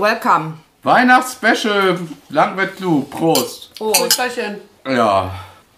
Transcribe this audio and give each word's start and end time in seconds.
Welcome. 0.00 0.54
Weihnachtsspecial, 0.82 1.98
Langwett-Lu, 2.30 3.02
Prost. 3.02 3.70
Oh, 3.80 3.92
Prösterchen. 3.92 4.56
Ja. 4.86 5.30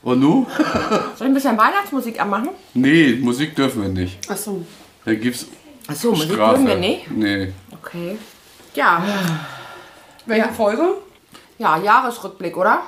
Und 0.03 0.21
nu? 0.21 0.47
soll 0.57 1.01
ich 1.17 1.23
ein 1.23 1.35
bisschen 1.35 1.59
Weihnachtsmusik 1.59 2.21
anmachen? 2.21 2.51
Nee, 2.75 3.19
Musik 3.21 3.55
dürfen 3.57 3.83
wir 3.83 3.89
nicht. 3.89 4.31
Achso. 4.31 4.65
Da 5.05 5.15
gibt's 5.15 5.47
Achso, 5.89 6.11
Musik 6.11 6.33
Strafe. 6.35 6.59
mögen 6.59 6.67
wir 6.69 6.77
nicht. 6.77 7.11
Nee. 7.11 7.53
Okay. 7.83 8.17
Ja, 8.75 9.03
Welche 10.27 10.47
Ja. 10.47 10.53
Folge? 10.53 10.83
ja, 11.59 11.77
Jahresrückblick, 11.79 12.57
oder? 12.57 12.83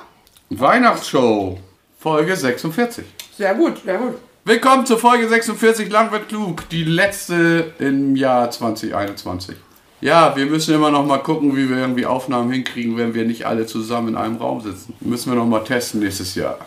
Weihnachtsshow, 0.49 1.59
Folge 1.99 2.35
46. 2.35 3.03
Sehr 3.37 3.53
gut, 3.55 3.81
sehr 3.83 3.97
gut. 3.97 4.15
Willkommen 4.45 4.85
zur 4.85 4.99
Folge 4.99 5.27
46 5.27 5.91
Langwett 5.91 6.29
Klug, 6.29 6.69
die 6.69 6.83
letzte 6.85 7.73
im 7.79 8.15
Jahr 8.15 8.49
2021. 8.51 9.55
Ja, 10.05 10.35
wir 10.35 10.45
müssen 10.45 10.75
immer 10.75 10.91
noch 10.91 11.03
mal 11.05 11.17
gucken, 11.17 11.55
wie 11.55 11.67
wir 11.69 11.77
irgendwie 11.77 12.05
Aufnahmen 12.05 12.51
hinkriegen, 12.51 12.95
wenn 12.95 13.13
wir 13.15 13.25
nicht 13.25 13.45
alle 13.47 13.65
zusammen 13.65 14.09
in 14.09 14.15
einem 14.15 14.37
Raum 14.37 14.61
sitzen. 14.61 14.93
Müssen 14.99 15.31
wir 15.31 15.35
noch 15.35 15.47
mal 15.47 15.61
testen 15.63 15.99
nächstes 16.01 16.35
Jahr. 16.35 16.59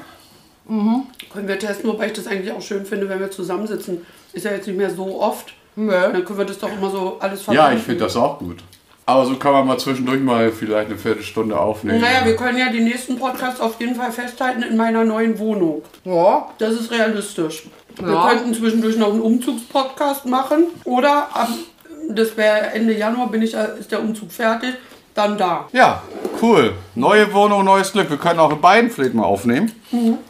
Können 0.67 1.47
wir 1.47 1.59
testen, 1.59 1.89
wobei 1.89 2.07
ich 2.09 2.13
das 2.15 2.27
eigentlich 2.27 2.53
auch 2.53 2.61
schön 2.61 2.85
finde, 2.85 3.09
wenn 3.09 3.21
wir 3.21 3.31
zusammensitzen. 3.31 4.05
Ist 4.33 4.45
ja 4.45 4.51
jetzt 4.51 4.67
nicht 4.67 4.77
mehr 4.77 4.91
so 4.91 5.21
oft. 5.21 5.55
Nö. 5.77 5.93
Dann 5.93 6.25
können 6.25 6.39
wir 6.39 6.45
das 6.47 6.59
doch 6.59 6.71
immer 6.73 6.91
so 6.91 7.17
alles 7.21 7.47
Ja, 7.47 7.53
verbinden. 7.55 7.77
ich 7.79 7.83
finde 7.85 8.01
das 8.05 8.17
auch 8.17 8.39
gut. 8.41 8.57
Aber 9.07 9.25
so 9.25 9.37
kann 9.37 9.53
man 9.53 9.67
mal 9.69 9.79
zwischendurch 9.79 10.21
mal 10.21 10.51
vielleicht 10.53 10.89
eine 10.91 10.99
Viertelstunde 10.99 11.59
aufnehmen. 11.59 12.01
Naja, 12.01 12.25
wir 12.27 12.35
können 12.37 12.59
ja 12.59 12.71
die 12.71 12.81
nächsten 12.81 13.19
Podcasts 13.19 13.61
auf 13.61 13.81
jeden 13.81 13.95
Fall 13.95 14.11
festhalten 14.13 14.63
in 14.63 14.77
meiner 14.77 15.05
neuen 15.05 15.39
Wohnung. 15.39 15.83
Ja. 16.05 16.49
Das 16.59 16.75
ist 16.75 16.91
realistisch. 16.91 17.69
Wir 17.97 18.13
Ja. 18.13 18.29
könnten 18.31 18.53
zwischendurch 18.53 18.97
noch 18.99 19.11
einen 19.13 19.23
Umzugspodcast 19.23 20.27
machen. 20.27 20.65
Oder 20.85 21.29
ab, 21.35 21.49
das 22.09 22.37
wäre 22.37 22.73
Ende 22.73 22.97
Januar, 22.97 23.31
bin 23.31 23.43
ich, 23.43 23.55
äh, 23.55 23.79
ist 23.79 23.93
der 23.93 24.01
Umzug 24.01 24.33
fertig. 24.33 24.75
Dann 25.15 25.37
da. 25.37 25.69
Ja, 25.73 26.03
cool. 26.41 26.75
Neue 26.95 27.33
Wohnung, 27.33 27.65
neues 27.65 27.91
Glück. 27.91 28.09
Wir 28.09 28.19
können 28.19 28.39
auch 28.39 28.53
in 28.53 28.61
beiden 28.61 28.89
vielleicht 28.89 29.15
mal 29.15 29.25
aufnehmen. 29.25 29.73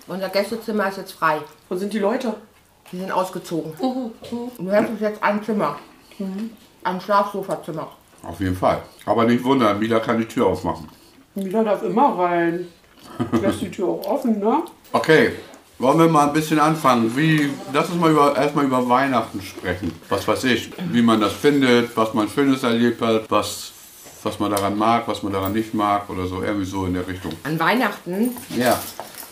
Unser 0.06 0.28
Gästezimmer 0.30 0.88
ist 0.88 0.96
jetzt 0.96 1.12
frei. 1.12 1.40
Wo 1.68 1.76
sind 1.76 1.92
die 1.92 1.98
Leute? 1.98 2.34
Die 2.90 2.98
sind 2.98 3.12
ausgezogen. 3.12 3.74
Du 3.78 4.72
hast 4.72 4.88
uns 4.88 5.00
jetzt 5.00 5.22
ein 5.22 5.44
Zimmer. 5.44 5.78
Ein 6.84 7.00
Schlafsofazimmer. 7.02 7.88
Auf 8.22 8.40
jeden 8.40 8.56
Fall. 8.56 8.80
Aber 9.04 9.24
nicht 9.26 9.44
wundern, 9.44 9.78
Mila 9.78 10.00
kann 10.00 10.18
die 10.18 10.24
Tür 10.24 10.46
aufmachen. 10.46 10.88
Mila 11.34 11.62
darf 11.62 11.82
immer 11.82 12.18
rein. 12.18 12.68
Lässt 13.42 13.60
die 13.60 13.70
Tür 13.70 13.88
auch 13.88 14.06
offen, 14.06 14.40
ne? 14.40 14.62
Okay, 14.92 15.32
wollen 15.78 15.98
wir 15.98 16.08
mal 16.08 16.26
ein 16.28 16.32
bisschen 16.32 16.58
anfangen. 16.58 17.16
Wie, 17.16 17.50
lass 17.72 17.88
uns 17.88 18.00
mal 18.00 18.10
über, 18.10 18.36
erstmal 18.36 18.64
über 18.64 18.88
Weihnachten 18.88 19.40
sprechen. 19.40 19.92
Was 20.08 20.26
weiß 20.26 20.44
ich, 20.44 20.70
wie 20.92 21.02
man 21.02 21.20
das 21.20 21.32
findet, 21.32 21.96
was 21.96 22.14
man 22.14 22.28
Schönes 22.28 22.62
erlebt 22.62 23.00
hat, 23.00 23.30
was, 23.30 23.72
was 24.22 24.38
man 24.38 24.50
daran 24.50 24.76
mag, 24.76 25.06
was 25.06 25.22
man 25.22 25.32
daran 25.32 25.52
nicht 25.52 25.74
mag 25.74 26.08
oder 26.10 26.26
so, 26.26 26.42
irgendwie 26.42 26.66
so 26.66 26.86
in 26.86 26.94
der 26.94 27.06
Richtung. 27.06 27.32
An 27.44 27.58
Weihnachten. 27.58 28.36
Ja. 28.56 28.80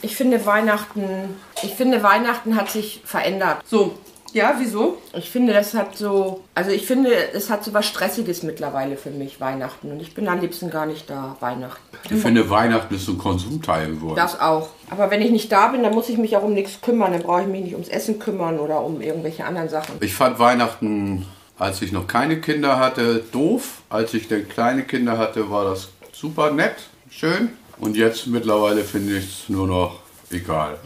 Ich 0.02 0.14
finde 0.14 0.44
Weihnachten. 0.46 1.36
Ich 1.62 1.74
finde 1.74 2.02
Weihnachten 2.02 2.54
hat 2.54 2.70
sich 2.70 3.02
verändert. 3.04 3.62
So, 3.64 3.98
ja, 4.32 4.56
wieso? 4.58 4.98
Ich 5.14 5.30
finde, 5.30 5.52
das 5.52 5.74
hat 5.74 5.96
so, 5.96 6.44
also 6.54 6.70
ich 6.70 6.86
finde, 6.86 7.10
es 7.32 7.50
hat 7.50 7.64
so 7.64 7.72
was 7.72 7.86
Stressiges 7.86 8.42
mittlerweile 8.42 8.96
für 8.96 9.10
mich, 9.10 9.40
Weihnachten. 9.40 9.90
Und 9.90 10.00
ich 10.00 10.14
bin 10.14 10.28
am 10.28 10.40
liebsten 10.40 10.70
gar 10.70 10.86
nicht 10.86 11.08
da, 11.08 11.36
Weihnachten. 11.40 11.80
Ich 12.10 12.20
finde, 12.20 12.48
Weihnachten 12.50 12.94
ist 12.94 13.06
so 13.06 13.12
ein 13.12 13.18
Konsumteil 13.18 13.88
geworden. 13.88 14.16
Das 14.16 14.40
auch. 14.40 14.68
Aber 14.90 15.10
wenn 15.10 15.22
ich 15.22 15.30
nicht 15.30 15.50
da 15.50 15.68
bin, 15.68 15.82
dann 15.82 15.94
muss 15.94 16.08
ich 16.08 16.18
mich 16.18 16.36
auch 16.36 16.42
um 16.42 16.54
nichts 16.54 16.80
kümmern. 16.80 17.12
Dann 17.12 17.22
brauche 17.22 17.42
ich 17.42 17.48
mich 17.48 17.62
nicht 17.64 17.74
ums 17.74 17.88
Essen 17.88 18.18
kümmern 18.18 18.58
oder 18.58 18.82
um 18.82 19.00
irgendwelche 19.00 19.44
anderen 19.44 19.68
Sachen. 19.68 19.96
Ich 20.00 20.14
fand 20.14 20.38
Weihnachten, 20.38 21.26
als 21.58 21.82
ich 21.82 21.92
noch 21.92 22.06
keine 22.06 22.40
Kinder 22.40 22.78
hatte, 22.78 23.24
doof. 23.32 23.82
Als 23.88 24.14
ich 24.14 24.28
dann 24.28 24.48
kleine 24.48 24.82
Kinder 24.82 25.18
hatte, 25.18 25.50
war 25.50 25.64
das 25.64 25.88
super 26.12 26.50
nett, 26.50 26.76
schön. 27.10 27.50
Und 27.78 27.96
jetzt 27.96 28.26
mittlerweile 28.26 28.84
finde 28.84 29.18
ich 29.18 29.42
es 29.42 29.48
nur 29.48 29.66
noch 29.66 30.00
egal. 30.30 30.78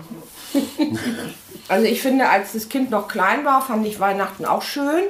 Also 1.68 1.86
ich 1.86 2.02
finde, 2.02 2.28
als 2.28 2.52
das 2.52 2.68
Kind 2.68 2.90
noch 2.90 3.06
klein 3.06 3.44
war, 3.44 3.62
fand 3.62 3.86
ich 3.86 4.00
Weihnachten 4.00 4.44
auch 4.44 4.62
schön. 4.62 5.04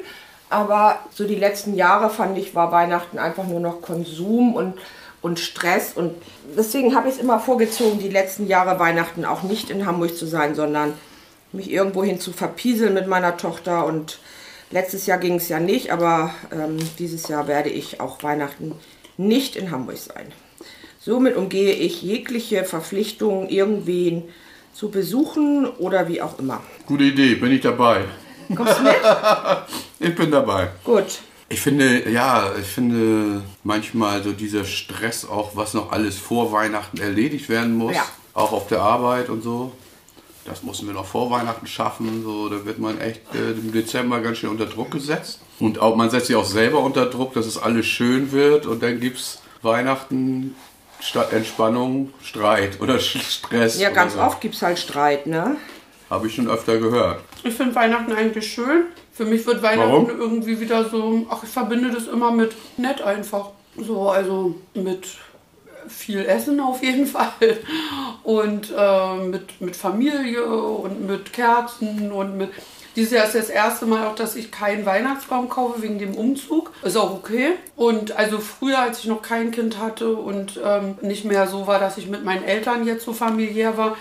Aber 0.51 0.99
so 1.11 1.27
die 1.27 1.37
letzten 1.37 1.75
Jahre 1.75 2.11
fand 2.11 2.37
ich, 2.37 2.55
war 2.55 2.71
Weihnachten 2.71 3.19
einfach 3.19 3.47
nur 3.47 3.61
noch 3.61 3.81
Konsum 3.81 4.55
und, 4.55 4.75
und 5.23 5.41
Stress. 5.41 5.95
Und 5.95 6.15
deswegen 6.55 6.95
habe 6.95 7.09
ich 7.09 7.15
es 7.15 7.21
immer 7.21 7.41
vorgezogen, 7.41 7.99
die 7.99 8.11
letzten 8.11 8.47
Jahre 8.47 8.79
Weihnachten 8.79 9.25
auch 9.25 9.43
nicht 9.43 9.71
in 9.71 9.87
Hamburg 9.87 10.15
zu 10.15 10.27
sein, 10.27 10.55
sondern 10.55 10.93
mich 11.53 11.71
irgendwohin 11.71 12.21
zu 12.21 12.33
verpieseln 12.33 12.93
mit 12.93 13.07
meiner 13.07 13.39
Tochter. 13.39 13.87
Und 13.87 14.19
letztes 14.71 15.07
Jahr 15.07 15.19
ging 15.19 15.37
es 15.37 15.49
ja 15.49 15.61
nicht, 15.61 15.93
aber 15.93 16.35
ähm, 16.53 16.77
dieses 16.99 17.29
Jahr 17.29 17.49
werde 17.49 17.71
ich 17.71 18.01
auch 18.01 18.23
Weihnachten 18.23 18.75
nicht 19.17 19.57
in 19.57 19.71
Hamburg 19.71 19.97
sein. 19.97 20.27
Somit 20.99 21.37
umgehe 21.37 21.73
ich 21.73 22.03
jegliche 22.03 22.65
Verpflichtungen, 22.65 23.49
irgendwen 23.49 24.25
zu 24.81 24.89
besuchen 24.91 25.67
oder 25.79 26.09
wie 26.09 26.23
auch 26.23 26.39
immer. 26.39 26.63
Gute 26.87 27.05
Idee, 27.05 27.35
bin 27.35 27.53
ich 27.53 27.61
dabei. 27.61 28.07
Kommst 28.57 28.79
du 28.79 28.83
mit? 28.83 28.95
Ich 30.03 30.15
bin 30.15 30.31
dabei. 30.31 30.71
Gut. 30.83 31.19
Ich 31.51 31.61
finde, 31.61 32.09
ja, 32.11 32.51
ich 32.59 32.67
finde 32.67 33.43
manchmal 33.63 34.23
so 34.23 34.33
dieser 34.33 34.65
Stress 34.65 35.27
auch, 35.29 35.55
was 35.55 35.75
noch 35.75 35.93
alles 35.93 36.17
vor 36.17 36.51
Weihnachten 36.53 36.99
erledigt 36.99 37.51
werden 37.51 37.77
muss, 37.77 37.95
Ja. 37.95 38.05
auch 38.33 38.53
auf 38.53 38.69
der 38.69 38.81
Arbeit 38.81 39.29
und 39.29 39.43
so. 39.43 39.73
Das 40.47 40.63
müssen 40.63 40.87
wir 40.87 40.95
noch 40.95 41.05
vor 41.05 41.31
Weihnachten 41.31 41.67
schaffen. 41.67 42.23
So, 42.25 42.49
da 42.49 42.65
wird 42.65 42.79
man 42.79 42.99
echt 42.99 43.21
äh, 43.35 43.51
im 43.51 43.73
Dezember 43.73 44.21
ganz 44.21 44.39
schön 44.39 44.49
unter 44.49 44.65
Druck 44.65 44.91
gesetzt. 44.91 45.41
Und 45.59 45.79
auch, 45.79 45.95
man 45.95 46.09
setzt 46.09 46.29
sich 46.29 46.37
auch 46.37 46.47
selber 46.47 46.79
unter 46.81 47.05
Druck, 47.05 47.35
dass 47.35 47.45
es 47.45 47.59
alles 47.59 47.85
schön 47.85 48.33
wird. 48.33 48.65
Und 48.65 48.83
dann 48.83 48.99
gibt 48.99 49.19
es 49.19 49.43
Weihnachten 49.61 50.55
Entspannung 51.33 52.13
Streit 52.23 52.81
oder 52.81 52.99
Stress. 53.01 53.81
Ja, 53.81 53.89
oder 53.89 53.95
ganz 53.95 54.15
so. 54.15 54.21
oft 54.21 54.41
gibt 54.41 54.55
es 54.55 54.63
halt 54.63 54.79
Streit, 54.79 55.27
ne? 55.27 55.57
Habe 56.09 56.27
ich 56.27 56.35
schon 56.35 56.49
öfter 56.49 56.79
gehört. 56.79 57.21
Ich 57.45 57.55
finde 57.55 57.75
Weihnachten 57.75 58.13
eigentlich 58.13 58.53
schön. 58.53 58.87
Für 59.13 59.25
mich 59.25 59.47
wird 59.47 59.63
Weihnachten 59.63 59.91
Warum? 59.91 60.09
irgendwie 60.09 60.61
wieder 60.61 60.89
so, 60.89 61.27
ach, 61.31 61.43
ich 61.43 61.51
verbinde 61.51 61.91
das 61.91 62.07
immer 62.07 62.31
mit 62.33 62.53
nett 62.77 63.01
einfach. 63.03 63.51
So, 63.77 64.11
also 64.11 64.55
mit 64.75 65.07
viel 65.89 66.25
Essen 66.25 66.61
auf 66.61 66.83
jeden 66.83 67.07
Fall. 67.07 67.59
Und 68.23 68.73
äh, 68.77 69.17
mit, 69.17 69.61
mit 69.61 69.77
Familie 69.77 70.45
und 70.45 71.07
mit 71.07 71.33
Kerzen 71.33 72.11
und 72.13 72.37
mit. 72.37 72.51
Dieses 73.01 73.15
Jahr 73.15 73.25
ist 73.25 73.35
das 73.35 73.49
erste 73.49 73.87
Mal 73.87 74.07
auch, 74.07 74.15
dass 74.15 74.37
ich 74.37 74.51
keinen 74.51 74.85
Weihnachtsbaum 74.85 75.49
kaufe 75.49 75.81
wegen 75.81 75.99
dem 75.99 76.15
Umzug. 76.15 76.71
Ist 76.83 76.99
auch 76.99 77.15
okay. 77.15 77.53
Und 77.75 78.13
also 78.13 78.41
früher, 78.41 78.79
als 78.79 78.99
ich 78.99 79.07
noch 79.07 79.23
kein 79.23 79.53
Kind 79.53 79.79
hatte 79.79 80.13
und 80.13 80.61
ähm, 80.63 80.99
nicht 81.01 81.25
mehr 81.25 81.47
so 81.47 81.67
war, 81.67 81.79
dass 81.79 81.97
ich 81.97 82.09
mit 82.09 82.27
meinen 82.27 82.45
Eltern 82.45 82.87
jetzt 82.87 83.07
so 83.07 83.15
familiär 83.15 83.79
war, 83.79 83.97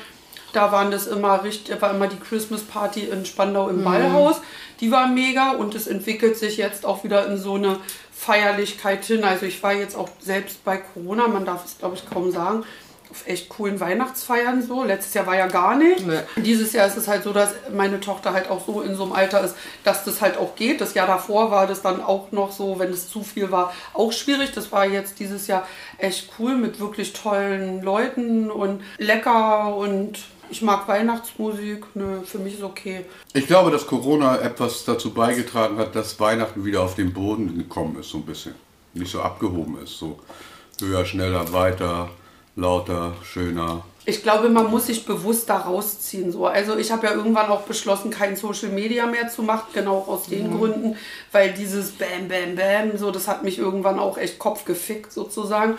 da 0.52 0.74
waren 0.74 0.92
das 0.92 1.08
immer 1.08 1.46
richtig, 1.46 1.82
war 1.82 1.92
immer 1.92 2.08
die 2.08 2.20
Christmas 2.20 2.64
Party 2.64 3.06
in 3.06 3.26
Spandau 3.26 3.70
im 3.70 3.86
Ballhaus. 3.86 4.42
Die 4.82 4.92
war 4.92 5.08
mega 5.08 5.52
und 5.52 5.76
es 5.76 5.88
entwickelt 5.88 6.38
sich 6.38 6.58
jetzt 6.58 6.86
auch 6.86 7.06
wieder 7.06 7.26
in 7.26 7.38
so 7.38 7.54
eine 7.54 7.78
Feierlichkeit 8.12 9.06
hin. 9.06 9.24
Also 9.24 9.46
ich 9.46 9.64
war 9.64 9.72
jetzt 9.72 9.96
auch 9.96 10.10
selbst 10.20 10.66
bei 10.66 10.76
Corona, 10.76 11.30
man 11.30 11.46
darf 11.46 11.64
es 11.64 11.78
glaube 11.78 11.96
ich 11.96 12.10
kaum 12.10 12.34
sagen, 12.34 12.66
auf 13.12 13.28
echt 13.28 13.50
coolen 13.50 13.80
Weihnachtsfeiern 13.80 14.62
so. 14.62 14.84
Letztes 14.84 15.14
Jahr 15.14 15.26
war 15.26 15.36
ja 15.36 15.48
gar 15.48 15.76
nicht. 15.76 16.06
Nee. 16.06 16.20
Dieses 16.38 16.74
Jahr 16.74 16.88
ist 16.88 16.98
es 16.98 17.08
halt 17.08 17.24
so, 17.24 17.34
dass 17.34 17.54
meine 17.74 18.00
Tochter 18.00 18.34
halt 18.34 18.50
auch 18.50 18.66
so 18.66 18.82
in 18.82 18.96
so 18.96 19.04
einem 19.04 19.14
Alter 19.14 19.44
ist, 19.44 19.56
dass 19.84 20.04
das 20.04 20.22
halt 20.22 20.38
auch 20.38 20.56
geht. 20.56 20.80
Das 20.80 20.94
Jahr 20.94 21.08
davor 21.08 21.50
war 21.50 21.66
das 21.66 21.82
dann 21.82 22.04
auch 22.04 22.32
noch 22.32 22.52
so, 22.52 22.78
wenn 22.78 22.92
es 22.92 23.10
zu 23.10 23.24
viel 23.24 23.52
war, 23.52 23.74
auch 23.94 24.12
schwierig. 24.12 24.52
Das 24.54 24.72
war 24.72 24.86
jetzt 24.86 25.20
dieses 25.20 25.48
Jahr 25.48 25.68
echt 25.98 26.30
cool 26.38 26.56
mit 26.56 26.80
wirklich 26.80 27.14
tollen 27.14 27.82
Leuten 27.82 28.52
und 28.52 28.84
lecker 28.98 29.76
und 29.76 30.20
ich 30.52 30.62
mag 30.62 30.88
Weihnachtsmusik. 30.88 31.86
Nö, 31.96 32.22
für 32.24 32.40
mich 32.40 32.56
ist 32.56 32.64
okay. 32.64 33.06
Ich 33.34 33.48
glaube, 33.48 33.72
dass 33.72 33.86
Corona 33.86 34.40
etwas 34.40 34.84
dazu 34.86 35.14
beigetragen 35.14 35.78
hat, 35.78 35.96
dass 35.96 36.20
Weihnachten 36.20 36.66
wieder 36.66 36.82
auf 36.82 36.96
den 36.96 37.14
Boden 37.14 37.58
gekommen 37.58 38.00
ist, 38.00 38.10
so 38.10 38.18
ein 38.18 38.26
bisschen. 38.26 38.56
Nicht 38.94 39.12
so 39.12 39.22
abgehoben 39.22 39.78
ist, 39.84 39.98
so 39.98 40.20
höher, 40.80 41.06
schneller, 41.06 41.52
weiter, 41.54 42.10
lauter, 42.60 43.14
schöner. 43.24 43.84
Ich 44.06 44.24
glaube, 44.24 44.50
man 44.50 44.72
muss 44.72 44.88
sich 44.88 45.06
bewusst 45.06 45.50
da 45.50 45.58
rausziehen. 45.58 46.32
So. 46.32 46.48
Also 46.48 46.78
ich 46.78 46.92
habe 46.92 47.06
ja 47.06 47.14
irgendwann 47.14 47.50
auch 47.50 47.62
beschlossen, 47.62 48.10
kein 48.10 48.36
Social 48.36 48.70
Media 48.70 49.06
mehr 49.06 49.30
zu 49.30 49.44
machen, 49.44 49.68
genau 49.74 50.00
aus 50.08 50.26
den 50.28 50.58
Gründen, 50.58 50.98
weil 51.32 51.54
dieses 51.54 51.92
Bam, 51.92 52.28
Bam, 52.28 52.56
Bam, 52.56 52.98
so, 52.98 53.12
das 53.12 53.28
hat 53.28 53.44
mich 53.44 53.60
irgendwann 53.60 54.00
auch 54.00 54.18
echt 54.18 54.40
Kopf 54.40 54.66
gefickt 54.66 55.12
sozusagen. 55.12 55.78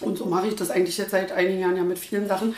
Und 0.00 0.16
so 0.16 0.26
mache 0.26 0.48
ich 0.48 0.56
das 0.56 0.70
eigentlich 0.70 0.96
jetzt 0.98 1.10
seit 1.10 1.32
einigen 1.32 1.60
Jahren 1.60 1.76
ja 1.76 1.82
mit 1.82 1.98
vielen 1.98 2.28
Sachen. 2.28 2.54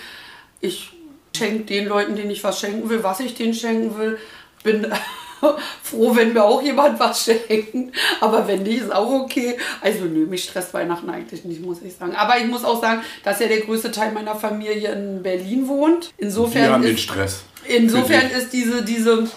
Ich 0.60 0.92
schenke 1.36 1.64
den 1.64 1.86
Leuten, 1.86 2.16
denen 2.16 2.30
ich 2.30 2.44
was 2.44 2.60
schenken 2.60 2.88
will, 2.88 3.02
was 3.02 3.20
ich 3.20 3.34
denen 3.34 3.54
schenken 3.54 3.98
will. 3.98 4.18
Bin 4.62 4.86
froh, 5.82 6.14
wenn 6.14 6.32
mir 6.32 6.44
auch 6.44 6.62
jemand 6.62 6.98
was 7.00 7.24
schenkt. 7.24 7.94
Aber 8.20 8.46
wenn 8.48 8.62
nicht, 8.62 8.82
ist 8.82 8.92
auch 8.92 9.10
okay. 9.10 9.56
Also 9.80 10.04
nö, 10.04 10.26
mich 10.26 10.44
stresst 10.44 10.74
Weihnachten 10.74 11.08
eigentlich 11.10 11.44
nicht, 11.44 11.62
muss 11.62 11.82
ich 11.82 11.94
sagen. 11.94 12.14
Aber 12.14 12.38
ich 12.38 12.46
muss 12.46 12.64
auch 12.64 12.80
sagen, 12.80 13.02
dass 13.24 13.40
ja 13.40 13.48
der 13.48 13.60
größte 13.60 13.90
Teil 13.90 14.12
meiner 14.12 14.34
Familie 14.34 14.92
in 14.92 15.22
Berlin 15.22 15.68
wohnt. 15.68 16.12
Wir 16.16 16.26
Insofern 16.26 16.72
haben 16.72 16.82
den 16.82 16.94
ist, 16.94 17.02
Stress. 17.02 17.42
insofern 17.66 18.30
ist 18.30 18.52
diese, 18.52 18.82
diese 18.82 19.28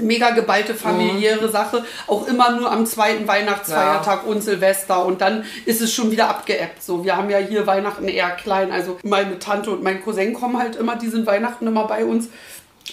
mega 0.00 0.30
geballte 0.30 0.74
familiäre 0.74 1.48
Sache. 1.48 1.84
Auch 2.06 2.26
immer 2.26 2.52
nur 2.52 2.70
am 2.70 2.86
zweiten 2.86 3.26
Weihnachtsfeiertag 3.26 4.26
und 4.26 4.42
Silvester. 4.42 5.04
Und 5.04 5.20
dann 5.20 5.44
ist 5.66 5.80
es 5.80 5.92
schon 5.92 6.10
wieder 6.10 6.28
abgeebbt. 6.28 6.82
So, 6.82 7.04
wir 7.04 7.16
haben 7.16 7.30
ja 7.30 7.38
hier 7.38 7.66
Weihnachten 7.66 8.08
eher 8.08 8.30
klein. 8.30 8.70
Also 8.70 8.98
meine 9.02 9.38
Tante 9.38 9.70
und 9.70 9.82
mein 9.82 10.02
Cousin 10.02 10.34
kommen 10.34 10.58
halt 10.58 10.76
immer, 10.76 10.96
die 10.96 11.08
sind 11.08 11.26
Weihnachten 11.26 11.66
immer 11.66 11.86
bei 11.86 12.04
uns. 12.04 12.28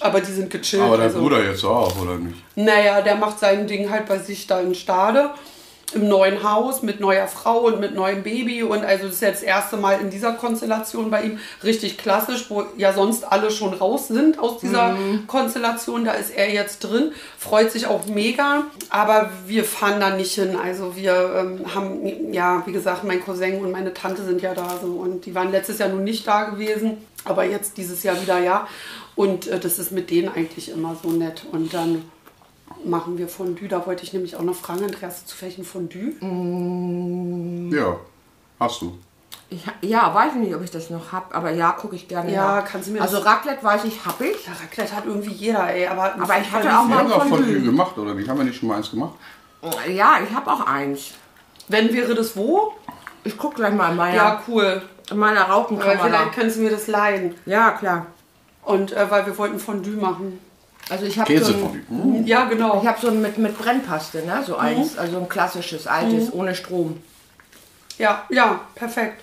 Aber 0.01 0.21
die 0.21 0.31
sind 0.31 0.49
gechillt. 0.49 0.83
Aber 0.83 0.97
dein 0.97 1.07
also. 1.07 1.19
Bruder 1.19 1.43
jetzt 1.43 1.63
auch, 1.63 1.99
oder 2.01 2.17
nicht? 2.17 2.37
Naja, 2.55 3.01
der 3.01 3.15
macht 3.15 3.39
sein 3.39 3.67
Ding 3.67 3.89
halt 3.89 4.07
bei 4.07 4.19
sich 4.19 4.47
da 4.47 4.59
in 4.59 4.75
Stade. 4.75 5.31
Im 5.93 6.09
neuen 6.09 6.43
Haus 6.43 6.81
mit 6.81 6.99
neuer 6.99 7.27
Frau 7.27 7.59
und 7.59 7.79
mit 7.79 7.93
neuem 7.93 8.23
Baby. 8.23 8.63
Und 8.63 8.83
also 8.83 9.05
das 9.05 9.13
ist 9.13 9.21
jetzt 9.21 9.41
das 9.43 9.47
erste 9.47 9.77
Mal 9.77 10.01
in 10.01 10.09
dieser 10.09 10.33
Konstellation 10.33 11.11
bei 11.11 11.21
ihm 11.23 11.39
richtig 11.63 11.97
klassisch, 11.97 12.49
wo 12.49 12.65
ja 12.75 12.91
sonst 12.91 13.23
alle 13.23 13.51
schon 13.51 13.73
raus 13.73 14.07
sind 14.07 14.39
aus 14.39 14.59
dieser 14.59 14.97
Konstellation. 15.27 16.03
Da 16.03 16.13
ist 16.13 16.31
er 16.35 16.51
jetzt 16.51 16.79
drin, 16.79 17.11
freut 17.37 17.71
sich 17.71 17.85
auch 17.85 18.07
mega. 18.07 18.63
Aber 18.89 19.29
wir 19.45 19.63
fahren 19.63 19.99
da 20.01 20.09
nicht 20.09 20.33
hin. 20.33 20.57
Also 20.61 20.95
wir 20.95 21.33
ähm, 21.37 21.75
haben, 21.75 22.33
ja, 22.33 22.63
wie 22.65 22.73
gesagt, 22.73 23.03
mein 23.03 23.23
Cousin 23.23 23.63
und 23.63 23.71
meine 23.71 23.93
Tante 23.93 24.23
sind 24.25 24.41
ja 24.41 24.55
da 24.55 24.79
so. 24.81 24.87
Und 24.87 25.25
die 25.25 25.35
waren 25.35 25.51
letztes 25.51 25.77
Jahr 25.77 25.89
nun 25.89 26.03
nicht 26.03 26.27
da 26.27 26.45
gewesen. 26.45 26.97
Aber 27.25 27.45
jetzt 27.45 27.77
dieses 27.77 28.03
Jahr 28.03 28.19
wieder 28.19 28.39
ja. 28.39 28.67
Und 29.15 29.47
äh, 29.47 29.59
das 29.59 29.79
ist 29.79 29.91
mit 29.91 30.09
denen 30.11 30.29
eigentlich 30.29 30.69
immer 30.69 30.95
so 31.01 31.09
nett. 31.09 31.45
Und 31.51 31.73
dann 31.73 32.03
machen 32.83 33.17
wir 33.17 33.27
Fondue. 33.27 33.67
Da 33.67 33.85
wollte 33.85 34.03
ich 34.03 34.13
nämlich 34.13 34.35
auch 34.35 34.41
noch 34.41 34.55
fragen, 34.55 34.83
Andreas, 34.83 35.23
vielleicht 35.27 35.57
ein 35.59 35.63
Fondue? 35.65 36.11
Ja, 37.75 37.97
hast 38.59 38.81
du. 38.81 38.97
Ich, 39.49 39.63
ja, 39.81 40.13
weiß 40.13 40.33
ich 40.33 40.39
nicht, 40.39 40.55
ob 40.55 40.63
ich 40.63 40.71
das 40.71 40.89
noch 40.89 41.11
habe, 41.11 41.33
aber 41.35 41.51
ja, 41.51 41.71
gucke 41.71 41.95
ich 41.95 42.07
gerne 42.07 42.33
Ja, 42.33 42.55
nach. 42.61 42.65
kannst 42.65 42.87
du 42.87 42.93
mir 42.93 43.01
Also 43.01 43.17
das- 43.17 43.25
Raclette 43.27 43.63
weiß 43.63 43.83
ich, 43.85 44.03
habe 44.03 44.25
ich. 44.25 44.45
Ja, 44.45 44.53
Raclette 44.53 44.95
hat 44.95 45.05
irgendwie 45.05 45.31
jeder, 45.33 45.69
ey. 45.71 45.85
Aber, 45.87 46.15
Aber 46.15 46.39
ich 46.41 46.51
hatte 46.51 46.67
auch 46.77 46.83
mal 46.85 46.99
ein 47.05 47.09
Fondue 47.09 47.37
Fondue. 47.37 47.61
gemacht, 47.61 47.97
oder 47.97 48.15
nicht? 48.15 48.27
Haben 48.27 48.39
wir 48.39 48.45
nicht 48.45 48.57
schon 48.59 48.69
mal 48.69 48.77
eins 48.77 48.89
gemacht? 48.89 49.13
Ja, 49.87 50.17
ich 50.27 50.35
habe 50.35 50.51
auch 50.51 50.65
eins. 50.65 51.11
Wenn 51.67 51.93
wäre 51.93 52.13
das 52.15 52.35
wo? 52.35 52.73
Ich 53.23 53.37
gucke 53.37 53.55
gleich 53.55 53.73
mal 53.73 53.91
in 53.91 53.97
meiner, 53.97 54.15
Ja, 54.15 54.43
cool. 54.47 54.81
in 55.09 55.17
meiner 55.17 55.41
Weil 55.41 55.51
Raupenkamera. 55.51 56.03
vielleicht 56.05 56.31
kannst 56.33 56.57
du 56.57 56.61
mir 56.61 56.71
das 56.71 56.87
leihen. 56.87 57.35
Ja, 57.45 57.71
klar. 57.71 58.07
Und 58.65 58.91
äh, 58.93 59.09
weil 59.09 59.25
wir 59.25 59.37
wollten 59.37 59.59
Fondue 59.59 59.93
machen. 59.95 60.39
Also 60.89 61.05
ich 61.05 61.17
habe 61.17 61.31
so 61.39 61.45
Käsefondue. 61.45 61.81
ein, 61.89 62.21
Mm. 62.23 62.25
Ja, 62.27 62.45
genau. 62.45 62.79
ich 62.81 62.87
habe 62.87 62.99
so 63.01 63.07
ein 63.07 63.21
mit, 63.21 63.37
mit 63.37 63.57
Brennpaste, 63.57 64.19
ne? 64.25 64.43
So 64.45 64.55
eins. 64.57 64.97
Also 64.97 65.17
ein 65.17 65.29
klassisches, 65.29 65.87
altes, 65.87 66.31
ohne 66.33 66.53
Strom. 66.55 67.01
Ja, 67.97 68.23
ja, 68.29 68.59
perfekt. 68.75 69.21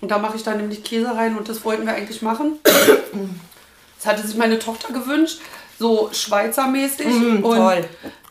Und 0.00 0.10
da 0.10 0.18
mache 0.18 0.36
ich 0.36 0.44
dann 0.44 0.58
nämlich 0.58 0.84
Käse 0.84 1.14
rein 1.14 1.36
und 1.36 1.48
das 1.48 1.64
wollten 1.64 1.84
wir 1.86 1.94
eigentlich 1.94 2.22
machen. 2.22 2.58
Das 3.96 4.06
hatte 4.06 4.26
sich 4.26 4.36
meine 4.36 4.58
Tochter 4.58 4.92
gewünscht, 4.92 5.40
so 5.78 6.08
Schweizermäßig. 6.12 7.06
und, 7.06 7.40
Mm, 7.40 7.42
toll. 7.42 7.84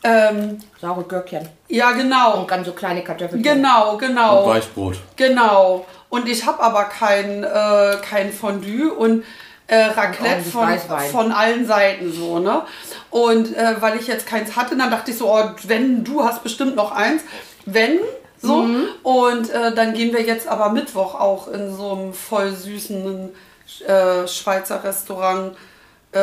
Ähm, 0.04 0.60
Saure 0.80 1.04
Gürkchen. 1.04 1.50
ja, 1.68 1.92
genau. 1.92 2.40
Und 2.40 2.48
ganz 2.48 2.66
so 2.66 2.72
kleine 2.74 3.04
Kartoffelchen. 3.04 3.44
Genau, 3.44 3.98
genau. 3.98 4.44
Und 4.44 4.50
Weißbrot. 4.56 4.98
Genau. 5.18 5.86
Und 6.10 6.28
ich 6.30 6.46
habe 6.46 6.62
aber 6.64 6.86
kein, 6.86 7.44
äh, 7.44 7.98
kein 8.08 8.32
Fondue 8.32 8.94
und 8.94 9.24
äh, 9.68 9.76
Raclette 9.76 10.44
von, 10.44 10.68
von 11.12 11.32
allen 11.32 11.66
Seiten 11.66 12.12
so, 12.12 12.40
ne? 12.40 12.64
Und 13.10 13.56
äh, 13.56 13.76
weil 13.82 13.98
ich 13.98 14.08
jetzt 14.08 14.26
keins 14.26 14.56
hatte, 14.56 14.78
dann 14.78 14.92
dachte 14.92 15.12
ich 15.12 15.18
so, 15.18 15.32
oh, 15.32 15.44
wenn 15.64 16.04
du 16.04 16.24
hast 16.24 16.44
bestimmt 16.44 16.76
noch 16.76 16.92
eins. 16.92 17.22
Wenn, 17.66 18.00
so. 18.42 18.64
Mhm. 18.64 18.86
Und 19.04 19.50
äh, 19.50 19.74
dann 19.74 19.94
gehen 19.94 20.14
wir 20.14 20.22
jetzt 20.22 20.48
aber 20.48 20.70
Mittwoch 20.70 21.16
auch 21.16 21.48
in 21.50 21.76
so 21.76 21.92
einem 21.92 22.14
voll 22.14 22.54
süßen 22.54 23.30
äh, 23.86 24.28
Schweizer 24.28 24.84
Restaurant 24.84 25.56
äh, 26.14 26.20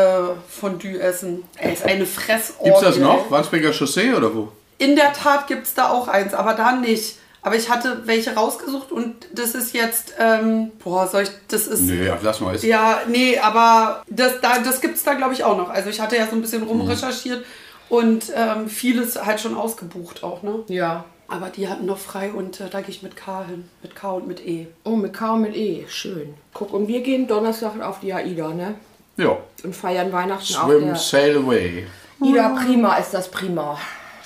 Fondue 0.49 0.99
essen. 0.99 1.44
Ey, 1.58 1.73
ist 1.75 1.85
eine 1.85 2.06
Fressorgie. 2.06 2.70
Gibt's 2.70 2.81
das 2.81 2.97
noch? 2.99 3.31
Wandsbeker 3.31 3.73
Chaussee 3.73 4.14
oder 4.14 4.35
wo? 4.35 4.49
In 4.79 4.97
der 4.97 5.12
Tat 5.12 5.47
gibt 5.47 5.67
es 5.67 5.75
da 5.75 5.90
auch 5.90 6.08
eins, 6.08 6.35
aber 6.35 6.55
da 6.55 6.73
nicht. 6.73 7.19
Aber 7.44 7.56
ich 7.56 7.69
hatte 7.69 8.06
welche 8.06 8.35
rausgesucht 8.35 8.91
und 8.91 9.14
das 9.35 9.55
ist 9.55 9.75
jetzt, 9.75 10.14
ähm, 10.19 10.73
boah, 10.82 11.06
soll 11.06 11.25
ich, 11.25 11.31
das 11.49 11.67
ist, 11.67 11.82
Nee, 11.82 12.08
ach, 12.08 12.19
lass 12.23 12.41
mal. 12.41 12.55
Ist 12.55 12.64
ja, 12.64 13.02
nee, 13.06 13.38
aber 13.38 14.02
das, 14.08 14.41
da, 14.41 14.61
das 14.61 14.81
gibt 14.81 14.96
es 14.96 15.02
da, 15.02 15.12
glaube 15.12 15.35
ich, 15.35 15.44
auch 15.44 15.58
noch. 15.58 15.69
Also 15.69 15.91
ich 15.91 16.00
hatte 16.00 16.17
ja 16.17 16.26
so 16.26 16.32
ein 16.37 16.41
bisschen 16.41 16.62
rumrecherchiert 16.62 17.44
und 17.91 18.32
ähm, 18.35 18.67
vieles 18.70 19.23
halt 19.23 19.41
schon 19.41 19.58
ausgebucht 19.58 20.25
auch, 20.25 20.43
ne? 20.43 20.61
Ja. 20.69 21.05
Aber 21.29 21.50
die 21.50 21.69
hatten 21.69 21.85
noch 21.85 21.99
frei 21.99 22.32
und 22.32 22.61
äh, 22.61 22.70
da 22.70 22.81
gehe 22.81 22.88
ich 22.91 23.02
mit 23.02 23.14
K 23.14 23.44
hin. 23.44 23.69
Mit 23.82 23.94
K 23.94 24.12
und 24.12 24.26
mit 24.26 24.40
E. 24.47 24.69
Oh, 24.85 24.97
mit 24.97 25.12
K 25.12 25.35
und 25.35 25.43
mit 25.43 25.55
E. 25.55 25.85
Schön. 25.88 26.32
Guck, 26.55 26.73
und 26.73 26.88
wir 26.88 27.02
gehen 27.02 27.26
Donnerstag 27.26 27.79
auf 27.82 28.00
die 28.00 28.14
AIDA, 28.14 28.55
ne? 28.55 28.76
Ja. 29.19 29.37
Und 29.62 29.76
feiern 29.76 30.11
Weihnachten 30.12 30.47
Swim, 30.47 30.87
der 30.87 30.97
sail 30.97 31.37
away. 31.37 31.87
Ida 32.23 32.49
Prima 32.50 32.97
ist 32.97 33.12
das 33.12 33.31
Prima. 33.31 33.79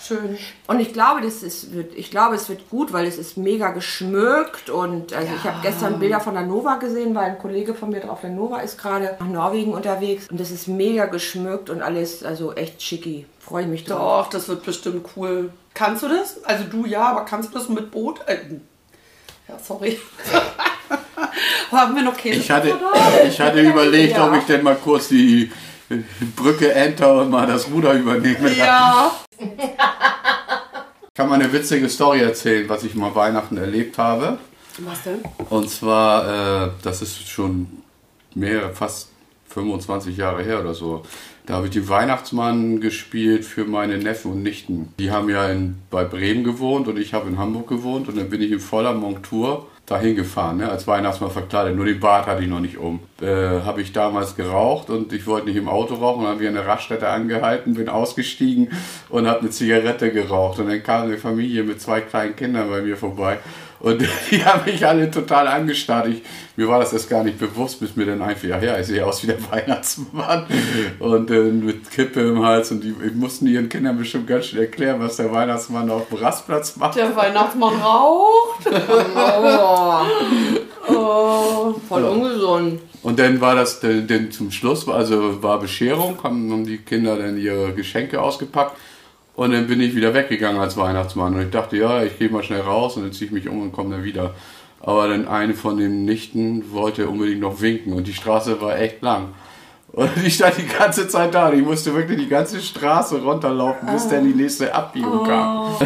Schön. 0.09 0.39
Und 0.67 0.81
ich 0.81 0.93
glaube, 0.95 1.21
das 1.21 1.43
ist, 1.43 1.75
wird, 1.75 1.93
ich 1.95 2.11
glaube, 2.11 2.35
es 2.37 2.49
wird 2.49 2.71
gut, 2.71 2.93
weil 2.95 3.07
es 3.07 3.19
ist 3.19 3.37
mega 3.37 3.73
geschmückt 3.73 4.71
und 4.71 5.13
also 5.13 5.29
ich 5.37 5.45
habe 5.45 5.59
gestern 5.63 5.99
Bilder 5.99 6.19
von 6.21 6.33
der 6.35 6.45
Nova 6.45 6.77
gesehen, 6.77 7.15
weil 7.15 7.25
ein 7.33 7.39
Kollege 7.39 7.75
von 7.75 7.91
mir 7.91 8.01
drauf 8.01 8.23
der 8.23 8.31
Nova 8.31 8.61
ist 8.61 8.79
gerade 8.79 9.17
nach 9.21 9.27
Norwegen 9.27 9.75
unterwegs 9.75 10.27
und 10.31 10.41
das 10.41 10.51
ist 10.51 10.67
mega 10.67 11.05
geschmückt 11.07 11.69
und 11.69 11.83
alles, 11.83 12.25
also 12.25 12.55
echt 12.55 12.81
schicki. 12.83 13.27
Freue 13.39 13.65
ich 13.65 13.69
mich 13.69 13.85
drauf. 13.85 14.25
Doch, 14.25 14.31
das 14.31 14.49
wird 14.49 14.65
bestimmt 14.65 15.07
cool. 15.17 15.51
Kannst 15.75 16.03
du 16.03 16.09
das? 16.09 16.43
Also 16.45 16.65
du 16.65 16.87
ja, 16.87 17.03
aber 17.03 17.25
kannst 17.27 17.55
du 17.55 17.59
das 17.59 17.69
mit 17.69 17.91
Boot? 17.91 18.21
Äh, 18.27 18.39
ja, 19.47 19.59
sorry. 19.63 19.99
Haben 21.71 21.95
wir 21.97 22.03
noch 22.03 22.17
Käse? 22.17 22.41
Ich 22.41 22.51
hatte, 22.51 22.75
ich 23.29 23.39
hatte 23.41 23.61
überlegt, 23.61 24.17
Ja. 24.17 24.27
ob 24.27 24.35
ich 24.37 24.45
denn 24.45 24.63
mal 24.63 24.77
kurz 24.77 25.09
die 25.09 25.53
Brücke 26.37 26.73
enter 26.73 27.23
und 27.23 27.31
mal 27.31 27.47
das 27.47 27.71
Ruder 27.71 27.95
übernehme. 27.95 28.53
Ja. 28.55 29.13
Ich 29.39 31.15
kann 31.15 31.29
mal 31.29 31.41
eine 31.41 31.53
witzige 31.53 31.89
Story 31.89 32.21
erzählen, 32.21 32.69
was 32.69 32.85
ich 32.85 32.95
mal 32.95 33.15
Weihnachten 33.15 33.57
erlebt 33.57 33.99
habe. 33.99 34.39
Was 34.79 35.03
denn? 35.03 35.21
Und 35.51 35.69
zwar, 35.69 36.67
äh, 36.67 36.71
das 36.83 37.03
ist 37.03 37.29
schon 37.29 37.67
mehr, 38.35 38.71
fast 38.75 39.09
25 39.49 40.17
Jahre 40.17 40.43
her 40.43 40.61
oder 40.61 40.75
so. 40.75 41.03
Da 41.47 41.55
habe 41.55 41.67
ich 41.67 41.73
den 41.73 41.89
Weihnachtsmann 41.89 42.81
gespielt 42.81 43.45
für 43.45 43.65
meine 43.65 43.97
Neffen 43.97 44.33
und 44.33 44.43
Nichten. 44.43 44.93
Die 44.99 45.11
haben 45.11 45.31
ja 45.31 45.49
in, 45.49 45.79
bei 45.91 46.05
Bremen 46.05 46.45
gewohnt 46.45 46.89
und 46.89 46.99
ich 46.99 47.15
habe 47.15 47.29
in 47.29 47.39
Hamburg 47.39 47.69
gewohnt. 47.69 48.09
Und 48.09 48.19
dann 48.19 48.29
bin 48.29 48.43
ich 48.43 48.53
in 48.53 48.61
voller 48.61 48.93
Montur 48.93 49.67
dahin 49.89 50.17
gefahren, 50.17 50.59
ne, 50.59 50.71
als 50.71 50.87
Weihnachtsmann 50.87 51.31
verkleidet. 51.31 51.75
Nur 51.75 51.87
den 51.87 51.99
Bart 51.99 52.27
hatte 52.27 52.43
ich 52.43 52.49
noch 52.49 52.61
nicht 52.61 52.77
um. 52.77 53.01
Äh, 53.23 53.63
habe 53.65 53.81
ich 53.81 53.93
damals 53.93 54.37
geraucht 54.37 54.91
und 54.91 55.13
ich 55.13 55.27
wollte 55.27 55.47
nicht 55.47 55.57
im 55.57 55.69
Auto 55.69 55.95
rauchen. 55.95 56.23
Dann 56.23 56.33
habe 56.33 56.43
ich 56.43 56.49
an 56.49 56.55
der 56.55 56.67
Raststätte 56.67 57.09
angehalten, 57.09 57.75
bin 57.75 57.89
ausgestiegen 57.89 58.71
und 59.09 59.27
habe 59.27 59.41
eine 59.41 59.51
Zigarette 59.51 60.13
geraucht. 60.13 60.59
Und 60.59 60.69
dann 60.69 60.83
kam 60.83 61.05
eine 61.05 61.17
Familie 61.17 61.63
mit 61.63 61.81
zwei 61.81 62.01
kleinen 62.03 62.37
Kindern 62.37 62.69
bei 62.69 62.83
mir 62.83 62.97
vorbei. 62.97 63.39
Und 63.81 64.03
die 64.31 64.45
haben 64.45 64.65
mich 64.65 64.85
alle 64.87 65.11
total 65.11 65.47
angestarrt. 65.47 66.09
Ich, 66.09 66.23
mir 66.57 66.67
war 66.69 66.81
das 66.81 66.93
erst 66.93 67.09
gar 67.09 67.23
nicht 67.23 67.39
bewusst, 67.39 67.79
bis 67.81 67.95
mir 67.95 68.07
dann 68.07 68.21
einfach, 68.23 68.49
ja, 68.49 68.59
ja, 68.59 68.79
ich 68.79 68.87
sehe 68.87 69.05
aus 69.07 69.23
wie 69.23 69.29
der 69.29 69.39
Weihnachtsmann. 69.51 70.47
Und 70.99 71.31
äh, 71.31 71.41
mit 71.45 71.91
Kippe 71.91 72.21
im 72.21 72.45
Hals. 72.45 72.71
Und 72.73 72.83
die, 72.83 72.93
die 72.93 73.15
mussten 73.15 73.47
ihren 73.47 73.69
Kindern 73.69 73.97
bestimmt 73.97 74.27
ganz 74.27 74.47
schön 74.47 74.61
erklären, 74.61 75.01
was 75.01 75.17
der 75.17 75.33
Weihnachtsmann 75.33 75.89
auf 75.91 76.09
dem 76.09 76.19
Rastplatz 76.19 76.77
macht. 76.77 76.97
Der 76.97 77.15
Weihnachtsmann 77.15 77.75
raucht. 77.81 78.67
Oh, 80.91 80.95
Oh. 80.95 81.75
voll 81.89 82.05
ungesund. 82.05 82.81
Und 83.03 83.19
dann 83.19 83.41
war 83.41 83.55
das 83.55 83.81
denn, 83.81 84.07
denn 84.07 84.31
zum 84.31 84.51
Schluss, 84.51 84.89
also 84.89 85.43
war 85.43 85.61
Bescherung, 85.61 86.17
haben, 86.23 86.51
haben 86.51 86.65
die 86.65 86.79
Kinder 86.79 87.17
dann 87.17 87.39
ihre 87.39 87.73
Geschenke 87.73 88.21
ausgepackt. 88.21 88.77
Und 89.39 89.53
dann 89.53 89.69
bin 89.69 89.81
ich 89.81 89.95
wieder 89.95 90.15
weggegangen 90.15 90.61
als 90.61 90.77
Weihnachtsmann. 90.77 91.33
Und 91.37 91.43
ich 91.43 91.51
dachte, 91.51 91.77
ja, 91.77 92.03
ich 92.03 92.19
gehe 92.19 92.29
mal 92.29 92.43
schnell 92.43 92.63
raus 92.63 92.97
und 92.97 93.05
dann 93.05 93.13
ziehe 93.13 93.27
ich 93.27 93.33
mich 93.33 93.49
um 93.49 93.63
und 93.63 93.71
komme 93.71 93.95
dann 93.95 94.03
wieder. 94.03 94.35
Aber 94.81 95.07
dann 95.07 95.29
eine 95.29 95.55
von 95.55 95.77
den 95.77 96.05
Nichten 96.05 96.73
wollte 96.73 97.09
unbedingt 97.09 97.39
noch 97.39 97.61
winken 97.61 97.93
und 97.93 98.09
die 98.09 98.15
Straße 98.15 98.61
war 98.61 98.77
echt 98.77 99.01
lang. 99.01 99.29
Und 99.93 100.11
ich 100.25 100.35
stand 100.35 100.59
die 100.59 100.67
ganze 100.67 101.07
Zeit 101.07 101.33
da 101.33 101.51
und 101.51 101.57
ich 101.57 101.65
musste 101.65 101.95
wirklich 101.95 102.19
die 102.19 102.29
ganze 102.29 102.61
Straße 102.61 103.23
runterlaufen, 103.23 103.89
bis 103.93 104.09
dann 104.09 104.25
die 104.25 104.35
nächste 104.35 104.75
Abbiegung 104.75 105.25
kam. 105.25 105.69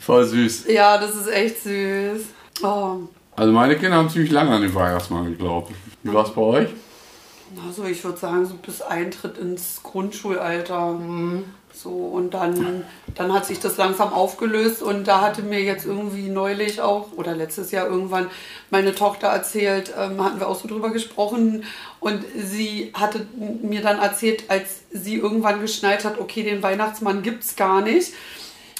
Voll 0.00 0.24
süß. 0.24 0.68
Ja, 0.72 0.96
das 0.96 1.14
ist 1.16 1.30
echt 1.30 1.64
süß. 1.64 2.22
Oh. 2.62 2.96
Also 3.36 3.52
meine 3.52 3.76
Kinder 3.76 3.98
haben 3.98 4.08
ziemlich 4.08 4.30
lange 4.30 4.52
an 4.52 4.62
den 4.62 4.74
Weihnachtsmann 4.74 5.26
geglaubt. 5.26 5.70
Wie 6.02 6.14
war 6.14 6.24
es 6.24 6.30
bei 6.30 6.40
euch? 6.40 6.68
Also 7.66 7.84
ich 7.84 8.04
würde 8.04 8.18
sagen, 8.18 8.46
so 8.46 8.54
bis 8.54 8.82
Eintritt 8.82 9.38
ins 9.38 9.82
Grundschulalter. 9.82 10.98
So, 11.72 11.90
und 11.90 12.34
dann, 12.34 12.84
dann 13.14 13.32
hat 13.32 13.46
sich 13.46 13.60
das 13.60 13.76
langsam 13.76 14.12
aufgelöst 14.12 14.82
und 14.82 15.06
da 15.06 15.20
hatte 15.20 15.42
mir 15.42 15.62
jetzt 15.62 15.86
irgendwie 15.86 16.28
neulich 16.28 16.80
auch, 16.80 17.12
oder 17.16 17.34
letztes 17.34 17.70
Jahr 17.70 17.86
irgendwann, 17.86 18.28
meine 18.70 18.94
Tochter 18.94 19.28
erzählt, 19.28 19.94
ähm, 19.96 20.22
hatten 20.22 20.40
wir 20.40 20.48
auch 20.48 20.60
so 20.60 20.66
drüber 20.66 20.90
gesprochen 20.90 21.64
und 22.00 22.24
sie 22.36 22.92
hatte 22.92 23.26
mir 23.62 23.82
dann 23.82 23.98
erzählt, 23.98 24.44
als 24.48 24.80
sie 24.90 25.14
irgendwann 25.14 25.60
geschnallt 25.60 26.04
hat, 26.04 26.18
okay, 26.18 26.42
den 26.42 26.62
Weihnachtsmann 26.62 27.22
gibt's 27.22 27.54
gar 27.56 27.80
nicht, 27.80 28.12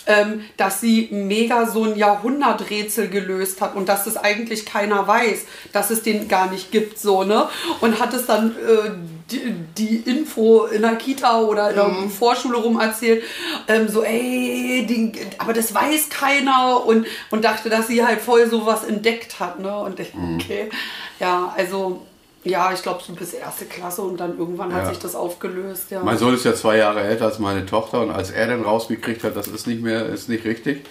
ähm, 0.06 0.44
dass 0.56 0.80
sie 0.80 1.08
mega 1.10 1.66
so 1.66 1.84
ein 1.84 1.96
Jahrhunderträtsel 1.96 3.08
gelöst 3.08 3.60
hat 3.60 3.74
und 3.76 3.88
dass 3.88 4.06
es 4.06 4.16
eigentlich 4.16 4.66
keiner 4.66 5.06
weiß, 5.06 5.44
dass 5.72 5.90
es 5.90 6.02
den 6.02 6.28
gar 6.28 6.50
nicht 6.50 6.70
gibt, 6.72 6.98
so, 6.98 7.24
ne? 7.24 7.48
Und 7.80 8.00
hat 8.00 8.14
es 8.14 8.26
dann 8.26 8.52
äh, 8.52 8.90
die, 9.30 9.54
die 9.78 9.96
Info 10.10 10.64
in 10.64 10.82
der 10.82 10.96
Kita 10.96 11.40
oder 11.40 11.70
in 11.70 11.76
der 11.76 11.88
Mhm. 11.88 12.10
Vorschule 12.10 12.58
rum 12.58 12.80
erzählt. 12.80 13.22
Ähm, 13.68 13.88
so, 13.88 14.02
ey, 14.02 14.86
die, 14.88 15.12
aber 15.38 15.52
das 15.52 15.72
weiß 15.74 16.08
keiner. 16.08 16.84
Und, 16.84 17.06
und 17.30 17.44
dachte, 17.44 17.68
dass 17.70 17.86
sie 17.86 18.04
halt 18.04 18.20
voll 18.20 18.48
sowas 18.48 18.84
entdeckt 18.84 19.38
hat. 19.40 19.60
Ne? 19.60 19.76
Und 19.78 20.00
ich, 20.00 20.14
Mhm. 20.14 20.36
okay. 20.36 20.70
Ja, 21.20 21.52
also, 21.56 22.02
ja, 22.44 22.72
ich 22.72 22.82
glaube 22.82 23.00
so 23.06 23.12
bis 23.12 23.32
erste 23.34 23.64
Klasse 23.66 24.02
und 24.02 24.18
dann 24.18 24.38
irgendwann 24.38 24.72
hat 24.74 24.84
Ja. 24.84 24.88
sich 24.90 24.98
das 24.98 25.14
aufgelöst. 25.14 25.90
Ja. 25.90 26.02
Mein 26.02 26.16
Sohn 26.18 26.34
ist 26.34 26.44
ja 26.44 26.54
zwei 26.54 26.76
Jahre 26.78 27.00
älter 27.00 27.26
als 27.26 27.38
meine 27.38 27.66
Tochter 27.66 28.00
und 28.00 28.10
als 28.10 28.30
er 28.30 28.46
dann 28.48 28.62
rausgekriegt 28.62 29.22
hat, 29.24 29.36
das 29.36 29.46
ist 29.48 29.66
nicht 29.66 29.82
mehr, 29.82 30.06
ist 30.06 30.28
nicht 30.28 30.44
richtig, 30.44 30.84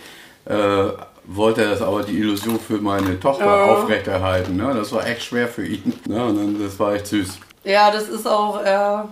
äh, 0.46 0.86
wollte 1.25 1.63
er 1.63 1.72
das 1.72 1.82
aber 1.82 2.03
die 2.03 2.18
Illusion 2.18 2.60
für 2.60 2.77
meine 2.79 3.20
Tochter 3.20 3.63
aufrechterhalten. 3.65 4.58
Ne? 4.58 4.74
Das 4.75 4.91
war 4.91 5.06
echt 5.08 5.24
schwer 5.24 5.48
für 5.48 5.65
ihn. 5.65 5.94
Ne? 6.08 6.24
Und 6.25 6.36
dann, 6.38 6.62
das 6.63 6.79
war 6.79 6.94
echt 6.94 7.08
süß. 7.08 7.38
Ja, 7.63 7.91
das 7.91 8.08
ist 8.10 8.27
auch. 8.27 8.63
Äh 8.63 9.03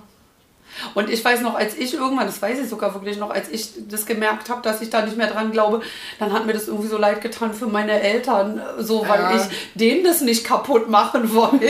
und 0.93 1.09
ich 1.09 1.23
weiß 1.23 1.41
noch, 1.41 1.55
als 1.55 1.75
ich 1.75 1.93
irgendwann, 1.93 2.25
das 2.27 2.41
weiß 2.41 2.59
ich 2.59 2.69
sogar 2.69 2.93
wirklich 2.93 3.17
noch, 3.17 3.29
als 3.29 3.49
ich 3.49 3.69
das 3.89 4.05
gemerkt 4.05 4.49
habe, 4.49 4.61
dass 4.61 4.81
ich 4.81 4.89
da 4.89 5.01
nicht 5.03 5.17
mehr 5.17 5.27
dran 5.27 5.51
glaube, 5.51 5.81
dann 6.19 6.33
hat 6.33 6.45
mir 6.45 6.53
das 6.53 6.67
irgendwie 6.67 6.87
so 6.89 6.97
leid 6.97 7.21
getan 7.21 7.53
für 7.53 7.67
meine 7.67 8.01
Eltern, 8.01 8.61
so 8.79 9.07
weil 9.07 9.19
Ja. 9.19 9.35
ich 9.35 9.43
denen 9.75 10.03
das 10.03 10.21
nicht 10.21 10.43
kaputt 10.45 10.89
machen 10.89 11.33
wollte. 11.35 11.67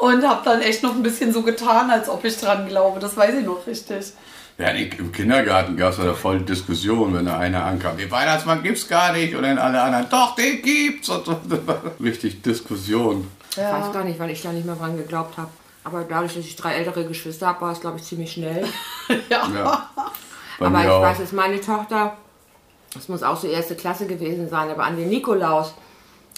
und 0.00 0.26
habe 0.28 0.40
dann 0.44 0.60
echt 0.62 0.82
noch 0.82 0.94
ein 0.94 1.02
bisschen 1.02 1.32
so 1.32 1.42
getan, 1.42 1.90
als 1.90 2.08
ob 2.08 2.24
ich 2.24 2.36
dran 2.38 2.68
glaube. 2.68 3.00
Das 3.00 3.16
weiß 3.16 3.34
ich 3.36 3.44
noch 3.46 3.66
richtig. 3.66 4.12
Ja, 4.58 4.68
im 4.68 5.10
Kindergarten 5.12 5.76
gab 5.78 5.92
es 5.92 5.98
ja 5.98 6.04
da 6.04 6.14
voll 6.14 6.40
Diskussion, 6.42 7.14
wenn 7.14 7.24
da 7.24 7.38
einer 7.38 7.64
ankam, 7.64 7.96
den 7.96 8.10
Weihnachtsmann 8.10 8.62
gibt's 8.62 8.86
gar 8.86 9.12
nicht 9.14 9.34
und 9.34 9.42
dann 9.42 9.58
alle 9.58 9.80
anderen, 9.80 10.06
doch, 10.10 10.34
den 10.36 10.60
gibt's. 10.62 11.08
Und 11.08 11.24
so. 11.24 11.36
Richtig 12.00 12.42
Diskussion. 12.42 13.28
Ich 13.52 13.56
weiß 13.58 13.92
gar 13.92 14.04
nicht, 14.04 14.18
weil 14.20 14.30
ich 14.30 14.42
da 14.42 14.52
nicht 14.52 14.66
mehr 14.66 14.76
dran 14.76 14.96
geglaubt 14.96 15.36
habe. 15.38 15.48
Aber 15.84 16.04
dadurch, 16.04 16.34
dass 16.34 16.44
ich 16.44 16.56
drei 16.56 16.74
ältere 16.74 17.04
Geschwister 17.06 17.48
habe, 17.48 17.62
war 17.62 17.72
es, 17.72 17.80
glaube 17.80 17.98
ich, 17.98 18.04
ziemlich 18.04 18.32
schnell. 18.32 18.66
Ja. 19.28 19.48
Ja. 19.52 19.90
Aber 20.60 20.80
ich 20.80 20.88
auch. 20.88 21.02
weiß, 21.02 21.18
dass 21.18 21.32
meine 21.32 21.60
Tochter, 21.60 22.16
das 22.94 23.08
muss 23.08 23.22
auch 23.22 23.36
so 23.36 23.48
erste 23.48 23.74
Klasse 23.74 24.06
gewesen 24.06 24.48
sein, 24.48 24.70
aber 24.70 24.84
an 24.84 24.96
den 24.96 25.08
Nikolaus, 25.08 25.74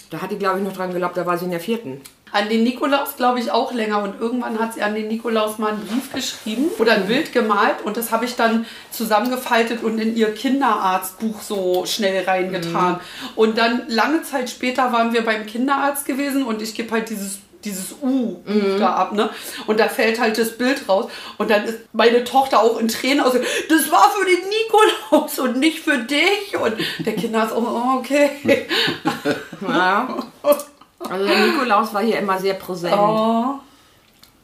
da 0.09 0.21
hat 0.21 0.31
die, 0.31 0.37
glaube 0.37 0.59
ich, 0.59 0.65
noch 0.65 0.73
dran 0.73 0.91
geglaubt, 0.91 1.15
da 1.15 1.25
war 1.25 1.37
sie 1.37 1.45
in 1.45 1.51
der 1.51 1.59
vierten. 1.59 2.01
An 2.31 2.49
den 2.49 2.63
Nikolaus 2.63 3.15
glaube 3.15 3.39
ich 3.39 3.51
auch 3.51 3.71
länger 3.71 4.03
und 4.03 4.19
irgendwann 4.19 4.59
hat 4.59 4.73
sie 4.73 4.81
an 4.81 4.93
den 4.93 5.07
Nikolaus 5.07 5.57
mal 5.57 5.71
einen 5.71 5.85
Brief 5.85 6.11
geschrieben 6.11 6.65
oder 6.79 6.93
ein 6.93 7.07
Bild 7.07 7.31
gemalt 7.31 7.81
und 7.85 7.95
das 7.95 8.11
habe 8.11 8.25
ich 8.25 8.35
dann 8.35 8.65
zusammengefaltet 8.91 9.83
und 9.83 9.99
in 9.99 10.17
ihr 10.17 10.33
Kinderarztbuch 10.33 11.41
so 11.41 11.85
schnell 11.85 12.25
reingetan. 12.25 12.99
Und 13.35 13.57
dann 13.57 13.83
lange 13.87 14.23
Zeit 14.23 14.49
später 14.49 14.91
waren 14.91 15.13
wir 15.13 15.23
beim 15.23 15.45
Kinderarzt 15.45 16.05
gewesen 16.05 16.43
und 16.43 16.61
ich 16.61 16.73
gebe 16.73 16.91
halt 16.91 17.09
dieses 17.09 17.39
dieses 17.65 17.95
U 18.01 18.37
da 18.79 18.93
ab, 18.93 19.13
ne? 19.13 19.29
Und 19.67 19.79
da 19.79 19.87
fällt 19.87 20.19
halt 20.19 20.37
das 20.37 20.57
Bild 20.57 20.87
raus. 20.87 21.11
Und 21.37 21.49
dann 21.49 21.65
ist 21.65 21.79
meine 21.93 22.23
Tochter 22.23 22.61
auch 22.61 22.79
in 22.79 22.87
Tränen 22.87 23.21
aus. 23.21 23.33
Das 23.33 23.91
war 23.91 24.11
für 24.11 24.25
den 24.25 24.39
Nikolaus 24.47 25.39
und 25.39 25.57
nicht 25.57 25.79
für 25.79 25.97
dich. 25.97 26.57
Und 26.59 26.75
der 26.99 27.15
Kinderarzt 27.15 27.53
auch, 27.53 27.63
oh, 27.63 27.99
okay. 27.99 28.29
Ja. 29.67 30.07
Also 30.99 31.25
der 31.25 31.45
Nikolaus 31.47 31.93
war 31.93 32.01
hier 32.01 32.19
immer 32.19 32.39
sehr 32.39 32.53
präsent. 32.53 32.95
Oh. 32.95 33.59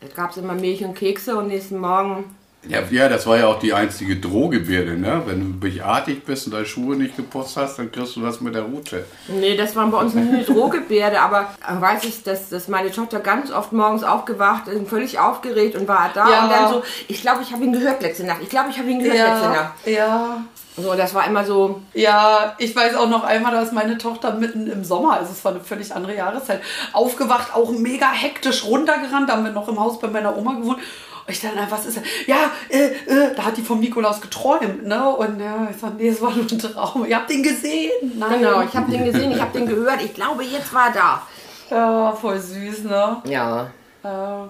Da 0.01 0.07
gab 0.15 0.31
es 0.31 0.37
immer 0.37 0.53
Milch 0.53 0.83
und 0.83 0.95
Kekse 0.95 1.37
und 1.37 1.47
nächsten 1.47 1.77
Morgen. 1.77 2.35
Ja, 2.67 2.79
ja, 2.91 3.09
das 3.09 3.25
war 3.25 3.37
ja 3.39 3.47
auch 3.47 3.57
die 3.57 3.73
einzige 3.73 4.17
Drohgebärde, 4.17 4.95
ne? 4.95 5.23
Wenn 5.25 5.39
du 5.39 5.59
böchartig 5.59 6.23
bist 6.25 6.45
und 6.45 6.53
deine 6.53 6.67
Schuhe 6.67 6.95
nicht 6.95 7.15
geputzt 7.17 7.57
hast, 7.57 7.79
dann 7.79 7.91
kriegst 7.91 8.15
du 8.15 8.21
das 8.21 8.39
mit 8.39 8.53
der 8.53 8.61
Route. 8.61 9.03
Nee, 9.27 9.57
das 9.57 9.75
war 9.75 9.87
bei 9.87 9.97
uns 9.97 10.13
nicht 10.13 10.31
eine 10.31 10.43
Drohgebärde, 10.43 11.19
aber 11.19 11.47
äh, 11.67 11.81
weiß 11.81 12.03
ich, 12.03 12.21
dass, 12.21 12.49
dass 12.49 12.67
meine 12.67 12.91
Tochter 12.91 13.19
ganz 13.19 13.51
oft 13.51 13.73
morgens 13.73 14.03
aufgewacht 14.03 14.67
ist, 14.67 14.87
völlig 14.87 15.17
aufgeregt 15.17 15.75
und 15.75 15.87
war 15.87 16.11
da 16.13 16.29
Ja. 16.29 16.43
und 16.43 16.51
dann 16.51 16.69
so, 16.69 16.83
ich 17.07 17.21
glaube, 17.21 17.41
ich 17.41 17.51
habe 17.51 17.63
ihn 17.63 17.73
gehört 17.73 18.01
letzte 18.03 18.25
Nacht. 18.27 18.41
Ich 18.43 18.49
glaube, 18.49 18.69
ich 18.69 18.77
habe 18.77 18.89
ihn 18.91 18.99
gehört 18.99 19.17
letzte 19.17 19.45
Ja, 19.45 19.49
Nacht. 19.53 19.73
ja. 19.87 20.43
So, 20.77 20.93
das 20.93 21.13
war 21.15 21.25
immer 21.27 21.43
so, 21.43 21.81
Ja, 21.95 22.55
ich 22.59 22.75
weiß 22.75 22.95
auch 22.95 23.09
noch 23.09 23.23
einmal, 23.23 23.51
dass 23.53 23.71
meine 23.71 23.97
Tochter 23.97 24.35
mitten 24.35 24.67
im 24.71 24.83
Sommer, 24.85 25.13
also 25.13 25.31
es 25.31 25.43
war 25.43 25.51
eine 25.51 25.61
völlig 25.61 25.93
andere 25.93 26.15
Jahreszeit, 26.15 26.61
aufgewacht, 26.93 27.53
auch 27.55 27.71
mega 27.71 28.11
hektisch 28.11 28.63
runtergerannt. 28.65 29.27
Da 29.29 29.33
haben 29.33 29.43
wir 29.45 29.51
noch 29.51 29.67
im 29.67 29.79
Haus 29.79 29.99
bei 29.99 30.07
meiner 30.07 30.37
Oma 30.37 30.53
gewohnt. 30.53 30.79
Und 31.27 31.33
ich 31.33 31.41
dachte, 31.41 31.55
na, 31.57 31.69
was 31.69 31.85
ist 31.85 31.97
das? 31.97 32.03
Ja, 32.27 32.51
äh, 32.69 32.87
äh, 32.87 33.35
da 33.35 33.45
hat 33.45 33.57
die 33.57 33.61
vom 33.61 33.79
Nikolaus 33.79 34.21
geträumt, 34.21 34.85
ne? 34.85 35.09
Und 35.09 35.39
ja, 35.39 35.67
ich 35.69 35.77
sag, 35.77 35.97
nee, 35.97 36.07
es 36.07 36.21
war 36.21 36.31
nur 36.35 36.45
ein 36.49 36.59
Traum. 36.59 37.05
Ihr 37.05 37.15
habt 37.15 37.29
den 37.29 37.43
gesehen? 37.43 37.91
Nein. 38.17 38.39
genau, 38.39 38.61
ich 38.61 38.73
habe 38.75 38.91
den 38.91 39.05
gesehen, 39.05 39.31
ich 39.31 39.41
habe 39.41 39.57
den 39.57 39.67
gehört, 39.67 40.01
ich 40.03 40.13
glaube, 40.13 40.43
jetzt 40.43 40.73
war 40.73 40.87
er 40.87 40.93
da. 40.93 41.27
Ja, 41.69 42.11
voll 42.11 42.39
süß, 42.39 42.83
ne? 42.83 43.17
Ja. 43.25 43.71
Äh, 44.03 44.07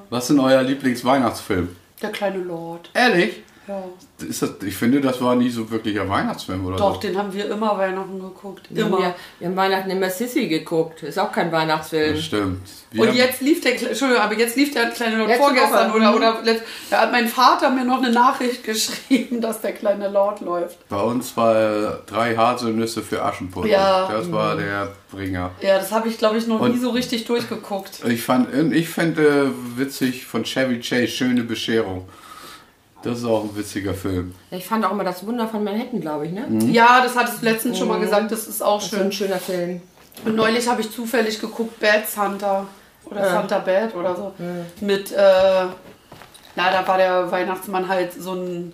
Was 0.10 0.24
ist 0.24 0.30
denn 0.32 0.40
euer 0.40 0.64
Lieblingsweihnachtsfilm? 0.64 1.76
der 2.02 2.12
kleine 2.12 2.40
Lord. 2.40 2.90
Ehrlich? 2.94 3.44
Ja. 3.68 3.84
Ist 4.28 4.42
das, 4.42 4.52
ich 4.66 4.76
finde, 4.76 5.02
das 5.02 5.22
war 5.22 5.36
nie 5.36 5.50
so 5.50 5.70
wirklicher 5.70 6.10
Weihnachtsfilm 6.10 6.66
oder 6.66 6.78
Doch, 6.78 6.96
so. 6.96 7.02
den 7.02 7.16
haben 7.18 7.32
wir 7.32 7.46
immer 7.50 7.78
Weihnachten 7.78 8.20
geguckt. 8.20 8.66
Wir 8.70 8.86
haben, 8.86 8.94
Immer. 8.94 9.04
ja, 9.04 9.16
wir 9.40 9.48
haben 9.50 9.56
Weihnachten 9.56 9.90
immer 9.92 10.10
Sissy 10.10 10.48
geguckt. 10.48 11.04
Ist 11.04 11.20
auch 11.20 11.32
kein 11.32 11.52
Weihnachtsfilm. 11.52 12.16
Das 12.16 12.24
stimmt. 12.26 12.60
Wir 12.92 13.04
Und 13.04 13.14
jetzt 13.16 13.40
lief 13.42 13.62
der, 13.62 13.74
Entschuldigung, 13.74 14.22
aber 14.24 14.38
jetzt 14.38 14.56
lief 14.58 14.74
der 14.74 14.90
kleine 14.90 15.18
Lord 15.18 15.30
Letzte 15.30 15.44
vorgestern 15.44 15.90
Woche. 15.90 15.98
oder, 15.98 16.10
Mhm. 16.12 16.16
oder 16.18 16.42
letzt, 16.44 16.64
da 16.90 17.02
hat 17.02 17.12
mein 17.12 17.28
Vater 17.28 17.70
mir 17.70 17.86
noch 17.86 18.00
eine 18.02 18.12
Nachricht 18.12 18.64
geschrieben, 18.66 19.40
dass 19.42 19.62
der 19.62 19.74
kleine 19.74 20.10
Lord 20.10 20.42
läuft. 20.42 20.90
Bei 20.90 21.00
uns 21.02 21.38
war 21.38 22.00
drei 22.08 22.36
Haselnüsse 22.36 23.02
für 23.04 23.24
Aschenputtel. 23.24 23.72
Ja. 23.72 24.10
Das 24.12 24.32
war 24.32 24.56
der 24.58 24.92
Bringer. 25.12 25.52
Ja, 25.62 25.78
das 25.78 25.92
habe 25.92 26.10
ich, 26.10 26.18
glaube 26.18 26.38
ich, 26.38 26.48
noch 26.48 26.60
Und- 26.60 26.74
nie 26.74 26.80
so 26.80 26.90
richtig 26.90 27.26
durchgeguckt. 27.26 28.04
Ich 28.08 28.24
fand, 28.24 28.54
ich 28.74 28.90
finde 28.90 29.52
witzig 29.78 30.26
von 30.26 30.44
Chevy 30.44 30.80
Chase 30.80 31.08
Schöne 31.08 31.44
Bescherung. 31.44 32.10
Das 33.04 33.18
ist 33.20 33.26
auch 33.26 33.44
ein 33.44 33.56
witziger 33.56 33.94
Film. 33.94 34.36
Ich 34.52 34.66
fand 34.66 34.86
auch 34.86 34.92
immer 34.92 35.04
das 35.04 35.26
Wunder 35.26 35.48
von 35.48 35.64
Manhattan, 35.64 36.02
glaube 36.02 36.28
ich, 36.28 36.32
ne? 36.32 36.46
Ja, 36.72 37.02
das 37.04 37.16
hattest 37.16 37.42
du 37.42 37.46
letztens 37.46 37.78
schon 37.80 37.88
mal 37.88 38.00
gesagt, 38.00 38.32
das 38.32 38.48
ist 38.48 38.62
auch 38.62 38.80
Das 38.80 38.88
ist 38.88 38.94
ein 38.94 39.12
schön. 39.12 39.28
schöner 39.28 39.40
Film. 39.40 39.82
Und 40.26 40.36
neulich 40.36 40.68
habe 40.68 40.82
ich 40.82 40.92
zufällig 40.92 41.40
geguckt, 41.40 41.80
Bad 41.80 42.08
Santa 42.08 42.68
oder 43.06 43.22
Ja. 43.22 43.32
Santa 43.32 43.60
Bad 43.60 43.96
oder 43.96 44.16
so. 44.16 44.34
Mit, 44.82 45.12
äh, 45.12 45.16
na, 46.56 46.72
da 46.72 46.88
war 46.88 46.98
der 46.98 47.32
Weihnachtsmann 47.32 47.88
halt 47.88 48.14
so 48.14 48.34
ein 48.34 48.74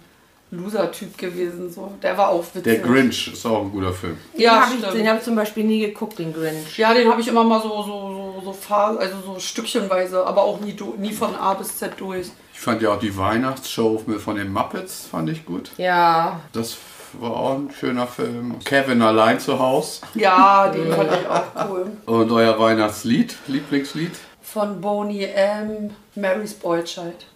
Loser-Typ 0.51 1.17
gewesen. 1.17 1.71
So. 1.71 1.91
Der 2.01 2.17
war 2.17 2.29
auch 2.29 2.43
witzig. 2.53 2.63
Der 2.63 2.79
Grinch 2.79 3.31
ist 3.33 3.45
auch 3.45 3.61
ein 3.61 3.71
guter 3.71 3.93
Film. 3.93 4.17
Ja, 4.35 4.53
den 4.55 4.61
habe 4.61 4.75
ich, 4.75 4.99
den 5.01 5.09
hab 5.09 5.17
ich 5.19 5.23
zum 5.23 5.35
Beispiel 5.35 5.63
nie 5.63 5.79
geguckt, 5.81 6.19
den 6.19 6.33
Grinch. 6.33 6.77
Ja, 6.77 6.93
den 6.93 7.09
habe 7.09 7.21
ich 7.21 7.27
immer 7.27 7.43
mal 7.43 7.61
so, 7.61 7.69
so, 7.69 8.41
so, 8.43 8.53
so, 8.53 8.73
also 8.75 9.15
so 9.25 9.39
stückchenweise, 9.39 10.25
aber 10.25 10.43
auch 10.43 10.59
nie, 10.59 10.75
nie 10.97 11.13
von 11.13 11.35
A 11.35 11.53
bis 11.53 11.77
Z 11.77 11.93
durch. 11.97 12.27
Ich 12.57 12.63
fand 12.63 12.81
ja 12.81 12.89
auch 12.91 12.99
die 12.99 13.15
Weihnachtsshow 13.15 14.03
von 14.17 14.35
den 14.35 14.51
Muppets 14.51 15.05
fand 15.11 15.29
ich 15.29 15.45
gut. 15.45 15.69
Ja, 15.77 16.39
Das 16.53 16.75
war 17.13 17.31
auch 17.31 17.53
ein 17.55 17.69
schöner 17.71 18.07
Film. 18.07 18.57
Kevin 18.65 19.01
allein 19.03 19.39
zu 19.39 19.59
Haus. 19.59 20.01
Ja, 20.15 20.67
den 20.67 20.91
fand 20.91 21.11
ich 21.11 21.27
auch 21.29 21.69
cool. 21.69 21.91
Und 22.07 22.31
euer 22.31 22.59
Weihnachtslied, 22.59 23.37
Lieblingslied? 23.45 24.11
Von 24.41 24.81
Boney 24.81 25.25
M. 25.25 25.91
Mary's 26.15 26.55
Boy 26.55 26.83
Child. 26.83 27.27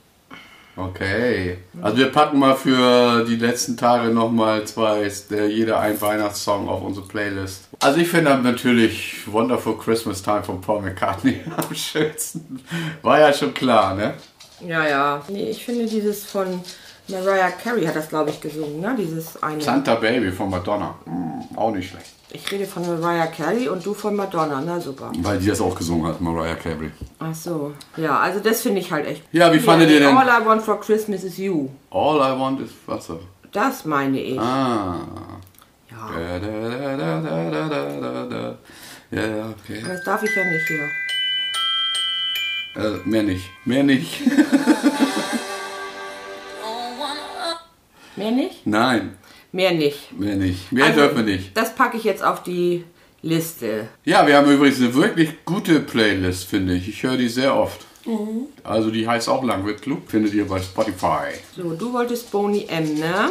Okay. 0.75 1.59
Also 1.81 1.97
wir 1.97 2.11
packen 2.11 2.39
mal 2.39 2.55
für 2.55 3.23
die 3.23 3.35
letzten 3.35 3.77
Tage 3.77 4.09
nochmal 4.09 4.65
zwei, 4.65 5.03
äh, 5.31 5.47
jeder 5.47 5.79
ein 5.79 6.01
Weihnachtssong 6.01 6.67
auf 6.67 6.81
unsere 6.81 7.05
Playlist. 7.05 7.69
Also 7.79 7.99
ich 7.99 8.07
finde 8.07 8.35
natürlich 8.37 9.31
Wonderful 9.31 9.77
Christmas 9.77 10.23
Time 10.23 10.43
von 10.43 10.61
Paul 10.61 10.81
McCartney 10.81 11.41
am 11.57 11.75
schönsten. 11.75 12.63
War 13.03 13.19
ja 13.19 13.31
schon 13.31 13.53
klar, 13.53 13.93
ne? 13.93 14.15
Ja, 14.67 14.87
ja. 14.87 15.21
Nee, 15.27 15.49
ich 15.49 15.63
finde 15.63 15.85
dieses 15.85 16.25
von 16.25 16.61
Mariah 17.07 17.51
Carey 17.51 17.85
hat 17.85 17.95
das, 17.95 18.09
glaube 18.09 18.29
ich, 18.29 18.39
gesungen, 18.39 18.79
ne? 18.79 18.95
Dieses 18.97 19.41
eine. 19.41 19.61
Santa 19.61 19.95
Baby 19.95 20.31
von 20.31 20.49
Madonna. 20.49 20.95
Hm, 21.05 21.57
auch 21.57 21.71
nicht 21.71 21.89
schlecht. 21.89 22.07
Ich 22.33 22.49
rede 22.49 22.65
von 22.65 22.83
Mariah 22.83 23.27
Carey 23.27 23.67
und 23.67 23.85
du 23.85 23.93
von 23.93 24.15
Madonna, 24.15 24.61
na 24.65 24.79
super. 24.79 25.11
Weil 25.17 25.37
die 25.39 25.47
das 25.47 25.59
auch 25.59 25.75
gesungen 25.75 26.07
hat, 26.07 26.21
Mariah 26.21 26.55
Carey. 26.55 26.91
Ach 27.19 27.35
so. 27.35 27.73
Ja, 27.97 28.19
also 28.19 28.39
das 28.39 28.61
finde 28.61 28.79
ich 28.79 28.91
halt 28.91 29.05
echt. 29.05 29.23
Ja, 29.33 29.51
wie 29.53 29.59
fandet 29.59 29.89
ihr 29.89 29.99
denn? 29.99 30.15
All 30.15 30.27
I 30.27 30.45
want 30.45 30.61
for 30.61 30.79
Christmas 30.79 31.23
is 31.23 31.37
you. 31.37 31.69
All 31.89 32.17
I 32.17 32.39
want 32.39 32.61
is 32.61 32.71
Wasser. 32.85 33.19
Das 33.51 33.83
meine 33.83 34.19
ich. 34.21 34.39
Ah. 34.39 35.01
Ja. 35.89 36.09
Da, 36.15 36.39
da, 36.39 36.97
da, 36.97 36.97
da, 36.97 37.21
da, 37.21 37.69
da, 37.69 37.99
da, 37.99 38.25
da. 38.25 38.57
Ja, 39.11 39.27
ja, 39.27 39.49
okay. 39.49 39.83
Das 39.85 40.03
darf 40.05 40.23
ich 40.23 40.33
ja 40.33 40.43
nicht 40.45 40.67
hier. 40.67 40.87
Äh, 42.75 42.97
mehr 43.05 43.23
nicht. 43.23 43.49
Mehr 43.65 43.83
nicht. 43.83 44.21
Mehr 48.15 48.31
nicht? 48.31 48.67
Nein, 48.67 49.17
Mehr 49.51 49.71
nicht. 49.71 50.11
mehr 50.17 50.35
nicht. 50.35 50.71
Mehr 50.71 50.85
Also, 50.85 50.99
dürfen 50.99 51.17
wir 51.25 51.35
nicht. 51.35 51.55
Das 51.57 51.75
packe 51.75 51.97
ich 51.97 52.03
jetzt 52.03 52.23
auf 52.23 52.43
die 52.43 52.83
Liste. 53.21 53.87
Ja, 54.05 54.25
wir 54.27 54.37
haben 54.37 54.49
übrigens 54.51 54.79
eine 54.79 54.93
wirklich 54.93 55.43
gute 55.45 55.79
Playlist, 55.79 56.45
finde 56.45 56.75
ich. 56.75 56.87
Ich 56.89 57.03
höre 57.03 57.17
die 57.17 57.29
sehr 57.29 57.55
oft. 57.55 57.81
Also 58.63 58.89
die 58.89 59.07
heißt 59.07 59.29
auch 59.29 59.43
Langwirt 59.43 59.81
Club. 59.81 60.09
Findet 60.09 60.33
ihr 60.33 60.47
bei 60.47 60.59
Spotify. 60.59 61.29
So, 61.55 61.73
du 61.73 61.93
wolltest 61.93 62.31
Boney 62.31 62.65
M, 62.67 62.95
ne? 62.95 63.29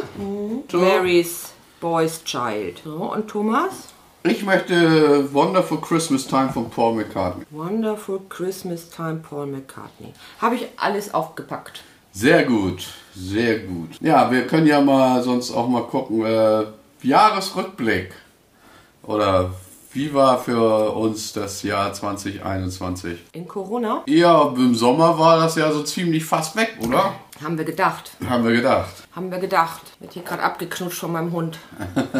So. 0.70 0.78
Mary's 0.78 1.52
Boy's 1.80 2.22
Child. 2.24 2.80
So, 2.84 3.12
und 3.12 3.26
Thomas? 3.28 3.89
Ich 4.22 4.42
möchte 4.44 5.32
Wonderful 5.32 5.80
Christmas 5.80 6.26
Time 6.26 6.50
von 6.52 6.68
Paul 6.68 6.94
McCartney. 6.96 7.46
Wonderful 7.50 8.20
Christmas 8.28 8.90
Time, 8.90 9.22
Paul 9.26 9.46
McCartney. 9.46 10.12
Habe 10.40 10.56
ich 10.56 10.66
alles 10.76 11.14
aufgepackt. 11.14 11.82
Sehr 12.12 12.44
gut, 12.44 12.86
sehr 13.14 13.60
gut. 13.60 13.90
Ja, 14.00 14.30
wir 14.30 14.46
können 14.46 14.66
ja 14.66 14.82
mal 14.82 15.22
sonst 15.22 15.50
auch 15.50 15.66
mal 15.68 15.84
gucken. 15.84 16.24
Äh, 16.26 16.64
Jahresrückblick. 17.02 18.12
Oder 19.04 19.52
wie 19.94 20.12
war 20.12 20.38
für 20.38 20.90
uns 20.94 21.32
das 21.32 21.62
Jahr 21.62 21.90
2021? 21.94 23.18
In 23.32 23.48
Corona 23.48 24.02
Ja, 24.06 24.52
im 24.54 24.74
Sommer 24.74 25.18
war 25.18 25.38
das 25.38 25.56
ja 25.56 25.72
so 25.72 25.82
ziemlich 25.82 26.26
fast 26.26 26.56
weg, 26.56 26.76
oder? 26.86 27.14
haben 27.42 27.56
wir 27.56 27.64
gedacht. 27.64 28.10
Haben 28.28 28.44
wir 28.44 28.52
gedacht. 28.52 28.90
Haben 29.16 29.30
wir 29.30 29.38
gedacht. 29.38 29.80
Wird 29.98 30.12
hier 30.12 30.22
gerade 30.22 30.42
abgeknutscht 30.42 30.98
von 30.98 31.12
meinem 31.12 31.32
Hund. 31.32 31.58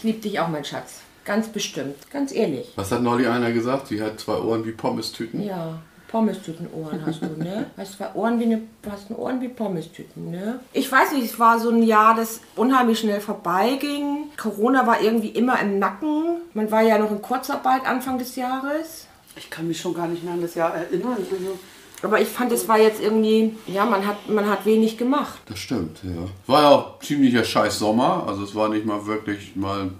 ich 0.00 0.04
liebe 0.04 0.18
dich 0.20 0.40
auch, 0.40 0.48
mein 0.48 0.64
Schatz. 0.64 1.00
Ganz 1.26 1.48
bestimmt. 1.48 2.10
Ganz 2.10 2.32
ehrlich. 2.32 2.72
Was 2.76 2.90
hat 2.90 3.02
neulich 3.02 3.28
einer 3.28 3.52
gesagt? 3.52 3.88
Sie 3.88 4.00
hat 4.00 4.18
zwei 4.18 4.38
Ohren 4.38 4.64
wie 4.64 4.72
Pommestüten. 4.72 5.42
Ja, 5.42 5.78
Pommestütenohren 6.08 7.04
hast 7.04 7.20
du, 7.20 7.26
ne? 7.36 7.66
Hast 7.76 7.98
zwei 7.98 8.10
Ohren 8.14 8.40
wie 8.40 8.44
eine, 8.44 8.62
du 8.80 8.90
hast 8.90 9.10
Ohren 9.10 9.42
wie 9.42 9.48
Pommestüten, 9.48 10.30
ne? 10.30 10.60
Ich 10.72 10.90
weiß 10.90 11.12
nicht, 11.12 11.26
es 11.26 11.38
war 11.38 11.60
so 11.60 11.68
ein 11.68 11.82
Jahr, 11.82 12.16
das 12.16 12.40
unheimlich 12.56 13.00
schnell 13.00 13.20
vorbeiging. 13.20 14.30
Corona 14.38 14.86
war 14.86 15.02
irgendwie 15.02 15.28
immer 15.28 15.60
im 15.60 15.78
Nacken. 15.78 16.38
Man 16.54 16.70
war 16.70 16.80
ja 16.80 16.96
noch 16.96 17.10
in 17.10 17.20
Kurzarbeit 17.20 17.84
Anfang 17.84 18.18
des 18.18 18.36
Jahres. 18.36 19.06
Ich 19.36 19.50
kann 19.50 19.68
mich 19.68 19.78
schon 19.78 19.92
gar 19.92 20.08
nicht 20.08 20.24
mehr 20.24 20.32
an 20.32 20.40
das 20.40 20.54
Jahr 20.54 20.74
erinnern. 20.74 21.18
Also, 21.18 21.58
Aber 22.02 22.20
ich 22.20 22.28
fand, 22.28 22.50
es 22.52 22.66
war 22.66 22.78
jetzt 22.78 23.00
irgendwie, 23.02 23.54
ja, 23.66 23.84
man 23.84 24.06
hat, 24.06 24.28
man 24.28 24.48
hat 24.48 24.64
wenig 24.64 24.96
gemacht. 24.96 25.38
Das 25.46 25.58
stimmt, 25.58 25.98
ja. 26.02 26.26
War 26.46 26.62
ja 26.62 26.68
auch 26.70 26.98
ziemlicher 27.00 27.44
scheiß 27.44 27.78
Sommer. 27.78 28.24
Also 28.26 28.42
es 28.44 28.54
war 28.54 28.68
nicht 28.68 28.86
mal 28.86 29.06
wirklich 29.06 29.54
mal 29.54 29.90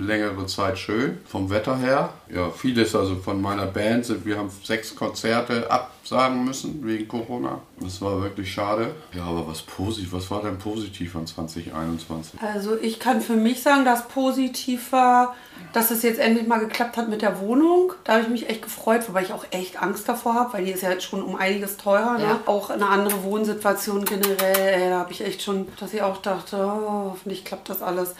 längere 0.00 0.46
Zeit 0.46 0.78
schön 0.78 1.18
vom 1.26 1.50
Wetter 1.50 1.76
her. 1.78 2.12
Ja, 2.32 2.50
vieles 2.50 2.94
also 2.94 3.16
von 3.16 3.40
meiner 3.40 3.66
Band 3.66 4.06
sind, 4.06 4.24
wir 4.24 4.36
haben 4.38 4.50
sechs 4.62 4.94
Konzerte 4.94 5.70
absagen 5.70 6.44
müssen 6.44 6.84
wegen 6.86 7.08
Corona. 7.08 7.60
Das 7.80 8.00
war 8.00 8.20
wirklich 8.22 8.52
schade. 8.52 8.94
Ja, 9.14 9.24
aber 9.24 9.46
was 9.46 9.62
positiv, 9.62 10.12
was 10.12 10.30
war 10.30 10.42
denn 10.42 10.58
positiv 10.58 11.16
an 11.16 11.26
2021? 11.26 12.40
also 12.42 12.76
ich 12.80 12.98
kann 12.98 13.20
für 13.20 13.36
mich 13.36 13.62
sagen, 13.62 13.84
dass 13.84 14.08
positiv 14.08 14.92
war, 14.92 15.34
dass 15.72 15.90
es 15.90 16.02
jetzt 16.02 16.18
endlich 16.18 16.46
mal 16.46 16.58
geklappt 16.58 16.96
hat 16.96 17.08
mit 17.08 17.22
der 17.22 17.40
Wohnung. 17.40 17.92
Da 18.04 18.14
habe 18.14 18.22
ich 18.22 18.28
mich 18.28 18.48
echt 18.48 18.62
gefreut, 18.62 19.02
wobei 19.08 19.22
ich 19.22 19.32
auch 19.32 19.44
echt 19.50 19.80
Angst 19.80 20.08
davor 20.08 20.34
habe, 20.34 20.52
weil 20.54 20.64
die 20.64 20.72
ist 20.72 20.82
ja 20.82 20.90
jetzt 20.90 21.04
schon 21.04 21.22
um 21.22 21.36
einiges 21.36 21.76
teurer. 21.76 22.18
Ne? 22.18 22.24
Ja. 22.24 22.40
Auch 22.46 22.70
eine 22.70 22.88
andere 22.88 23.22
Wohnsituation 23.22 24.04
generell. 24.04 24.56
Ey, 24.56 24.90
da 24.90 25.00
habe 25.00 25.12
ich 25.12 25.24
echt 25.24 25.42
schon, 25.42 25.68
dass 25.78 25.92
ich 25.92 26.02
auch 26.02 26.18
dachte, 26.18 26.56
oh, 26.56 27.10
hoffentlich 27.12 27.44
klappt 27.44 27.68
das 27.68 27.82
alles. 27.82 28.14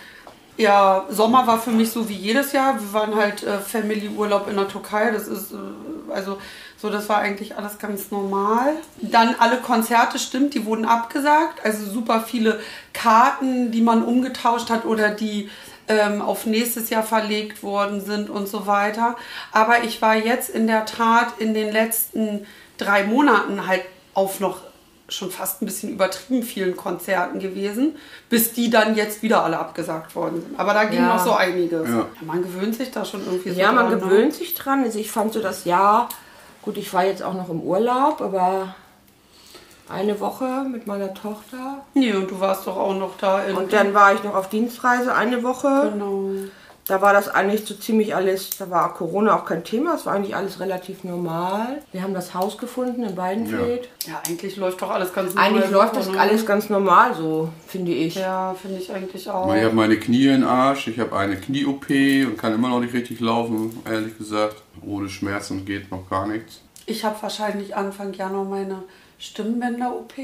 Ja, 0.59 1.07
Sommer 1.09 1.47
war 1.47 1.61
für 1.61 1.71
mich 1.71 1.93
so 1.93 2.09
wie 2.09 2.15
jedes 2.15 2.51
Jahr. 2.51 2.81
Wir 2.81 2.93
waren 2.93 3.15
halt 3.15 3.45
äh, 3.45 3.59
Family-Urlaub 3.61 4.49
in 4.51 4.57
der 4.57 4.67
Türkei. 4.67 5.13
Das 5.13 5.29
ist, 5.29 5.53
äh, 5.53 5.57
also, 6.13 6.39
so, 6.77 6.91
das 6.91 7.09
war 7.09 7.19
eigentlich 7.19 7.57
alles 7.57 7.79
ganz 7.79 8.11
normal. 8.11 8.75
Dann 9.01 9.37
alle 9.39 9.59
Konzerte, 9.59 10.19
stimmt, 10.19 10.55
die 10.55 10.65
wurden 10.65 10.85
abgesagt. 10.85 11.65
Also 11.65 11.89
super 11.89 12.23
viele 12.27 12.59
Karten, 12.93 13.71
die 13.71 13.81
man 13.81 14.03
umgetauscht 14.03 14.69
hat 14.69 14.85
oder 14.85 15.11
die 15.11 15.49
ähm, 15.87 16.21
auf 16.21 16.45
nächstes 16.45 16.91
Jahr 16.91 17.05
verlegt 17.05 17.63
worden 17.63 18.01
sind 18.05 18.29
und 18.29 18.49
so 18.49 18.67
weiter. 18.67 19.17
Aber 19.53 19.85
ich 19.85 20.03
war 20.03 20.17
jetzt 20.17 20.51
in 20.51 20.67
der 20.67 20.87
Tat 20.87 21.35
in 21.39 21.55
den 21.55 21.73
letzten 21.73 22.47
drei 22.79 23.05
Monaten 23.05 23.69
halt 23.69 23.83
auf 24.13 24.41
noch 24.41 24.68
schon 25.09 25.31
fast 25.31 25.63
ein 25.63 25.67
bisschen 25.67 25.91
übertrieben 25.91 26.43
vielen 26.43 26.77
Konzerten 26.77 27.39
gewesen, 27.39 27.97
bis 28.29 28.53
die 28.53 28.69
dann 28.69 28.95
jetzt 28.95 29.23
wieder 29.23 29.43
alle 29.43 29.59
abgesagt 29.59 30.15
worden 30.15 30.43
sind. 30.43 30.59
Aber 30.61 30.75
da 30.75 30.85
ging 30.85 31.01
Ja. 31.01 31.15
noch 31.15 31.25
so 31.25 31.33
einiges. 31.33 31.89
Ja. 31.89 32.07
Man 32.21 32.43
gewöhnt 32.43 32.75
sich 32.75 32.91
da 32.91 33.05
schon 33.05 33.25
irgendwie 33.25 33.51
so 33.51 33.59
Ja, 33.61 33.73
man 33.73 33.89
dran, 33.89 33.99
ne? 34.01 34.05
gewöhnt 34.05 34.35
sich 34.35 34.55
dran. 34.55 34.85
Also 34.85 34.99
ich 34.99 35.11
fand 35.11 35.33
so 35.33 35.41
das 35.41 35.65
Jahr, 35.65 36.09
gut, 36.63 36.77
ich 36.77 36.93
war 36.93 37.05
jetzt 37.07 37.23
auch 37.23 37.35
noch 37.35 37.49
im 37.49 37.61
Urlaub, 37.63 38.21
aber 38.21 38.75
eine 39.89 40.21
Woche 40.21 40.67
mit 40.71 40.87
meiner 40.87 41.15
Tochter. 41.15 41.83
Nee, 41.95 42.13
und 42.13 42.31
du 42.31 42.39
warst 42.41 42.67
doch 42.67 42.77
auch 42.77 42.95
noch 42.95 43.17
da 43.19 43.43
in... 43.45 43.57
Und 43.57 43.73
dann 43.73 43.95
war 43.95 44.13
ich 44.13 44.23
noch 44.23 44.35
auf 44.35 44.51
Dienstreise 44.51 45.15
eine 45.15 45.43
Woche. 45.43 45.91
Genau. 45.95 46.31
Da 46.89 47.03
war 47.03 47.13
das 47.13 47.29
eigentlich 47.29 47.67
so 47.67 47.75
ziemlich 47.75 48.15
alles, 48.15 48.57
da 48.57 48.71
war 48.71 48.95
Corona 48.95 49.37
auch 49.37 49.45
kein 49.45 49.63
Thema, 49.63 49.95
es 49.95 50.07
war 50.07 50.15
eigentlich 50.15 50.35
alles 50.35 50.59
relativ 50.59 51.05
normal. 51.05 51.83
Wir 51.93 52.03
haben 52.03 52.15
das 52.15 52.33
Haus 52.33 52.57
gefunden 52.57 53.03
in 53.03 53.15
Weidenfeld. 53.15 53.91
Ja, 54.07 54.23
eigentlich 54.27 54.57
läuft 54.57 54.81
doch 54.81 54.91
alles 54.91 55.13
ganz 55.13 55.35
normal. 55.35 55.51
Eigentlich 55.51 55.71
läuft 55.71 55.97
das 55.97 56.09
ne? 56.09 56.19
alles 56.19 56.47
ganz 56.47 56.71
normal 56.71 57.15
so, 57.15 57.51
finde 57.67 57.93
ich. 57.93 58.15
Ja, 58.15 58.55
finde 58.55 58.79
ich 58.79 58.91
eigentlich 58.91 59.29
auch. 59.29 59.55
Ich 59.55 59.65
habe 59.65 59.75
meine 59.75 59.99
Knie 59.99 60.29
im 60.29 60.45
Arsch, 60.45 60.89
ich 60.89 60.99
habe 60.99 61.15
eine 61.15 61.37
Knie-OP 61.37 61.91
und 62.27 62.39
kann 62.39 62.55
immer 62.55 62.71
noch 62.71 62.81
nicht 62.81 62.95
richtig 62.95 63.21
laufen, 63.21 63.83
ehrlich 63.85 64.17
gesagt. 64.17 64.57
Ohne 64.81 65.11
Schmerzen 65.11 65.67
geht 65.67 65.91
noch 65.91 66.09
gar 66.09 66.27
nichts. 66.27 66.63
Ich 66.87 67.05
habe 67.05 67.21
wahrscheinlich 67.21 67.77
Anfang 67.77 68.15
Januar 68.15 68.47
meine 68.47 68.83
Stimmbänder-OP. 69.19 70.15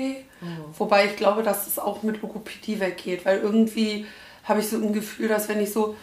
Wobei 0.78 1.04
ich 1.04 1.16
glaube, 1.16 1.42
dass 1.42 1.66
es 1.66 1.78
auch 1.78 2.02
mit 2.02 2.22
Logopädie 2.22 2.80
weggeht. 2.80 3.26
Weil 3.26 3.40
irgendwie 3.40 4.06
habe 4.44 4.60
ich 4.60 4.68
so 4.68 4.76
ein 4.76 4.94
Gefühl, 4.94 5.28
dass 5.28 5.50
wenn 5.50 5.60
ich 5.60 5.70
so 5.70 5.94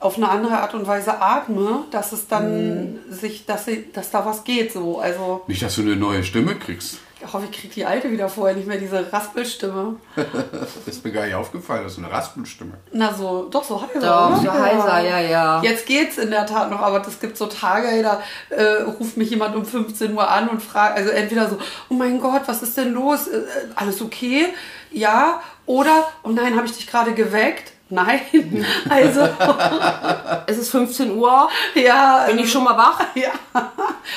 auf 0.00 0.16
eine 0.16 0.28
andere 0.28 0.58
Art 0.58 0.74
und 0.74 0.86
Weise 0.86 1.20
atme, 1.20 1.84
dass 1.90 2.12
es 2.12 2.28
dann 2.28 2.98
sich, 3.08 3.46
dass, 3.46 3.64
sie, 3.64 3.90
dass 3.92 4.10
da 4.10 4.26
was 4.26 4.44
geht 4.44 4.72
so. 4.72 4.98
Also 4.98 5.42
Nicht, 5.46 5.62
dass 5.62 5.76
du 5.76 5.82
eine 5.82 5.96
neue 5.96 6.24
Stimme 6.24 6.56
kriegst. 6.56 6.98
ich 7.24 7.32
hoffe, 7.32 7.46
ich 7.50 7.58
kriege 7.58 7.74
die 7.74 7.86
alte 7.86 8.10
wieder 8.10 8.28
vorher, 8.28 8.54
nicht 8.54 8.68
mehr 8.68 8.76
diese 8.76 9.10
Raspelstimme. 9.10 9.96
Das 10.14 10.76
ist 10.86 11.04
mir 11.04 11.12
gar 11.12 11.24
nicht 11.24 11.34
aufgefallen, 11.34 11.84
das 11.84 11.92
ist 11.92 11.98
eine 11.98 12.10
Raspelstimme. 12.10 12.74
Na 12.92 13.14
so, 13.14 13.48
doch 13.50 13.64
so 13.64 13.80
heiser. 13.80 14.00
Doch, 14.00 14.42
oder? 14.42 14.52
so 14.52 14.52
heiser, 14.52 15.00
ja, 15.00 15.20
ja. 15.20 15.62
Jetzt 15.62 15.86
geht's 15.86 16.18
in 16.18 16.30
der 16.30 16.44
Tat 16.44 16.70
noch, 16.70 16.80
aber 16.80 17.06
es 17.06 17.20
gibt 17.20 17.38
so 17.38 17.46
Tage, 17.46 18.02
da 18.02 18.20
äh, 18.50 18.82
ruft 18.82 19.16
mich 19.16 19.30
jemand 19.30 19.56
um 19.56 19.64
15 19.64 20.12
Uhr 20.12 20.28
an 20.28 20.48
und 20.48 20.62
fragt, 20.62 20.98
also 20.98 21.10
entweder 21.10 21.48
so, 21.48 21.56
oh 21.88 21.94
mein 21.94 22.20
Gott, 22.20 22.42
was 22.46 22.62
ist 22.62 22.76
denn 22.76 22.92
los? 22.92 23.26
Äh, 23.28 23.38
äh, 23.38 23.42
alles 23.74 24.02
okay? 24.02 24.48
Ja. 24.90 25.40
Oder, 25.66 26.08
oh 26.24 26.28
nein, 26.28 26.56
habe 26.56 26.66
ich 26.66 26.76
dich 26.76 26.86
gerade 26.86 27.14
geweckt? 27.14 27.73
Nein. 27.94 28.20
Also, 28.90 29.20
Es 30.46 30.58
ist 30.58 30.70
15 30.70 31.16
Uhr, 31.16 31.48
ja. 31.74 32.24
bin 32.26 32.38
ich 32.38 32.50
schon 32.50 32.64
mal 32.64 32.76
wach? 32.76 33.00
ja. 33.14 33.30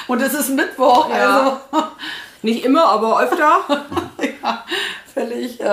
Und 0.08 0.22
es 0.22 0.34
ist 0.34 0.50
Mittwoch, 0.50 1.10
Ja. 1.10 1.60
also 1.72 1.88
Nicht 2.42 2.66
immer, 2.66 2.86
aber 2.86 3.20
öfter. 3.22 3.60
ja, 4.20 4.64
völlig. 5.14 5.60
Äh, 5.60 5.66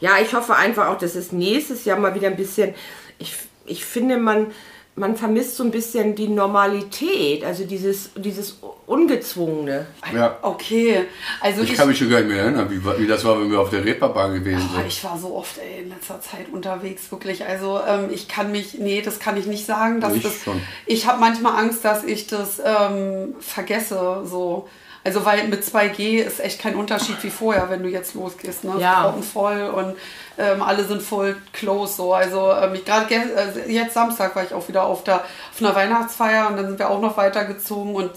Ja, 0.00 0.18
ich 0.22 0.34
hoffe 0.34 0.54
einfach 0.56 0.88
auch, 0.88 0.98
dass 0.98 1.14
es 1.14 1.32
nächstes 1.32 1.84
Jahr 1.84 1.98
mal 1.98 2.14
wieder 2.14 2.28
ein 2.28 2.36
bisschen. 2.36 2.74
Ich, 3.18 3.34
ich 3.66 3.84
finde, 3.84 4.16
man, 4.18 4.52
man 4.96 5.16
vermisst 5.16 5.56
so 5.56 5.64
ein 5.64 5.70
bisschen 5.72 6.14
die 6.14 6.28
Normalität, 6.28 7.44
also 7.44 7.64
dieses, 7.64 8.10
dieses 8.16 8.58
Ungezwungene. 8.86 9.86
Ja. 10.14 10.38
okay. 10.42 11.06
Also 11.40 11.62
Ich 11.62 11.74
kann 11.74 11.88
mich 11.88 11.98
schon 11.98 12.10
gar 12.10 12.20
nicht 12.20 12.28
mehr 12.28 12.42
erinnern, 12.44 12.70
wie, 12.70 12.84
wie 13.02 13.06
das 13.06 13.24
war, 13.24 13.40
wenn 13.40 13.50
wir 13.50 13.60
auf 13.60 13.70
der 13.70 13.84
Reeperbahn 13.84 14.34
gewesen 14.34 14.68
Ah, 14.72 14.76
sind. 14.78 14.86
Ich 14.86 15.02
war 15.02 15.18
so 15.18 15.34
oft 15.34 15.58
ey, 15.58 15.82
in 15.82 15.88
letzter 15.88 16.20
Zeit 16.20 16.46
unterwegs, 16.52 17.10
wirklich. 17.10 17.44
Also 17.44 17.80
ähm, 17.86 18.08
ich 18.12 18.28
kann 18.28 18.52
mich, 18.52 18.74
nee, 18.78 19.02
das 19.02 19.18
kann 19.18 19.36
ich 19.36 19.46
nicht 19.46 19.66
sagen. 19.66 20.00
Dass 20.00 20.14
Ich 20.14 20.22
das, 20.22 20.42
schon. 20.44 20.60
Ich 20.86 21.06
habe 21.06 21.18
manchmal 21.18 21.56
Angst, 21.58 21.84
dass 21.84 22.04
ich 22.04 22.26
das 22.26 22.60
ähm, 22.64 23.34
vergesse. 23.40 24.22
So. 24.24 24.68
Also 25.04 25.24
weil 25.26 25.46
mit 25.48 25.62
2G 25.62 26.22
ist 26.22 26.40
echt 26.40 26.58
kein 26.60 26.74
Unterschied 26.76 27.22
wie 27.22 27.28
vorher, 27.30 27.68
wenn 27.68 27.82
du 27.82 27.88
jetzt 27.90 28.14
losgehst. 28.14 28.64
Ne? 28.64 28.76
Ja. 28.80 29.14
voll 29.32 29.60
und 29.62 29.94
ähm, 30.38 30.62
alle 30.62 30.84
sind 30.84 31.02
voll 31.02 31.36
close. 31.52 31.92
So. 31.94 32.14
Also 32.14 32.50
ähm, 32.52 32.74
ich 32.74 32.84
gerade 32.86 33.06
ge- 33.06 33.18
äh, 33.18 33.70
jetzt 33.70 33.92
Samstag 33.94 34.34
war 34.34 34.42
ich 34.42 34.52
auch 34.54 34.66
wieder 34.66 34.84
auf, 34.84 35.04
der, 35.04 35.16
auf 35.16 35.60
einer 35.60 35.74
Weihnachtsfeier 35.74 36.48
und 36.48 36.56
dann 36.56 36.66
sind 36.68 36.78
wir 36.78 36.88
auch 36.90 37.00
noch 37.00 37.16
weitergezogen 37.18 37.94
und 37.94 38.10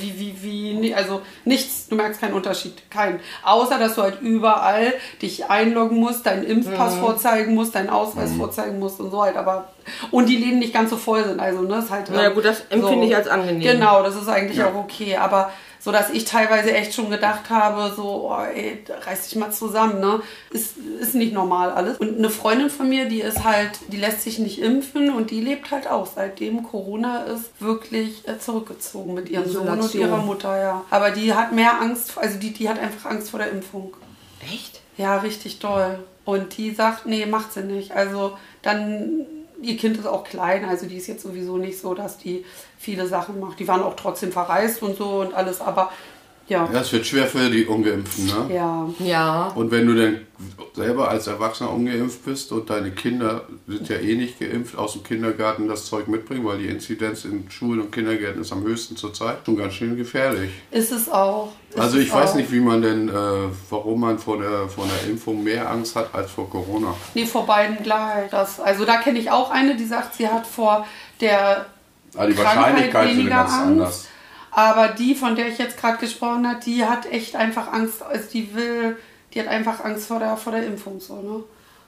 wie, 0.00 0.16
wie, 0.16 0.80
wie, 0.80 0.94
also 0.94 1.22
nichts, 1.44 1.88
du 1.88 1.96
merkst 1.96 2.20
keinen 2.20 2.34
Unterschied, 2.34 2.88
keinen. 2.88 3.18
Außer, 3.42 3.78
dass 3.78 3.96
du 3.96 4.02
halt 4.02 4.20
überall 4.20 4.94
dich 5.20 5.46
einloggen 5.46 5.98
musst, 5.98 6.24
deinen 6.24 6.44
Impfpass 6.44 6.94
vorzeigen 6.96 7.54
musst, 7.54 7.74
deinen 7.74 7.90
Ausweis 7.90 8.30
vorzeigen 8.32 8.78
musst 8.78 9.00
und 9.00 9.10
so 9.10 9.22
halt, 9.24 9.36
aber, 9.36 9.72
und 10.12 10.28
die 10.28 10.36
Läden 10.36 10.60
nicht 10.60 10.72
ganz 10.72 10.90
so 10.90 10.96
voll 10.96 11.24
sind, 11.24 11.40
also, 11.40 11.62
ne, 11.62 11.78
ist 11.78 11.90
halt. 11.90 12.06
Na 12.12 12.22
ja, 12.22 12.28
ähm, 12.28 12.34
gut, 12.34 12.44
das 12.44 12.60
empfinde 12.70 13.06
ich 13.08 13.16
als 13.16 13.26
angenehm. 13.26 13.60
Genau, 13.60 14.04
das 14.04 14.14
ist 14.14 14.28
eigentlich 14.28 14.58
Ja. 14.58 14.68
auch 14.68 14.74
okay, 14.76 15.16
aber 15.16 15.50
so, 15.82 15.90
dass 15.90 16.10
ich 16.10 16.24
teilweise 16.24 16.72
echt 16.72 16.94
schon 16.94 17.10
gedacht 17.10 17.50
habe, 17.50 17.92
so, 17.96 18.30
oh, 18.30 18.42
ey, 18.54 18.84
reiß 19.04 19.28
dich 19.28 19.36
mal 19.36 19.50
zusammen, 19.50 19.98
ne, 19.98 20.22
ist, 20.50 20.76
ist 21.00 21.16
nicht 21.16 21.32
normal 21.32 21.72
alles. 21.72 21.98
Und 21.98 22.18
eine 22.18 22.30
Freundin 22.30 22.70
von 22.70 22.88
mir, 22.88 23.06
die 23.06 23.20
ist 23.20 23.42
halt, 23.42 23.80
die 23.88 23.96
lässt 23.96 24.22
sich 24.22 24.38
nicht 24.38 24.60
impfen 24.60 25.12
und 25.12 25.32
die 25.32 25.40
lebt 25.40 25.72
halt 25.72 25.88
auch, 25.88 26.06
seitdem 26.06 26.62
Corona 26.62 27.24
ist, 27.24 27.50
wirklich 27.58 28.26
äh, 28.28 28.38
zurückgezogen 28.38 29.12
mit 29.14 29.28
ihrem 29.28 29.50
Sohn 29.50 29.66
und 29.68 29.94
ihrer 29.94 30.18
Mutter, 30.18 30.56
ja. 30.56 30.84
Aber 30.90 31.10
die 31.10 31.34
hat 31.34 31.50
mehr 31.50 31.80
Angst, 31.80 32.16
also 32.16 32.38
die, 32.38 32.52
die 32.52 32.68
hat 32.68 32.78
einfach 32.78 33.10
Angst 33.10 33.30
vor 33.30 33.40
der 33.40 33.50
Impfung. 33.50 33.96
Echt? 34.52 34.80
Ja, 34.96 35.16
richtig 35.16 35.58
doll. 35.58 35.98
Und 36.24 36.56
die 36.56 36.70
sagt, 36.72 37.06
nee, 37.06 37.26
macht 37.26 37.52
sie 37.52 37.62
nicht. 37.62 37.90
Also 37.90 38.38
dann, 38.62 39.26
ihr 39.62 39.76
Kind 39.76 39.96
ist 39.96 40.06
auch 40.06 40.24
klein, 40.24 40.64
also 40.64 40.86
die 40.86 40.96
ist 40.96 41.06
jetzt 41.06 41.22
sowieso 41.22 41.56
nicht 41.56 41.78
so, 41.78 41.94
dass 41.94 42.18
die 42.18 42.44
viele 42.78 43.06
Sachen 43.06 43.40
macht. 43.40 43.58
Die 43.58 43.68
waren 43.68 43.82
auch 43.82 43.94
trotzdem 43.94 44.32
verreist 44.32 44.82
und 44.82 44.96
so 44.96 45.20
und 45.20 45.34
alles, 45.34 45.60
aber 45.60 45.90
Ja. 46.48 46.68
Ja, 46.72 46.80
es 46.80 46.92
wird 46.92 47.06
schwer 47.06 47.26
für 47.26 47.48
die 47.48 47.64
Ungeimpften, 47.66 48.26
ne? 48.26 48.54
Ja. 48.54 48.88
Ja. 48.98 49.52
Und 49.54 49.70
wenn 49.70 49.86
du 49.86 49.94
dann 49.94 50.20
selber 50.74 51.08
als 51.08 51.26
Erwachsener 51.26 51.70
ungeimpft 51.70 52.24
bist 52.24 52.50
und 52.52 52.68
deine 52.68 52.90
Kinder 52.90 53.42
sind 53.68 53.88
ja 53.88 53.96
eh 53.96 54.16
nicht 54.16 54.40
geimpft, 54.40 54.76
aus 54.76 54.94
dem 54.94 55.02
Kindergarten 55.04 55.68
das 55.68 55.86
Zeug 55.86 56.08
mitbringen, 56.08 56.44
weil 56.44 56.58
die 56.58 56.66
Inzidenz 56.66 57.24
in 57.24 57.48
Schulen 57.50 57.80
und 57.80 57.92
Kindergärten 57.92 58.40
ist 58.42 58.52
am 58.52 58.62
höchsten 58.64 58.96
zurzeit, 58.96 59.38
schon 59.46 59.56
ganz 59.56 59.74
schön 59.74 59.96
gefährlich. 59.96 60.50
Ist 60.70 60.90
es 60.92 61.08
auch. 61.08 61.52
Ist 61.70 61.78
Also 61.78 61.98
ich 61.98 62.12
weiß 62.12 62.30
auch. 62.30 62.34
nicht, 62.34 62.50
wie 62.50 62.60
man 62.60 62.82
denn, 62.82 63.08
äh, 63.08 63.12
warum 63.70 64.00
man 64.00 64.18
vor 64.18 64.38
der, 64.38 64.68
vor 64.68 64.86
der 64.86 65.10
Impfung 65.10 65.44
mehr 65.44 65.70
Angst 65.70 65.94
hat 65.94 66.14
als 66.14 66.30
vor 66.30 66.50
Corona. 66.50 66.94
Nee, 67.14 67.24
vor 67.26 67.46
beiden 67.46 67.82
gleich. 67.82 68.30
Das, 68.30 68.58
also 68.60 68.84
da 68.84 68.96
kenne 68.96 69.18
ich 69.20 69.30
auch 69.30 69.50
eine, 69.50 69.76
die 69.76 69.84
sagt, 69.86 70.14
sie 70.16 70.26
hat 70.28 70.46
vor 70.46 70.86
der 71.20 71.66
Aber 72.16 72.26
die 72.26 72.34
Krankheit 72.34 72.56
Wahrscheinlichkeit 72.56 73.08
sind 73.08 73.18
weniger 73.18 73.36
ganz 73.36 73.52
Angst. 73.52 73.62
anders. 73.66 74.08
Aber 74.54 74.88
die, 74.88 75.14
von 75.14 75.34
der 75.34 75.48
ich 75.48 75.58
jetzt 75.58 75.78
gerade 75.78 75.96
gesprochen 75.98 76.46
habe, 76.46 76.60
die 76.60 76.84
hat 76.84 77.10
echt 77.10 77.34
einfach 77.36 77.72
Angst, 77.72 78.02
also 78.02 78.28
die 78.30 78.54
will, 78.54 78.98
die 79.32 79.40
hat 79.40 79.48
einfach 79.48 79.82
Angst 79.82 80.06
vor 80.06 80.18
der, 80.18 80.36
vor 80.36 80.52
der 80.52 80.66
Impfung 80.66 81.00
so, 81.00 81.16
ne? 81.16 81.42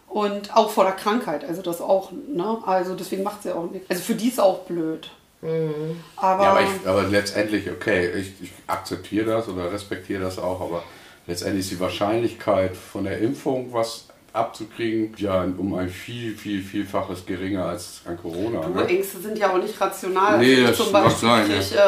Und 0.09 0.57
auch 0.57 0.71
vor 0.71 0.85
der 0.85 0.95
Krankheit, 0.95 1.45
also 1.45 1.61
das 1.61 1.81
auch, 1.81 2.11
ne? 2.13 2.59
Also 2.65 2.95
deswegen 2.95 3.23
macht 3.23 3.43
sie 3.43 3.55
auch 3.55 3.71
nicht. 3.71 3.85
Also 3.91 4.03
für 4.03 4.15
die 4.15 4.29
ist 4.29 4.41
auch 4.41 4.61
blöd. 4.61 5.11
Aber, 6.17 6.43
Ja, 6.43 6.51
aber, 6.51 6.61
ich, 6.63 6.89
aber 6.89 7.03
letztendlich, 7.03 7.71
okay, 7.71 8.11
ich, 8.13 8.33
ich 8.41 8.51
akzeptiere 8.67 9.27
das 9.27 9.49
oder 9.49 9.71
respektiere 9.71 10.23
das 10.23 10.39
auch, 10.39 10.63
aber 10.63 10.83
letztendlich 11.27 11.67
ist 11.67 11.73
die 11.73 11.81
Wahrscheinlichkeit 11.81 12.75
von 12.75 13.05
der 13.05 13.19
Impfung 13.19 13.73
was 13.75 14.07
abzukriegen 14.35 15.15
ja 15.17 15.43
um 15.45 15.75
ein 15.75 15.89
viel, 15.89 16.35
viel, 16.37 16.61
vielfaches 16.63 17.25
geringer 17.25 17.67
als 17.67 18.03
an 18.05 18.19
Corona. 18.21 18.61
Du, 18.63 18.71
Ne? 18.75 18.87
Ängste 18.89 19.19
sind 19.21 19.39
ja 19.39 19.53
auch 19.53 19.59
nicht 19.59 19.81
rational. 19.81 20.39
Nee, 20.39 20.57
also 20.57 20.67
das 20.67 20.77
zum 20.77 20.93
mag 20.93 21.05
Beispiel 21.05 21.29
sein, 21.29 21.45
kriege 21.47 21.59
ich, 21.61 21.75
äh, 21.77 21.79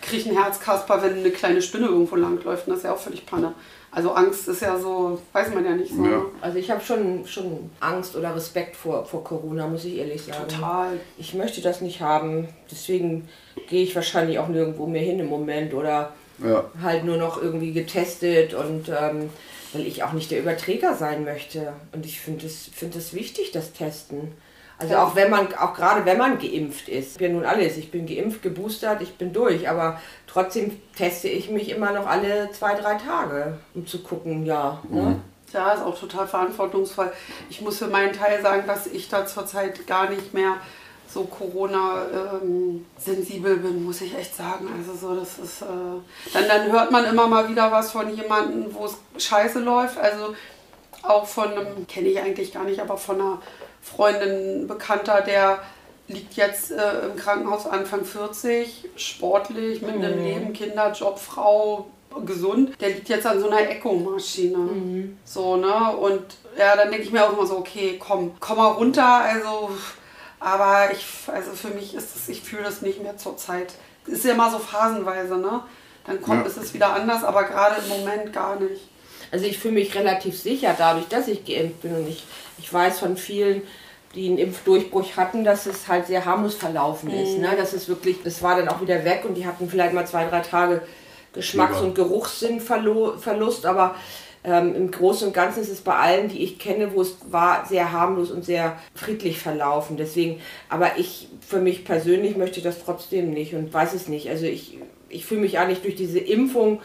krieg 0.00 0.26
einen 0.28 0.42
Herzkasper, 0.42 1.02
wenn 1.02 1.14
eine 1.18 1.30
kleine 1.30 1.60
Spinne 1.60 1.86
irgendwo 1.86 2.14
langläuft. 2.16 2.66
Und 2.66 2.70
das 2.72 2.78
ist 2.78 2.84
ja 2.84 2.92
auch 2.92 2.98
völlig 2.98 3.26
Panne. 3.26 3.52
Also 3.90 4.12
Angst 4.12 4.46
ist 4.46 4.62
ja 4.62 4.78
so, 4.78 5.20
weiß 5.32 5.52
man 5.54 5.64
ja 5.64 5.72
nicht 5.72 5.92
so. 5.94 6.04
Ja. 6.04 6.22
Also 6.40 6.58
ich 6.58 6.70
habe 6.70 6.80
schon, 6.84 7.26
schon 7.26 7.70
Angst 7.80 8.14
oder 8.14 8.34
Respekt 8.36 8.76
vor, 8.76 9.04
vor 9.04 9.24
Corona, 9.24 9.66
muss 9.66 9.84
ich 9.84 9.96
ehrlich 9.96 10.22
sagen. 10.22 10.46
Total. 10.48 11.00
Ich 11.18 11.34
möchte 11.34 11.60
das 11.60 11.80
nicht 11.80 12.00
haben. 12.00 12.46
Deswegen 12.70 13.28
gehe 13.68 13.82
ich 13.82 13.94
wahrscheinlich 13.96 14.38
auch 14.38 14.48
nirgendwo 14.48 14.86
mehr 14.86 15.02
hin 15.02 15.18
im 15.18 15.26
Moment 15.28 15.74
oder 15.74 16.12
Ja. 16.44 16.64
halt 16.82 17.04
nur 17.04 17.16
noch 17.16 17.40
irgendwie 17.42 17.72
getestet 17.72 18.52
und 18.54 18.88
ähm, 18.90 19.30
weil 19.76 19.86
ich 19.86 20.02
auch 20.02 20.12
nicht 20.12 20.30
der 20.30 20.40
Überträger 20.40 20.94
sein 20.94 21.24
möchte. 21.24 21.74
Und 21.92 22.06
ich 22.06 22.20
finde 22.20 22.46
es 22.46 22.68
find 22.74 22.96
es 22.96 23.12
wichtig, 23.12 23.52
das 23.52 23.72
Testen. 23.72 24.32
Also 24.78 24.96
auch 24.96 25.14
wenn 25.14 25.30
man, 25.30 25.54
auch 25.54 25.74
gerade 25.74 26.04
wenn 26.04 26.18
man 26.18 26.38
geimpft 26.38 26.88
ist. 26.88 27.12
Ich 27.12 27.18
bin 27.18 27.32
nun 27.32 27.44
alles. 27.44 27.76
Ich 27.76 27.90
bin 27.90 28.06
geimpft, 28.06 28.42
geboostert, 28.42 29.00
ich 29.00 29.16
bin 29.16 29.32
durch. 29.32 29.68
Aber 29.68 30.00
trotzdem 30.26 30.80
teste 30.94 31.28
ich 31.28 31.50
mich 31.50 31.70
immer 31.70 31.92
noch 31.92 32.06
alle 32.06 32.50
zwei, 32.52 32.74
drei 32.74 32.94
Tage, 32.94 33.58
um 33.74 33.86
zu 33.86 34.02
gucken, 34.02 34.44
ja. 34.44 34.82
Ne? 34.90 35.20
Ja, 35.52 35.72
ist 35.72 35.82
auch 35.82 35.98
total 35.98 36.26
verantwortungsvoll. 36.26 37.12
Ich 37.48 37.60
muss 37.62 37.78
für 37.78 37.86
meinen 37.86 38.12
Teil 38.12 38.42
sagen, 38.42 38.64
dass 38.66 38.86
ich 38.86 39.08
da 39.08 39.26
zurzeit 39.26 39.86
gar 39.86 40.10
nicht 40.10 40.34
mehr 40.34 40.56
so 41.08 41.24
Corona-sensibel 41.24 43.56
bin, 43.58 43.84
muss 43.84 44.00
ich 44.00 44.16
echt 44.16 44.34
sagen. 44.34 44.70
Also 44.76 44.94
so, 44.94 45.14
das 45.14 45.38
ist, 45.38 45.60
äh, 45.62 45.66
dann, 46.32 46.48
dann 46.48 46.72
hört 46.72 46.90
man 46.90 47.04
immer 47.04 47.26
mal 47.26 47.46
wieder 47.48 47.70
was 47.72 47.92
von 47.92 48.14
jemandem, 48.14 48.74
wo 48.74 48.86
es 48.86 48.96
scheiße 49.22 49.58
läuft. 49.60 49.98
Also 49.98 50.34
auch 51.02 51.26
von 51.26 51.52
einem, 51.52 51.86
kenne 51.86 52.08
ich 52.08 52.18
eigentlich 52.20 52.52
gar 52.52 52.64
nicht, 52.64 52.80
aber 52.80 52.96
von 52.96 53.20
einer 53.20 53.42
Freundin, 53.82 54.66
Bekannter, 54.66 55.20
der 55.22 55.60
liegt 56.08 56.34
jetzt 56.34 56.72
äh, 56.72 57.06
im 57.06 57.16
Krankenhaus 57.16 57.66
Anfang 57.66 58.04
40, 58.04 58.90
sportlich, 58.96 59.82
mit 59.82 59.96
einem 59.96 60.22
Leben, 60.22 60.52
Kinder, 60.52 60.92
Job, 60.92 61.18
Frau, 61.18 61.86
gesund. 62.24 62.80
Der 62.80 62.90
liegt 62.90 63.08
jetzt 63.08 63.26
an 63.26 63.40
so 63.40 63.48
einer 63.48 63.68
Echo-Maschine. 63.68 64.56
So, 65.24 65.56
ne? 65.56 65.96
Und 65.96 66.22
ja, 66.58 66.76
dann 66.76 66.90
denke 66.90 67.04
ich 67.04 67.12
mir 67.12 67.24
auch 67.24 67.32
immer 67.32 67.46
so, 67.46 67.58
okay, 67.58 67.96
komm, 67.98 68.32
komm 68.40 68.56
mal 68.56 68.72
runter. 68.72 69.06
Also, 69.06 69.70
aber 70.40 70.90
ich, 70.92 71.04
also 71.32 71.52
für 71.52 71.68
mich 71.68 71.94
ist 71.94 72.14
es, 72.16 72.28
ich 72.28 72.42
fühle 72.42 72.64
das 72.64 72.82
nicht 72.82 73.02
mehr 73.02 73.16
zur 73.16 73.36
Zeit. 73.36 73.74
Ist 74.06 74.24
ja 74.24 74.32
immer 74.32 74.50
so 74.50 74.58
phasenweise, 74.58 75.36
ne? 75.36 75.62
Dann 76.06 76.22
kommt 76.22 76.42
Ja. 76.42 76.46
ist 76.48 76.56
es 76.56 76.72
wieder 76.74 76.92
anders, 76.92 77.24
aber 77.24 77.44
gerade 77.44 77.76
im 77.82 77.88
Moment 77.88 78.32
gar 78.32 78.58
nicht. 78.60 78.82
Also 79.32 79.44
ich 79.46 79.58
fühle 79.58 79.74
mich 79.74 79.94
relativ 79.96 80.40
sicher 80.40 80.74
dadurch, 80.78 81.08
dass 81.08 81.26
ich 81.26 81.44
geimpft 81.44 81.82
bin 81.82 81.96
und 81.96 82.08
ich, 82.08 82.22
ich 82.58 82.72
weiß 82.72 83.00
von 83.00 83.16
vielen, 83.16 83.62
die 84.14 84.28
einen 84.28 84.38
Impfdurchbruch 84.38 85.16
hatten, 85.16 85.42
dass 85.44 85.66
es 85.66 85.88
halt 85.88 86.06
sehr 86.06 86.24
harmlos 86.24 86.54
verlaufen 86.54 87.10
ist. 87.10 87.38
Ne? 87.38 87.54
Das 87.56 87.74
ist 87.74 87.88
wirklich, 87.88 88.22
das 88.22 88.40
war 88.42 88.56
dann 88.56 88.68
auch 88.68 88.80
wieder 88.80 89.04
weg 89.04 89.24
und 89.26 89.34
die 89.34 89.46
hatten 89.46 89.68
vielleicht 89.68 89.92
mal 89.94 90.06
zwei, 90.06 90.26
drei 90.26 90.40
Tage 90.40 90.82
Geschmacks- 91.32 91.80
und 91.80 91.94
Geruchssinnverlust, 91.94 93.66
aber 93.66 93.94
ähm, 94.46 94.76
im 94.76 94.90
Großen 94.92 95.26
und 95.26 95.34
Ganzen 95.34 95.60
ist 95.60 95.70
es 95.70 95.80
bei 95.80 95.96
allen, 95.96 96.28
die 96.28 96.42
ich 96.44 96.60
kenne, 96.60 96.94
wo 96.94 97.02
es 97.02 97.16
war, 97.30 97.66
sehr 97.66 97.90
harmlos 97.90 98.30
und 98.30 98.44
sehr 98.44 98.78
friedlich 98.94 99.40
verlaufen. 99.40 99.96
Deswegen, 99.96 100.40
aber 100.68 100.98
ich 100.98 101.28
für 101.46 101.60
mich 101.60 101.84
persönlich 101.84 102.36
möchte 102.36 102.62
das 102.62 102.84
trotzdem 102.84 103.30
nicht 103.30 103.54
und 103.54 103.74
weiß 103.74 103.92
es 103.92 104.06
nicht. 104.06 104.30
Also 104.30 104.46
ich, 104.46 104.78
ich 105.08 105.26
fühle 105.26 105.40
mich 105.40 105.58
eigentlich 105.58 105.82
durch 105.82 105.96
diese 105.96 106.20
Impfung 106.20 106.80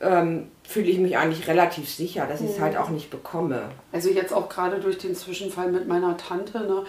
ähm, 0.00 0.48
fühle 0.66 0.86
ich 0.86 0.98
mich 0.98 1.16
eigentlich 1.16 1.46
relativ 1.46 1.88
sicher, 1.88 2.26
dass 2.26 2.40
ich 2.40 2.50
es 2.50 2.60
halt 2.60 2.76
auch 2.76 2.88
nicht 2.88 3.10
bekomme. 3.10 3.70
Also 3.92 4.08
jetzt 4.08 4.32
auch 4.32 4.48
gerade 4.48 4.80
durch 4.80 4.98
den 4.98 5.14
Zwischenfall 5.14 5.70
mit 5.70 5.86
meiner 5.86 6.16
Tante. 6.16 6.60
Ne? 6.60 6.84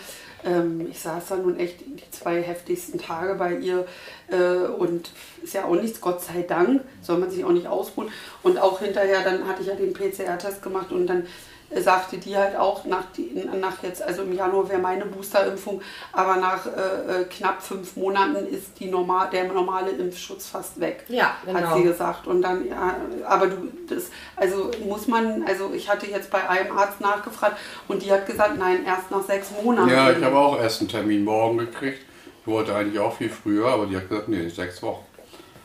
Ähm, 0.45 0.87
ich 0.89 0.99
saß 0.99 1.27
da 1.27 1.35
nun 1.35 1.59
echt 1.59 1.81
die 1.81 2.09
zwei 2.09 2.41
heftigsten 2.41 2.99
Tage 2.99 3.35
bei 3.35 3.57
ihr 3.57 3.85
äh, 4.29 4.67
und 4.67 5.11
ist 5.43 5.53
ja 5.53 5.65
auch 5.65 5.75
nichts, 5.75 5.99
Gott 5.99 6.23
sei 6.23 6.41
Dank, 6.41 6.83
soll 7.01 7.17
man 7.17 7.29
sich 7.29 7.43
auch 7.43 7.51
nicht 7.51 7.67
ausruhen. 7.67 8.09
Und 8.43 8.57
auch 8.57 8.79
hinterher, 8.79 9.23
dann 9.23 9.45
hatte 9.45 9.61
ich 9.61 9.67
ja 9.67 9.75
den 9.75 9.93
PCR-Test 9.93 10.61
gemacht 10.63 10.91
und 10.91 11.07
dann 11.07 11.27
sagte 11.71 12.17
die 12.17 12.37
halt 12.37 12.55
auch, 12.55 12.85
nach, 12.85 13.05
die, 13.17 13.47
nach 13.59 13.81
jetzt, 13.81 14.01
also 14.01 14.21
im 14.21 14.33
Januar 14.33 14.69
wäre 14.69 14.79
meine 14.79 15.05
Boosterimpfung, 15.05 15.81
aber 16.11 16.37
nach 16.37 16.65
äh, 16.65 17.21
äh, 17.21 17.23
knapp 17.25 17.61
fünf 17.61 17.95
Monaten 17.95 18.45
ist 18.47 18.79
die 18.79 18.87
normal, 18.87 19.29
der 19.31 19.45
normale 19.45 19.91
Impfschutz 19.91 20.47
fast 20.47 20.79
weg. 20.79 21.05
Ja, 21.07 21.35
Hat 21.45 21.55
genau. 21.55 21.77
sie 21.77 21.83
gesagt. 21.83 22.27
Und 22.27 22.41
dann, 22.41 22.67
ja, 22.67 22.95
aber 23.27 23.47
du, 23.47 23.71
das, 23.89 24.09
also 24.35 24.71
muss 24.85 25.07
man, 25.07 25.43
also 25.47 25.71
ich 25.73 25.89
hatte 25.89 26.05
jetzt 26.05 26.29
bei 26.29 26.47
einem 26.47 26.77
Arzt 26.77 27.01
nachgefragt 27.01 27.57
und 27.87 28.01
die 28.01 28.11
hat 28.11 28.25
gesagt, 28.25 28.57
nein, 28.57 28.85
erst 28.85 29.11
nach 29.11 29.23
sechs 29.23 29.49
Monaten. 29.63 29.89
Ja, 29.89 30.11
ich 30.11 30.23
habe 30.23 30.37
auch 30.37 30.59
erst 30.59 30.81
einen 30.81 30.89
Termin 30.89 31.23
morgen 31.23 31.57
gekriegt. 31.57 32.05
Ich 32.41 32.47
wollte 32.51 32.75
eigentlich 32.75 32.99
auch 32.99 33.15
viel 33.17 33.29
früher, 33.29 33.67
aber 33.67 33.87
die 33.87 33.97
hat 33.97 34.07
gesagt, 34.07 34.27
nee, 34.27 34.47
sechs 34.49 34.81
Wochen. 34.83 35.03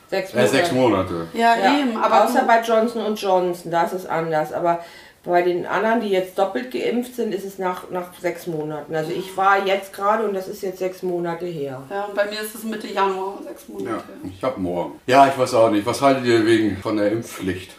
Sechs 0.09 0.33
Äh, 0.33 0.47
sechs 0.47 0.71
Monate. 0.73 1.27
Ja, 1.33 1.55
Ja, 1.55 1.79
eben, 1.79 1.95
aber 1.95 2.25
außer 2.25 2.43
bei 2.43 2.59
Johnson 2.61 3.15
Johnson, 3.15 3.71
da 3.71 3.83
ist 3.83 3.93
es 3.93 4.05
anders. 4.05 4.51
Aber 4.51 4.83
bei 5.23 5.43
den 5.43 5.65
anderen, 5.67 6.01
die 6.01 6.09
jetzt 6.09 6.37
doppelt 6.39 6.71
geimpft 6.71 7.15
sind, 7.15 7.33
ist 7.33 7.45
es 7.45 7.59
nach, 7.59 7.89
nach 7.91 8.11
sechs 8.19 8.47
Monaten. 8.47 8.95
Also 8.95 9.11
ich 9.11 9.37
war 9.37 9.65
jetzt 9.67 9.93
gerade 9.93 10.27
und 10.27 10.33
das 10.33 10.47
ist 10.47 10.63
jetzt 10.63 10.79
sechs 10.79 11.03
Monate 11.03 11.45
her. 11.45 11.83
ja, 11.91 12.05
und 12.05 12.15
bei 12.15 12.25
mir 12.25 12.41
ist 12.41 12.55
es 12.55 12.63
Mitte 12.63 12.87
Januar, 12.87 13.37
sechs 13.43 13.65
Ja, 13.67 13.73
Monate. 13.73 14.03
ich 14.23 14.43
habe 14.43 14.59
morgen. 14.59 14.99
Ja, 15.05 15.27
ich 15.27 15.37
weiß 15.37 15.53
auch 15.53 15.69
nicht. 15.69 15.85
Was 15.85 16.01
haltet 16.01 16.25
ihr 16.25 16.43
wegen 16.45 16.77
von 16.77 16.97
der 16.97 17.11
Impfpflicht, 17.11 17.71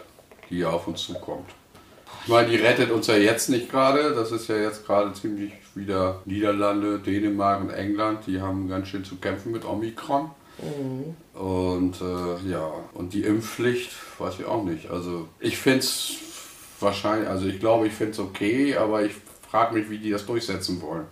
die 0.51 0.65
auf 0.65 0.87
uns 0.87 1.03
zukommt? 1.03 1.51
Ich 2.25 2.29
meine, 2.29 2.49
die 2.49 2.57
rettet 2.57 2.93
uns 2.93 3.09
ja 3.09 3.17
jetzt 3.17 3.49
nicht 3.49 3.69
gerade. 3.69 4.15
Das 4.15 4.31
ist 4.31 4.49
ja 4.49 4.57
jetzt 4.57 4.87
gerade 4.87 5.13
ziemlich 5.13 5.53
wieder 5.75 6.21
Niederlande, 6.25 7.01
Dänemark 7.01 7.61
und 7.63 7.71
England. 7.71 8.21
Die 8.29 8.41
haben 8.41 8.69
ganz 8.69 8.87
schön 8.87 9.05
zu 9.05 9.17
kämpfen 9.17 9.51
mit 9.51 9.65
Omikron. 9.65 10.31
Und 11.35 11.95
äh, 12.01 12.49
ja, 12.51 12.71
und 12.95 13.15
die 13.15 13.23
Impfpflicht, 13.25 13.91
weiß 14.19 14.35
ich 14.39 14.47
auch 14.47 14.63
nicht. 14.63 14.91
Also 14.91 15.27
ich 15.41 15.59
finde 15.59 15.81
es 15.81 16.15
wahrscheinlich, 16.83 17.29
also 17.29 17.47
ich 17.47 17.59
glaube, 17.61 17.87
ich 17.87 17.93
finde 17.93 18.13
es 18.13 18.19
okay, 18.19 18.77
aber 18.77 19.03
ich 19.05 19.13
frage 19.51 19.75
mich, 19.75 19.89
wie 19.91 19.99
die 19.99 20.11
das 20.11 20.27
durchsetzen 20.27 20.81
wollen. 20.83 21.05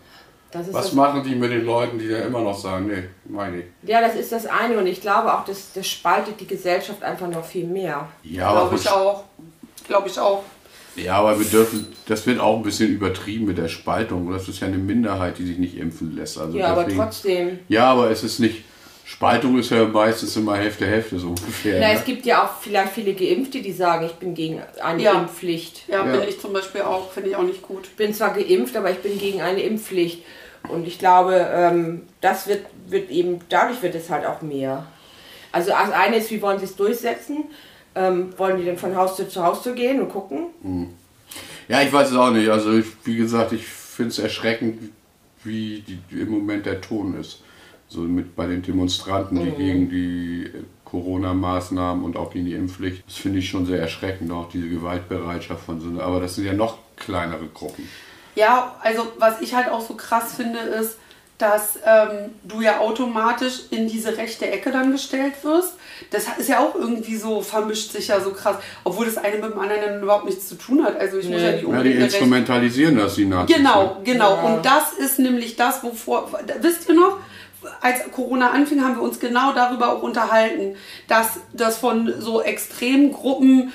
Das 0.52 0.66
Was 0.72 0.86
das, 0.86 0.92
machen 0.94 1.22
die 1.22 1.36
mit 1.36 1.52
den 1.52 1.64
Leuten, 1.64 1.98
die 1.98 2.08
dann 2.08 2.22
immer 2.26 2.40
noch 2.40 2.58
sagen, 2.58 2.88
nee, 2.88 3.04
meine 3.28 3.58
ich. 3.58 3.64
ja, 3.84 4.00
das 4.00 4.16
ist 4.16 4.32
das 4.32 4.46
eine 4.46 4.78
und 4.78 4.86
ich 4.88 5.00
glaube 5.00 5.32
auch, 5.32 5.44
das, 5.44 5.72
das 5.72 5.86
spaltet 5.86 6.40
die 6.40 6.46
Gesellschaft 6.46 7.02
einfach 7.04 7.28
noch 7.28 7.44
viel 7.44 7.66
mehr. 7.66 8.08
Ja, 8.24 8.50
Glaube 8.50 8.74
ich 8.76 8.88
auch. 8.90 9.24
Glaube 9.86 10.08
ich 10.08 10.18
auch. 10.18 10.42
Ja, 10.96 11.14
aber 11.18 11.38
wir 11.38 11.46
dürfen, 11.46 11.86
das 12.06 12.26
wird 12.26 12.40
auch 12.40 12.56
ein 12.56 12.62
bisschen 12.64 12.90
übertrieben 12.92 13.44
mit 13.46 13.58
der 13.58 13.68
Spaltung. 13.68 14.32
Das 14.32 14.48
ist 14.48 14.58
ja 14.60 14.66
eine 14.66 14.76
Minderheit, 14.76 15.38
die 15.38 15.46
sich 15.46 15.56
nicht 15.58 15.76
impfen 15.76 16.16
lässt. 16.16 16.36
Also 16.36 16.58
Ja, 16.58 16.68
aber 16.72 16.82
deswegen- 16.82 17.00
trotzdem. 17.00 17.58
Ja, 17.68 17.92
aber 17.92 18.10
es 18.10 18.24
ist 18.24 18.40
nicht, 18.40 18.64
Spaltung 19.04 19.58
ist 19.58 19.70
ja 19.70 19.84
meistens 19.84 20.36
immer 20.36 20.56
Hälfte, 20.56 20.86
Hälfte 20.86 21.18
so 21.18 21.28
ungefähr. 21.28 21.80
Na, 21.80 21.88
ne? 21.88 21.94
es 21.94 22.04
gibt 22.04 22.24
ja 22.26 22.44
auch 22.44 22.60
vielleicht 22.60 22.92
viele 22.92 23.12
Geimpfte, 23.14 23.60
die 23.60 23.72
sagen, 23.72 24.06
ich 24.06 24.12
bin 24.12 24.34
gegen 24.34 24.62
eine 24.82 25.02
Ja. 25.02 25.20
Impfpflicht. 25.20 25.88
Ja, 25.88 26.06
Ja. 26.06 26.16
bin 26.16 26.28
ich 26.28 26.40
zum 26.40 26.52
Beispiel 26.52 26.82
auch, 26.82 27.10
finde 27.10 27.30
ich 27.30 27.36
auch 27.36 27.42
nicht 27.42 27.62
gut. 27.62 27.86
Ich 27.86 27.96
bin 27.96 28.14
zwar 28.14 28.32
geimpft, 28.32 28.76
aber 28.76 28.90
ich 28.90 28.98
bin 28.98 29.18
gegen 29.18 29.40
eine 29.42 29.62
Impfpflicht. 29.62 30.22
Und 30.68 30.86
ich 30.86 30.98
glaube, 30.98 31.48
ähm, 31.52 32.02
das 32.20 32.46
wird, 32.46 32.66
wird 32.86 33.10
eben, 33.10 33.40
dadurch 33.48 33.82
wird 33.82 33.94
es 33.94 34.10
halt 34.10 34.26
auch 34.26 34.42
mehr. 34.42 34.86
Also 35.52 35.70
das 35.70 35.90
eine 35.90 36.16
ist, 36.16 36.30
wie 36.30 36.40
wollen 36.42 36.58
sie 36.58 36.66
es 36.66 36.76
durchsetzen? 36.76 37.44
Ähm, 37.94 38.32
wollen 38.38 38.58
die 38.58 38.64
denn 38.64 38.78
von 38.78 38.94
Haustür 38.94 39.28
zu 39.28 39.42
Haustür 39.42 39.72
gehen 39.74 40.00
und 40.00 40.10
gucken? 40.10 40.94
Ja, 41.66 41.82
ich 41.82 41.92
weiß 41.92 42.10
es 42.10 42.16
auch 42.16 42.30
nicht. 42.30 42.48
Also 42.48 42.72
ich, 42.78 42.86
wie 43.04 43.16
gesagt, 43.16 43.52
ich 43.52 43.66
finde 43.66 44.10
es 44.10 44.18
erschreckend, 44.20 44.92
wie 45.42 45.82
die, 45.86 46.20
im 46.20 46.30
Moment 46.30 46.66
der 46.66 46.80
Ton 46.80 47.18
ist. 47.18 47.42
So 47.92 48.00
mit 48.00 48.36
bei 48.36 48.46
den 48.46 48.62
Demonstranten, 48.62 49.36
die 49.44 49.50
gegen 49.50 49.90
die 49.90 50.48
Corona-Maßnahmen 50.84 52.04
und 52.04 52.16
auch 52.16 52.32
gegen 52.32 52.46
die 52.46 52.54
Impfpflicht. 52.54 53.02
Das 53.06 53.16
finde 53.16 53.40
ich 53.40 53.48
schon 53.48 53.66
sehr 53.66 53.80
erschreckend, 53.80 54.30
auch 54.32 54.48
diese 54.48 54.68
Gewaltbereitschaft 54.68 55.64
von 55.64 55.80
so. 55.80 56.00
Aber 56.00 56.20
das 56.20 56.36
sind 56.36 56.44
ja 56.46 56.52
noch 56.52 56.78
kleinere 56.96 57.46
Gruppen. 57.52 57.88
Ja, 58.36 58.76
also 58.80 59.06
was 59.18 59.40
ich 59.40 59.54
halt 59.54 59.68
auch 59.70 59.86
so 59.86 59.94
krass 59.94 60.34
finde, 60.36 60.60
ist, 60.60 60.96
dass 61.38 61.78
ähm, 61.84 62.30
du 62.44 62.60
ja 62.60 62.78
automatisch 62.80 63.60
in 63.70 63.88
diese 63.88 64.16
rechte 64.18 64.48
Ecke 64.48 64.70
dann 64.70 64.92
gestellt 64.92 65.32
wirst. 65.42 65.74
Das 66.10 66.26
ist 66.38 66.48
ja 66.48 66.60
auch 66.60 66.74
irgendwie 66.74 67.16
so, 67.16 67.40
vermischt 67.40 67.92
sich 67.92 68.08
ja 68.08 68.20
so 68.20 68.30
krass, 68.30 68.56
obwohl 68.84 69.06
das 69.06 69.16
eine 69.16 69.38
mit 69.38 69.52
dem 69.52 69.58
anderen 69.58 69.80
dann 69.82 70.02
überhaupt 70.02 70.26
nichts 70.26 70.48
zu 70.48 70.54
tun 70.56 70.84
hat. 70.84 70.96
Also 71.00 71.18
ich 71.18 71.28
muss 71.28 71.40
ja 71.40 71.52
die 71.52 71.54
Ja, 71.54 71.58
die 71.60 71.64
unbedingt 71.64 71.94
eine 71.96 72.04
rechte- 72.04 72.16
instrumentalisieren 72.18 72.96
das, 72.96 73.14
die 73.14 73.24
Nazis. 73.24 73.56
Genau, 73.56 73.84
ne? 73.84 73.96
genau. 74.04 74.34
Ja. 74.36 74.42
Und 74.42 74.66
das 74.66 74.92
ist 74.92 75.18
nämlich 75.18 75.56
das, 75.56 75.82
wovor, 75.82 76.30
wisst 76.60 76.88
ihr 76.88 76.94
noch? 76.94 77.16
Als 77.80 77.98
Corona 78.12 78.50
anfing, 78.50 78.82
haben 78.82 78.96
wir 78.96 79.02
uns 79.02 79.20
genau 79.20 79.52
darüber 79.52 79.92
auch 79.92 80.02
unterhalten, 80.02 80.76
dass 81.08 81.40
das 81.52 81.78
von 81.78 82.12
so 82.18 82.40
extremen 82.42 83.12
Gruppen 83.12 83.72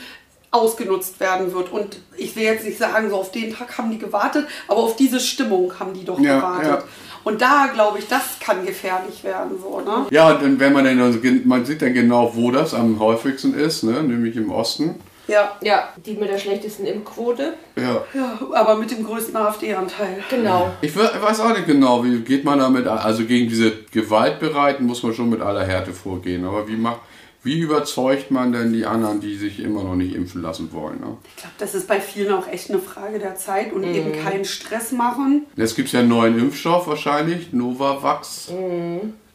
ausgenutzt 0.52 1.20
werden 1.20 1.54
wird. 1.54 1.72
Und 1.72 1.98
ich 2.18 2.36
will 2.36 2.44
jetzt 2.44 2.66
nicht 2.66 2.78
sagen, 2.78 3.10
so 3.10 3.18
auf 3.18 3.32
den 3.32 3.54
Tag 3.54 3.78
haben 3.78 3.92
die 3.92 3.98
gewartet, 4.00 4.48
aber 4.68 4.80
auf 4.80 4.96
diese 4.96 5.20
Stimmung 5.20 5.74
haben 5.80 5.94
die 5.94 6.06
doch 6.06 6.20
Ja, 6.20 6.38
gewartet. 6.38 6.68
ja. 6.70 6.84
Und 7.26 7.42
da 7.42 7.68
glaube 7.74 7.98
ich, 8.00 8.08
das 8.08 8.38
kann 8.40 8.66
gefährlich 8.66 9.24
werden, 9.24 9.58
so, 9.62 9.80
ne? 9.82 10.06
Ja, 10.12 10.30
und 10.32 10.44
dann, 10.44 10.60
wenn 10.60 10.74
man 10.74 10.86
dann, 10.86 11.02
also, 11.02 11.20
man 11.44 11.66
sieht 11.66 11.82
dann 11.82 11.94
genau, 11.94 12.36
wo 12.36 12.52
das 12.52 12.74
am 12.76 13.00
häufigsten 13.00 13.56
ist, 13.56 13.84
ne? 13.84 14.04
nämlich 14.04 14.36
im 14.36 14.52
Osten. 14.52 14.96
Ja. 15.28 15.58
Ja, 15.62 15.90
die 16.06 16.14
mit 16.14 16.30
der 16.30 16.38
schlechtesten 16.38 16.86
Impfquote. 16.86 17.54
Ja. 17.76 18.04
ja, 18.14 18.40
aber 18.54 18.76
mit 18.78 18.92
dem 18.92 19.04
größten 19.06 19.36
AfD-Anteil. 19.36 20.24
Genau. 20.30 20.72
Ich 20.82 20.96
we- 20.96 21.12
weiß 21.22 21.40
auch 21.42 21.50
nicht 21.54 21.66
genau, 21.66 22.04
wie 22.04 22.20
geht 22.20 22.44
man 22.44 22.60
damit, 22.60 22.88
an. 22.88 22.98
also 23.00 23.26
gegen 23.26 23.50
diese 23.50 23.72
Gewaltbereiten 23.92 24.86
muss 24.86 25.04
man 25.04 25.14
schon 25.14 25.30
mit 25.30 25.42
aller 25.42 25.66
Härte 25.66 25.94
vorgehen, 25.94 26.46
aber 26.46 26.68
wie 26.68 26.76
macht, 26.76 27.00
wie 27.44 27.60
überzeugt 27.60 28.32
man 28.32 28.52
denn 28.54 28.74
die 28.74 28.86
anderen, 28.86 29.20
die 29.22 29.36
sich 29.36 29.60
immer 29.60 29.84
noch 29.84 29.96
nicht 29.96 30.16
impfen 30.16 30.42
lassen 30.42 30.72
wollen? 30.74 31.00
Ne? 31.00 31.18
Ich 31.36 31.42
glaube, 31.44 31.56
das 31.60 31.76
ist 31.76 31.88
bei 31.88 32.00
vielen 32.02 32.34
auch 32.34 32.48
echt 32.48 32.70
eine 32.72 32.80
Frage 32.80 33.20
der 33.20 33.36
Zeit 33.36 33.72
und 33.72 33.84
eben 33.84 34.12
keinen 34.24 34.46
Stress 34.46 34.92
machen. 34.92 35.46
Jetzt 35.56 35.76
gibt 35.76 35.88
es 35.88 35.92
ja 35.94 36.00
einen 36.00 36.10
neuen 36.10 36.40
Impfstoff 36.40 36.88
wahrscheinlich, 36.88 37.54
Novavax. 37.54 38.52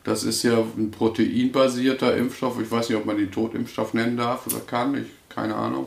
Das 0.03 0.24
ist 0.24 0.42
ja 0.42 0.55
ein 0.76 0.90
proteinbasierter 0.90 2.16
Impfstoff. 2.16 2.61
Ich 2.61 2.70
weiß 2.70 2.88
nicht, 2.88 2.98
ob 2.98 3.07
man 3.07 3.16
den 3.16 3.31
Totimpfstoff 3.31 3.94
nennen 3.94 4.16
darf 4.16 4.46
oder 4.46 4.61
kann. 4.66 4.94
Ich 4.96 5.07
keine 5.40 5.55
Ahnung. 5.55 5.87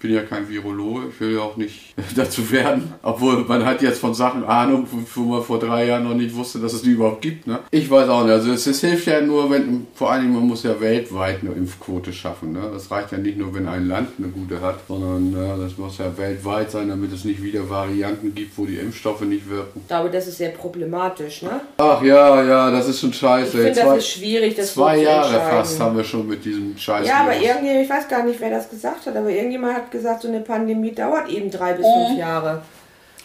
Ich 0.00 0.08
bin 0.08 0.14
ja 0.14 0.22
kein 0.22 0.48
Virologe, 0.48 1.08
ich 1.10 1.20
will 1.20 1.34
ja 1.34 1.40
auch 1.40 1.58
nicht 1.58 1.94
dazu 2.16 2.50
werden. 2.50 2.94
Obwohl 3.02 3.44
man 3.44 3.66
hat 3.66 3.82
jetzt 3.82 4.00
von 4.00 4.14
Sachen 4.14 4.44
Ahnung, 4.44 4.86
wo 5.14 5.20
man 5.20 5.42
vor 5.42 5.58
drei 5.58 5.88
Jahren 5.88 6.04
noch 6.04 6.14
nicht 6.14 6.34
wusste, 6.34 6.58
dass 6.58 6.72
es 6.72 6.80
die 6.80 6.92
überhaupt 6.92 7.20
gibt. 7.20 7.46
Ne? 7.46 7.58
Ich 7.70 7.90
weiß 7.90 8.08
auch 8.08 8.22
nicht. 8.22 8.32
Also 8.32 8.50
es, 8.50 8.66
es 8.66 8.80
hilft 8.80 9.06
ja 9.06 9.20
nur, 9.20 9.50
wenn 9.50 9.88
vor 9.92 10.10
allen 10.10 10.22
Dingen 10.22 10.34
man 10.34 10.46
muss 10.46 10.62
ja 10.62 10.80
weltweit 10.80 11.42
eine 11.42 11.52
Impfquote 11.52 12.14
schaffen. 12.14 12.52
Ne? 12.52 12.70
Das 12.72 12.90
reicht 12.90 13.12
ja 13.12 13.18
nicht 13.18 13.36
nur, 13.36 13.54
wenn 13.54 13.68
ein 13.68 13.88
Land 13.88 14.12
eine 14.16 14.28
gute 14.28 14.62
hat, 14.62 14.78
sondern 14.88 15.34
äh, 15.34 15.62
das 15.62 15.76
muss 15.76 15.98
ja 15.98 16.16
weltweit 16.16 16.70
sein, 16.70 16.88
damit 16.88 17.12
es 17.12 17.26
nicht 17.26 17.42
wieder 17.42 17.68
Varianten 17.68 18.34
gibt, 18.34 18.56
wo 18.56 18.64
die 18.64 18.76
Impfstoffe 18.76 19.20
nicht 19.20 19.50
wirken. 19.50 19.80
Ich 19.82 19.88
glaube, 19.88 20.08
das 20.08 20.26
ist 20.28 20.38
sehr 20.38 20.48
problematisch, 20.48 21.42
ne? 21.42 21.60
Ach 21.76 22.02
ja, 22.02 22.42
ja, 22.42 22.70
das 22.70 22.88
ist 22.88 23.00
schon 23.00 23.12
scheiße. 23.12 23.58
Ich 23.58 23.64
finde, 23.64 23.80
das 23.82 23.98
ist 23.98 24.08
schwierig, 24.08 24.54
das 24.54 24.72
so 24.72 24.80
zwei 24.80 24.96
Jahre 24.96 25.34
fast 25.34 25.78
haben 25.78 25.94
wir 25.98 26.04
schon 26.04 26.26
mit 26.26 26.42
diesem 26.42 26.74
Scheiß. 26.78 27.06
Ja, 27.06 27.24
aber 27.24 27.36
irgendwie, 27.36 27.82
ich 27.82 27.90
weiß 27.90 28.08
gar 28.08 28.24
nicht, 28.24 28.40
wer 28.40 28.48
das 28.48 28.70
gesagt 28.70 29.04
hat, 29.04 29.14
aber 29.14 29.28
irgendjemand 29.28 29.74
hat 29.74 29.89
gesagt, 29.90 30.22
so 30.22 30.28
eine 30.28 30.40
Pandemie 30.40 30.92
dauert 30.92 31.28
eben 31.28 31.50
drei 31.50 31.74
bis 31.74 31.86
Mhm. 31.86 32.06
fünf 32.08 32.18
Jahre, 32.18 32.62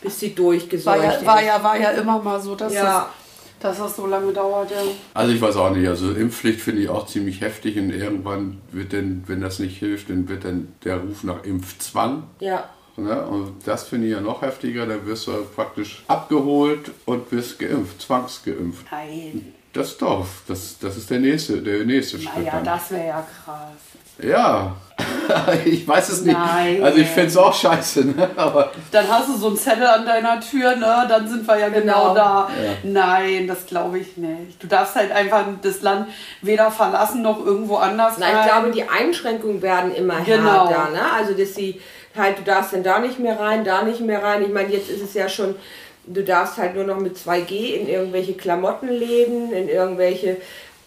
bis 0.02 0.20
sie 0.20 0.30
War 0.30 0.36
durchgeseucht 0.36 1.04
ja, 1.04 1.12
ist. 1.12 1.26
war, 1.26 1.44
ja, 1.44 1.64
war 1.64 1.80
ja 1.80 1.92
immer 1.92 2.22
mal 2.22 2.40
so, 2.40 2.56
dass, 2.56 2.74
Ja. 2.74 3.10
das, 3.62 3.78
dass 3.78 3.78
das 3.88 3.96
so 3.96 4.08
lange 4.08 4.32
dauert. 4.34 4.72
Ja. 4.72 4.78
Also 5.14 5.34
ich 5.34 5.42
weiß 5.42 5.56
auch 5.58 5.72
nicht, 5.72 5.88
also 5.88 6.12
Impfpflicht 6.12 6.60
finde 6.62 6.82
ich 6.84 6.90
auch 6.90 7.06
ziemlich 7.08 7.42
heftig 7.42 7.78
und 7.78 7.90
irgendwann 7.92 8.62
wird 8.72 8.94
dann, 8.94 9.24
wenn 9.28 9.42
das 9.42 9.60
nicht 9.60 9.78
hilft, 9.80 10.10
dann 10.10 10.28
wird 10.30 10.44
dann 10.46 10.74
der 10.84 10.98
Ruf 10.98 11.24
nach 11.24 11.44
Impfzwang. 11.44 12.24
Ja. 12.40 12.66
Ne? 12.98 13.22
Und 13.26 13.56
das 13.66 13.84
finde 13.90 14.08
ich 14.08 14.14
ja 14.14 14.22
noch 14.22 14.42
heftiger, 14.42 14.86
dann 14.86 15.06
wirst 15.06 15.28
du 15.28 15.32
praktisch 15.56 16.04
abgeholt 16.08 16.92
und 17.06 17.30
wirst 17.32 17.60
geimpft, 17.60 18.02
zwangsgeimpft. 18.02 18.86
Nein. 18.92 19.54
Das 19.74 19.98
doch, 19.98 20.26
das, 20.48 20.78
das 20.80 20.96
ist 20.96 21.10
der 21.10 21.20
nächste, 21.20 21.62
der 21.62 21.84
nächste 21.86 22.18
Schritt. 22.18 22.34
Naja, 22.38 22.52
dann. 22.54 22.64
das 22.64 22.92
wäre 22.92 23.08
ja 23.08 23.28
krass. 23.44 24.26
Ja, 24.26 24.78
ich 25.66 25.88
weiß 25.88 26.10
es 26.10 26.22
nicht. 26.22 26.38
Nein. 26.38 26.84
Also 26.84 26.98
ich 27.00 27.08
finde 27.08 27.28
es 27.28 27.38
auch 27.38 27.54
scheiße, 27.54 28.06
ne? 28.06 28.30
aber 28.36 28.72
Dann 28.92 29.08
hast 29.10 29.30
du 29.30 29.38
so 29.38 29.48
einen 29.48 29.58
Zettel 29.58 29.86
an 29.88 30.06
deiner 30.06 30.40
Tür, 30.40 30.76
ne? 30.76 31.06
Dann 31.08 31.28
sind 31.28 31.48
wir 31.48 31.58
ja 31.60 31.70
genau, 31.70 32.10
Genau. 32.10 32.14
da. 32.16 32.50
Nein, 32.84 33.48
das 33.48 33.66
glaube 33.66 34.00
ich 34.00 34.18
nicht. 34.18 34.62
Du 34.62 34.68
darfst 34.68 34.96
halt 34.96 35.12
einfach 35.12 35.46
das 35.62 35.82
Land 35.82 36.08
weder 36.42 36.72
verlassen 36.72 37.22
noch 37.22 37.46
irgendwo 37.46 37.78
anders 37.78 38.18
ich 38.18 38.24
rein. 38.24 38.48
glaube, 38.48 38.72
die 38.72 38.84
Einschränkungen 38.88 39.62
werden 39.62 39.94
immer 39.94 40.22
Genau. 40.22 40.70
härter. 40.70 40.92
Ne? 40.92 41.02
Also, 41.18 41.34
dass 41.34 41.56
sie 41.56 41.80
halt, 42.18 42.40
du 42.40 42.44
darfst 42.44 42.74
dann 42.74 42.84
da 42.84 43.00
nicht 43.00 43.20
mehr 43.20 43.40
rein, 43.40 43.64
da 43.64 43.84
nicht 43.84 44.02
mehr 44.02 44.24
rein. 44.24 44.42
Ich 44.44 44.54
meine, 44.54 44.70
jetzt 44.72 44.90
ist 44.90 45.02
es 45.04 45.14
ja 45.14 45.28
schon, 45.28 45.56
du 46.08 46.24
darfst 46.24 46.58
halt 46.58 46.76
nur 46.76 46.84
noch 46.86 47.00
mit 47.00 47.18
2G 47.18 47.74
in 47.76 47.88
irgendwelche 47.90 48.34
Klamottenläden, 48.34 49.52
in 49.52 49.70
irgendwelche 49.70 50.38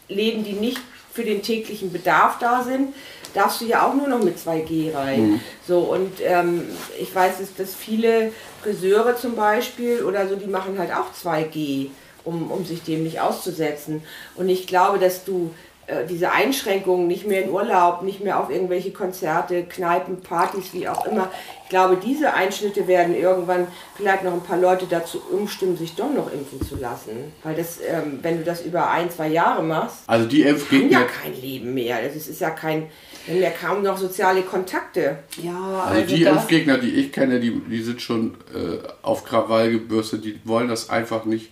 Läden, 0.09 0.45
die 0.45 0.53
nicht 0.53 0.81
für 1.13 1.25
den 1.25 1.43
täglichen 1.43 1.93
Bedarf 1.93 2.39
da 2.39 2.63
sind, 2.63 2.95
darfst 3.35 3.61
du 3.61 3.65
ja 3.67 3.87
auch 3.87 3.95
nur 3.95 4.09
noch 4.09 4.23
mit 4.23 4.39
2G 4.39 4.95
rein. 4.95 5.41
So, 5.67 5.81
und 5.81 6.13
ähm, 6.23 6.65
ich 7.01 7.15
weiß, 7.15 7.39
dass, 7.39 7.55
dass 7.55 7.75
viele 7.75 8.33
Friseure 8.63 9.17
zum 9.17 9.37
Beispiel 9.37 10.03
oder 10.03 10.29
so, 10.29 10.37
die 10.37 10.47
machen 10.47 10.79
halt 10.79 10.91
auch 10.93 11.13
2G, 11.13 11.91
um, 12.25 12.51
um 12.51 12.65
sich 12.65 12.83
dem 12.83 13.03
nicht 13.03 13.21
auszusetzen. 13.21 14.03
Und 14.37 14.49
ich 14.49 14.67
glaube, 14.67 14.99
dass 14.99 15.25
du 15.25 15.51
äh, 15.89 16.05
diese 16.05 16.33
Einschränkungen, 16.33 17.07
nicht 17.07 17.27
mehr 17.27 17.43
in 17.43 17.51
Urlaub, 17.51 18.03
nicht 18.03 18.23
mehr 18.23 18.39
auf 18.39 18.51
irgendwelche 18.51 18.91
Konzerte, 18.93 19.65
Kneipen, 19.65 20.21
Partys, 20.21 20.75
wie 20.75 20.87
auch 20.87 21.07
immer. 21.07 21.31
Ich 21.65 21.71
glaube, 21.71 21.97
diese 21.97 22.35
Einschnitte 22.35 22.87
werden 22.87 23.15
irgendwann 23.15 23.67
vielleicht 23.97 24.23
noch 24.23 24.35
ein 24.35 24.43
paar 24.43 24.59
Leute 24.59 24.85
dazu 24.85 25.19
umstimmen, 25.31 25.79
sich 25.79 25.95
doch 25.95 26.13
noch 26.13 26.31
impfen 26.31 26.61
zu 26.61 26.77
lassen. 26.77 27.33
Weil 27.43 27.55
das, 27.55 27.79
ähm, 27.81 28.19
wenn 28.21 28.37
du 28.37 28.45
das 28.45 28.61
über 28.61 28.91
ein, 28.91 29.11
zwei 29.11 29.29
Jahre 29.29 29.63
machst, 29.63 30.01
also 30.07 30.27
die 30.27 30.43
Impfgegner, 30.43 30.91
ja 30.91 31.05
kein 31.05 31.41
Leben 31.41 31.73
mehr. 31.73 32.03
Das 32.03 32.15
ist 32.15 32.39
ja 32.39 32.51
kein, 32.51 32.91
wir 33.29 33.35
haben 33.35 33.43
ja 33.43 33.51
kaum 33.51 33.83
noch 33.83 33.99
soziale 33.99 34.43
Kontakte. 34.43 35.19
ja, 35.43 35.85
Also 35.87 36.15
die 36.17 36.25
das, 36.25 36.35
Impfgegner, 36.37 36.79
die 36.79 36.91
ich 36.95 37.13
kenne, 37.13 37.41
die, 37.41 37.51
die 37.51 37.83
sind 37.83 38.01
schon 38.01 38.35
äh, 38.55 38.79
auf 39.03 39.25
Krawall 39.25 39.71
gebürstet, 39.71 40.25
die 40.25 40.39
wollen 40.45 40.69
das 40.69 40.89
einfach 40.91 41.25
nicht, 41.27 41.51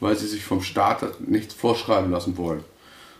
weil 0.00 0.16
sie 0.16 0.26
sich 0.26 0.44
vom 0.44 0.62
Staat 0.62 1.20
nichts 1.20 1.54
vorschreiben 1.54 2.10
lassen 2.10 2.36
wollen. 2.36 2.62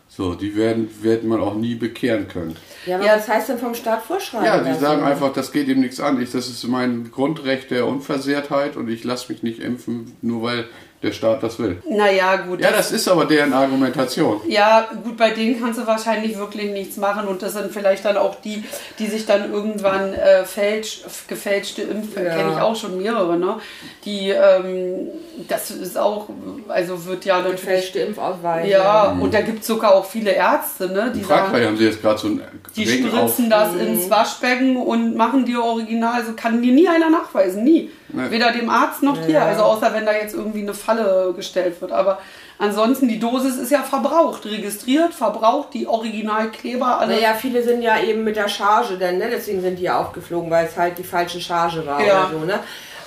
So, 0.09 0.35
die 0.35 0.55
werden, 0.55 0.89
wird 1.03 1.25
man 1.25 1.41
auch 1.41 1.55
nie 1.55 1.75
bekehren 1.75 2.29
können. 2.29 2.57
Ja, 2.87 2.97
aber 2.97 3.07
Ja. 3.07 3.17
was 3.17 3.27
heißt 3.27 3.49
denn 3.49 3.59
vom 3.59 3.75
Staat 3.75 4.03
vorschreiben? 4.03 4.47
Ja, 4.47 4.59
die 4.63 4.79
sagen 4.79 5.03
einfach, 5.03 5.33
das 5.33 5.51
geht 5.51 5.67
ihm 5.67 5.81
nichts 5.81 5.99
an. 5.99 6.21
Ich, 6.23 6.31
das 6.31 6.49
ist 6.49 6.63
mein 6.69 7.11
Grundrecht 7.11 7.71
der 7.73 7.87
Unversehrtheit 7.87 8.77
und 8.77 8.89
ich 8.89 9.03
lasse 9.03 9.33
mich 9.33 9.43
nicht 9.43 9.59
impfen, 9.59 10.17
nur 10.23 10.43
weil 10.43 10.67
der 11.05 11.13
Staat 11.13 11.43
das 11.43 11.59
will. 11.59 11.81
Naja, 11.89 12.37
gut. 12.37 12.61
Ja, 12.61 12.71
das 12.73 12.91
ist 12.93 13.07
aber 13.09 13.27
deren 13.27 13.53
Argumentation. 13.53 14.41
Ja, 14.49 14.89
gut, 15.05 15.17
bei 15.17 15.31
denen 15.31 15.61
kannst 15.61 15.79
du 15.81 15.87
wahrscheinlich 15.87 16.39
wirklich 16.39 16.71
nichts 16.73 16.97
machen 16.97 17.27
und 17.29 17.43
das 17.43 17.53
sind 17.53 17.71
vielleicht 17.73 18.05
dann 18.05 18.17
auch 18.17 18.35
die, 18.37 18.65
die 18.99 19.07
sich 19.07 19.27
dann 19.27 19.53
irgendwann 19.53 20.13
äh, 20.15 20.45
fälsch, 20.45 21.03
gefälschte 21.29 21.83
Impfen, 21.83 22.25
Ja. 22.25 22.35
kenne 22.37 22.53
ich 22.53 22.59
auch 22.61 22.75
schon 22.77 23.01
mehrere, 23.01 23.37
ne? 23.39 23.57
Die, 24.05 24.31
ähm, 24.31 25.09
das 25.49 25.71
ist 25.71 25.97
auch, 25.99 26.29
also 26.69 27.05
wird 27.07 27.25
ja 27.25 27.37
natürlich. 27.39 27.61
gefälschte 27.61 27.99
Impfausweise. 28.01 28.69
Ja, 28.71 29.17
und 29.21 29.33
da 29.35 29.41
gibt 29.43 29.61
es 29.61 29.67
sogar 29.67 29.95
auch 29.95 30.05
viele 30.05 30.31
Ärzte, 30.33 30.89
ne? 30.89 31.13
Die 31.15 31.21
In 31.21 31.27
sagen, 31.27 31.53
haben 31.67 31.77
sie 31.77 31.85
jetzt 31.85 32.01
gerade 32.03 32.19
so 32.19 32.29
die 32.77 32.85
Ring 32.85 33.07
auf. 33.07 33.31
spritzen 33.35 33.51
das 33.51 33.75
ins 33.75 34.11
Waschbecken 34.11 34.77
und 34.77 35.17
machen 35.17 35.45
dir 35.45 35.63
original, 35.63 36.21
also 36.21 36.33
kann 36.35 36.61
dir 36.63 36.73
nie 36.73 36.89
einer 36.89 37.11
nachweisen, 37.11 37.65
nie. 37.65 37.91
Nee. 38.15 38.31
Weder 38.31 38.53
dem 38.53 38.71
Arzt 38.71 39.03
noch 39.03 39.19
dir, 39.19 39.43
also 39.43 39.63
außer 39.65 39.93
wenn 39.93 40.07
da 40.07 40.13
jetzt 40.13 40.35
irgendwie 40.35 40.63
eine 40.63 40.75
Falle 40.75 41.33
gestellt 41.35 41.81
wird. 41.81 41.91
Aber 41.93 42.19
ansonsten, 42.59 43.09
die 43.09 43.19
Dosis 43.19 43.57
ist 43.57 43.71
ja 43.71 43.83
verbraucht, 43.83 44.47
registriert, 44.47 45.13
verbraucht, 45.13 45.75
die 45.75 45.87
Originalkleber, 45.89 47.01
alle. 47.01 47.15
Naja, 47.17 47.35
viele 47.35 47.63
sind 47.63 47.83
ja 47.83 47.99
eben 47.99 48.23
mit 48.23 48.37
der 48.37 48.49
Charge 48.49 48.97
dann, 48.99 49.19
ne? 49.19 49.29
deswegen 49.31 49.61
sind 49.61 49.79
die 49.79 49.85
ja 49.85 49.99
aufgeflogen, 49.99 50.51
weil 50.51 50.67
es 50.67 50.77
halt 50.77 50.97
die 50.99 51.03
falsche 51.05 51.41
Charge 51.41 51.85
war 51.87 52.01
Ja. 52.01 52.27
oder 52.27 52.39
so, 52.39 52.45
ne? 52.45 52.61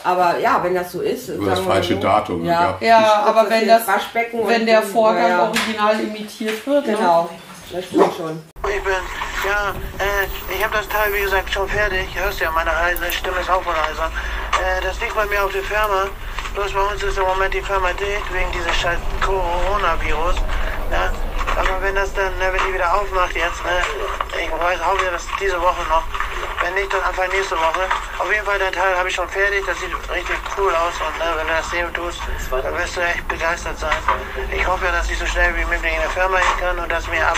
Aber 0.04 0.40
ja, 0.40 0.60
wenn 0.64 0.74
das 0.76 0.92
so 0.92 1.02
ist. 1.02 1.30
Über 1.30 1.50
das 1.52 1.60
falsche 1.60 1.96
so, 1.96 2.00
Datum, 2.00 2.46
Ja, 2.46 2.78
ja. 2.80 2.88
Ja, 2.88 3.24
aber 3.26 3.50
wenn 3.50 3.68
das, 3.68 3.88
Waschbecken 3.88 4.40
wenn 4.48 4.66
der 4.66 4.82
Vorgang 4.82 5.24
ja, 5.24 5.30
ja. 5.30 5.44
original 5.48 6.00
imitiert 6.00 6.66
wird, 6.68 6.86
ne? 6.86 6.94
Genau, 6.96 7.30
das 7.72 7.86
stimmt 7.86 8.14
schon. 8.16 8.42
Ich 8.64 8.84
bin, 8.84 8.94
ja, 9.46 9.74
äh, 10.00 10.54
ich 10.54 10.64
habe 10.64 10.76
das 10.76 10.88
Teil, 10.88 11.14
wie 11.14 11.22
gesagt, 11.22 11.52
schon 11.52 11.68
fertig. 11.70 12.08
Hörst 12.16 12.40
ja, 12.40 12.52
meine 12.52 12.76
heise 12.76 13.12
Stimme 13.12 13.40
ist 13.40 13.50
auch 13.50 13.64
von 13.64 13.76
heiser. 13.76 14.12
Äh, 14.60 14.82
das 14.82 15.00
liegt 15.00 15.16
bei 15.16 15.26
mir 15.26 15.44
auf 15.44 15.52
der 15.52 15.64
Firma. 15.64 16.08
Bloß 16.54 16.74
bei 16.74 16.82
uns 16.82 17.04
ist 17.04 17.18
im 17.18 17.24
Moment 17.24 17.54
die 17.54 17.62
Firma 17.62 17.92
dicht 17.94 18.34
wegen 18.34 18.52
dieses 18.52 18.76
scheiß 18.76 18.98
Coronavirus. 19.22 20.36
Ja? 20.92 21.12
Aber 21.56 21.82
wenn 21.82 21.96
das 21.96 22.14
dann, 22.14 22.38
ne, 22.38 22.52
wenn 22.52 22.62
die 22.68 22.74
wieder 22.74 22.94
aufmacht 22.94 23.36
jetzt, 23.36 23.64
ne, 23.64 23.80
ich 24.42 24.52
weiß 24.52 24.82
auch 24.82 25.00
wieder, 25.00 25.12
dass 25.12 25.26
diese 25.40 25.62
Woche 25.62 25.82
noch, 25.90 26.04
wenn 26.62 26.74
nicht, 26.74 26.92
dann 26.92 27.02
Anfang 27.02 27.30
nächste 27.30 27.56
Woche. 27.56 27.82
Auf 28.20 28.32
jeden 28.32 28.46
Fall, 28.46 28.60
dein 28.60 28.74
Teil 28.74 28.98
habe 28.98 29.10
ich 29.10 29.16
schon 29.16 29.30
fertig, 29.30 29.64
das 29.66 29.80
sieht 29.80 29.94
richtig 30.12 30.38
cool 30.58 30.74
aus 30.76 30.94
und 31.00 31.18
ne, 31.18 31.26
wenn 31.38 31.48
du 31.48 31.54
das 31.54 31.70
sehen 31.70 31.94
tust, 31.94 32.20
dann 32.52 32.78
wirst 32.78 32.98
du 32.98 33.02
echt 33.02 33.28
begeistert 33.28 33.80
sein. 33.80 33.98
Ich 34.52 34.66
hoffe 34.68 34.86
ja, 34.86 34.92
dass 34.92 35.10
ich 35.10 35.18
so 35.18 35.26
schnell 35.26 35.56
wie 35.56 35.66
möglich 35.66 35.94
in 35.94 36.02
der 36.02 36.10
Firma 36.10 36.38
hin 36.38 36.58
kann 36.60 36.80
und 36.80 36.92
dass 36.92 37.08
mir 37.08 37.26
ab 37.26 37.38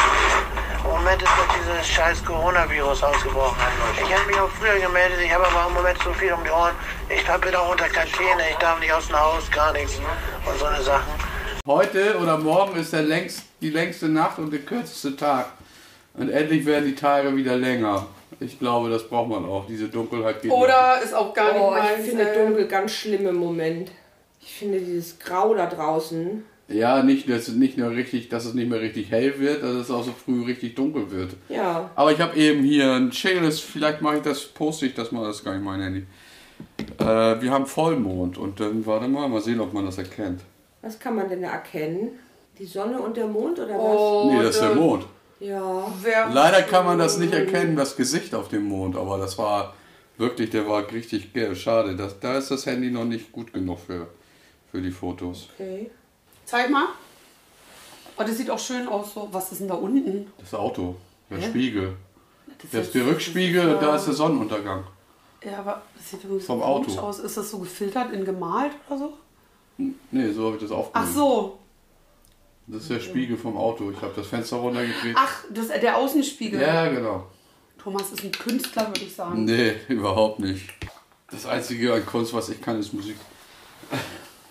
im 0.83 0.91
Moment 0.91 1.21
ist 1.21 1.31
doch 1.31 1.55
dieses 1.55 1.87
scheiß 1.87 2.25
Coronavirus 2.25 3.03
ausgebrochen. 3.03 3.57
Ich 4.01 4.09
hätte 4.09 4.25
mich 4.25 4.39
auch 4.39 4.49
früher 4.49 4.79
gemeldet, 4.79 5.19
ich 5.23 5.33
habe 5.33 5.45
aber 5.45 5.67
im 5.67 5.73
Moment 5.73 6.01
so 6.03 6.13
viel 6.13 6.31
um 6.31 6.43
die 6.43 6.49
Ohren. 6.49 6.73
Ich 7.09 7.23
bin 7.23 7.55
auch 7.55 7.69
unter 7.69 7.87
Quarantäne, 7.89 8.49
ich 8.49 8.55
darf 8.57 8.79
nicht 8.79 8.91
aus 8.91 9.07
dem 9.07 9.19
Haus, 9.19 9.51
gar 9.51 9.73
nichts 9.73 9.99
und 10.45 10.59
so 10.59 10.65
eine 10.65 10.81
Sachen. 10.81 11.13
Heute 11.67 12.17
oder 12.17 12.37
morgen 12.37 12.79
ist 12.79 12.93
der 12.93 13.03
längst, 13.03 13.43
die 13.61 13.69
längste 13.69 14.07
Nacht 14.09 14.39
und 14.39 14.51
der 14.51 14.59
kürzeste 14.61 15.15
Tag. 15.15 15.47
Und 16.15 16.29
endlich 16.29 16.65
werden 16.65 16.85
die 16.85 16.95
Tage 16.95 17.35
wieder 17.35 17.55
länger. 17.57 18.07
Ich 18.39 18.59
glaube, 18.59 18.89
das 18.89 19.07
braucht 19.07 19.29
man 19.29 19.45
auch. 19.45 19.65
Diese 19.67 19.87
Dunkelheit 19.89 20.41
geht 20.41 20.51
Oder 20.51 21.01
ist 21.03 21.13
auch 21.13 21.33
gar 21.33 21.55
Oh, 21.59 21.73
nicht 21.73 21.83
ich 21.99 22.09
finde 22.09 22.29
ey. 22.29 22.45
dunkel 22.45 22.67
ganz 22.67 22.91
schlimm 22.93 23.27
im 23.27 23.35
Moment. 23.35 23.91
Ich 24.41 24.53
finde 24.53 24.79
dieses 24.79 25.19
Grau 25.19 25.53
da 25.53 25.65
draußen. 25.67 26.43
Ja, 26.69 27.01
nicht, 27.03 27.27
dass 27.29 27.47
es 27.47 27.55
nicht 27.55 27.77
mehr 27.77 27.89
richtig, 27.89 28.29
dass 28.29 28.45
es 28.45 28.53
nicht 28.53 28.69
mehr 28.69 28.79
richtig 28.79 29.09
hell 29.09 29.39
wird, 29.39 29.63
dass 29.63 29.71
es 29.71 29.91
auch 29.91 30.03
so 30.03 30.11
früh 30.11 30.43
richtig 30.45 30.75
dunkel 30.75 31.09
wird. 31.11 31.31
Ja. 31.49 31.89
Aber 31.95 32.11
ich 32.11 32.19
habe 32.21 32.37
eben 32.37 32.63
hier 32.63 32.93
ein 32.93 33.11
schönes, 33.11 33.59
vielleicht 33.59 34.01
mache 34.01 34.17
ich 34.17 34.21
das, 34.23 34.45
poste 34.45 34.85
ich 34.85 34.93
das 34.93 35.11
mal, 35.11 35.25
das 35.25 35.37
ist 35.37 35.45
gar 35.45 35.53
nicht 35.55 35.63
mein 35.63 35.81
Handy. 35.81 36.05
Äh, 36.99 37.41
wir 37.41 37.51
haben 37.51 37.65
Vollmond 37.65 38.37
und 38.37 38.59
dann, 38.59 38.85
warte 38.85 39.07
mal, 39.07 39.27
mal 39.27 39.41
sehen, 39.41 39.59
ob 39.59 39.73
man 39.73 39.85
das 39.85 39.97
erkennt. 39.97 40.41
Was 40.81 40.99
kann 40.99 41.15
man 41.15 41.27
denn 41.27 41.41
da 41.41 41.49
erkennen? 41.49 42.09
Die 42.59 42.65
Sonne 42.65 42.99
und 43.01 43.15
der 43.17 43.27
Mond 43.27 43.57
oder 43.59 43.73
was? 43.73 43.79
Oh, 43.97 44.31
nee, 44.31 44.43
das 44.43 44.55
ist 44.55 44.61
der 44.61 44.71
äh, 44.71 44.75
Mond. 44.75 45.05
Ja. 45.39 45.87
wer- 46.01 46.29
Leider 46.29 46.61
kann 46.63 46.85
man 46.85 46.99
das 46.99 47.17
nicht 47.17 47.33
erkennen, 47.33 47.75
das 47.77 47.95
Gesicht 47.95 48.35
auf 48.35 48.49
dem 48.49 48.65
Mond, 48.65 48.95
aber 48.97 49.17
das 49.17 49.37
war 49.37 49.73
wirklich, 50.17 50.49
der 50.49 50.67
war 50.67 50.91
richtig 50.91 51.31
gelb. 51.33 51.55
Schade, 51.57 51.95
das, 51.95 52.19
da 52.19 52.37
ist 52.37 52.51
das 52.51 52.65
Handy 52.65 52.91
noch 52.91 53.05
nicht 53.05 53.31
gut 53.31 53.53
genug 53.53 53.79
für, 53.79 54.07
für 54.71 54.81
die 54.81 54.91
Fotos. 54.91 55.47
Okay. 55.55 55.89
Zeig 56.45 56.69
mal. 56.69 56.87
Oh, 58.17 58.23
das 58.23 58.35
sieht 58.37 58.49
auch 58.49 58.59
schön 58.59 58.87
aus. 58.89 59.13
So. 59.13 59.29
Was 59.31 59.51
ist 59.53 59.61
denn 59.61 59.69
da 59.69 59.75
unten? 59.75 60.29
Das 60.37 60.53
Auto, 60.53 60.95
der 61.29 61.41
Spiegel. 61.41 61.95
Das 62.61 62.71
Das 62.71 62.85
ist 62.87 62.95
der 62.95 63.05
Rückspiegel, 63.05 63.77
da 63.79 63.95
ist 63.95 64.05
der 64.07 64.13
Sonnenuntergang. 64.13 64.83
Ja, 65.45 65.59
aber 65.59 65.81
das 65.95 66.09
sieht 66.09 66.23
irgendwie 66.25 66.41
so 66.41 66.47
Vom 66.47 66.59
komisch 66.61 66.97
Auto. 66.97 67.07
aus. 67.07 67.19
Ist 67.19 67.37
das 67.37 67.49
so 67.49 67.59
gefiltert 67.59 68.11
in 68.11 68.25
gemalt 68.25 68.73
oder 68.89 68.99
so? 68.99 69.13
Nee, 70.11 70.31
so 70.33 70.47
habe 70.47 70.57
ich 70.57 70.61
das 70.63 70.71
Ach 70.73 70.77
aufgenommen. 70.79 71.13
so. 71.13 71.59
Das 72.71 72.83
ist 72.83 72.91
der 72.91 72.99
Spiegel 72.99 73.35
vom 73.35 73.57
Auto. 73.57 73.89
Ich 73.89 73.99
habe 73.99 74.13
das 74.15 74.27
Fenster 74.27 74.57
runtergedreht. 74.57 75.15
Ach, 75.17 75.43
das, 75.49 75.69
der 75.69 75.97
Außenspiegel. 75.97 76.61
Ja, 76.61 76.87
genau. 76.87 77.25
Thomas 77.81 78.11
ist 78.11 78.23
ein 78.23 78.31
Künstler, 78.31 78.87
würde 78.89 79.01
ich 79.01 79.15
sagen. 79.15 79.45
Nee, 79.45 79.73
überhaupt 79.87 80.39
nicht. 80.39 80.69
Das 81.31 81.47
einzige 81.47 81.93
an 81.93 82.05
Kunst, 82.05 82.31
was 82.31 82.49
ich 82.49 82.61
kann, 82.61 82.79
ist 82.79 82.93
Musik. 82.93 83.15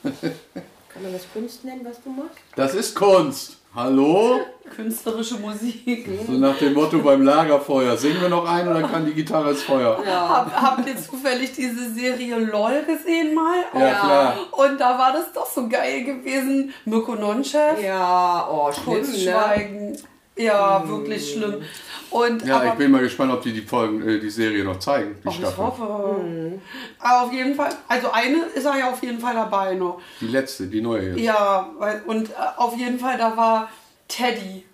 Kann 0.03 1.03
man 1.03 1.13
das 1.13 1.27
Kunst 1.33 1.65
nennen, 1.65 1.85
was 1.85 2.03
du 2.03 2.11
machst? 2.11 2.39
Das 2.57 2.75
ist 2.75 2.95
Kunst. 2.97 3.58
Hallo? 3.75 4.41
Künstlerische 4.75 5.37
Musik. 5.37 6.09
So 6.27 6.33
nach 6.33 6.57
dem 6.59 6.75
Motto 6.75 6.99
beim 6.99 7.23
Lagerfeuer. 7.23 7.97
Singen 7.97 8.21
wir 8.21 8.29
noch 8.29 8.49
ein 8.49 8.67
oder 8.67 8.83
kann 8.83 9.05
die 9.07 9.13
Gitarre 9.13 9.51
ins 9.51 9.63
Feuer? 9.63 10.03
Hab, 10.07 10.53
habt 10.53 10.89
ihr 10.89 10.97
zufällig 10.97 11.53
diese 11.53 11.93
Serie 11.93 12.37
LOL 12.39 12.83
gesehen 12.87 13.35
mal? 13.35 13.59
Ja, 13.75 13.95
klar. 13.95 14.37
Und 14.53 14.79
da 14.81 14.99
war 14.99 15.13
das 15.13 15.33
doch 15.33 15.47
so 15.47 15.69
geil 15.69 16.05
gewesen. 16.05 16.73
Mirko 16.87 17.15
Nonchef, 17.15 17.83
Ja, 17.83 18.49
oh, 18.51 18.73
schlimm, 18.73 19.03
ne? 19.03 19.19
schweigen. 19.19 19.99
Ja, 20.37 20.89
wirklich 20.89 21.33
schlimm. 21.33 21.63
Und 22.11 22.45
Ja, 22.45 22.57
aber, 22.57 22.67
ich 22.69 22.73
bin 22.75 22.91
mal 22.91 23.03
gespannt, 23.03 23.33
ob 23.33 23.43
die 23.43 23.53
die 23.53 23.63
Folgen, 23.63 24.07
äh, 24.07 24.19
die 24.19 24.31
Serie 24.31 24.65
noch 24.65 24.79
zeigen, 24.79 25.17
die 25.25 25.29
ich 25.29 25.35
Staffel. 25.37 25.59
hoffe. 25.65 26.21
Aber 26.99 27.23
auf 27.27 27.33
jeden 27.33 27.55
Fall, 27.55 27.71
also 27.87 28.11
eine 28.11 28.45
ist 28.55 28.65
er 28.65 28.79
ja 28.79 28.91
auf 28.91 29.03
jeden 29.03 29.21
Fall 29.21 29.35
dabei 29.35 29.75
noch. 29.75 30.01
Die 30.21 30.29
letzte, 30.29 30.67
die 30.67 30.81
neue 30.81 31.11
jetzt. 31.11 31.21
Ja, 31.21 31.69
weil, 31.79 32.03
und 32.07 32.31
äh, 32.31 32.33
auf 32.57 32.77
jeden 32.77 32.99
Fall, 32.99 33.19
da 33.19 33.37
war 33.37 33.71
Teddy. 34.09 34.65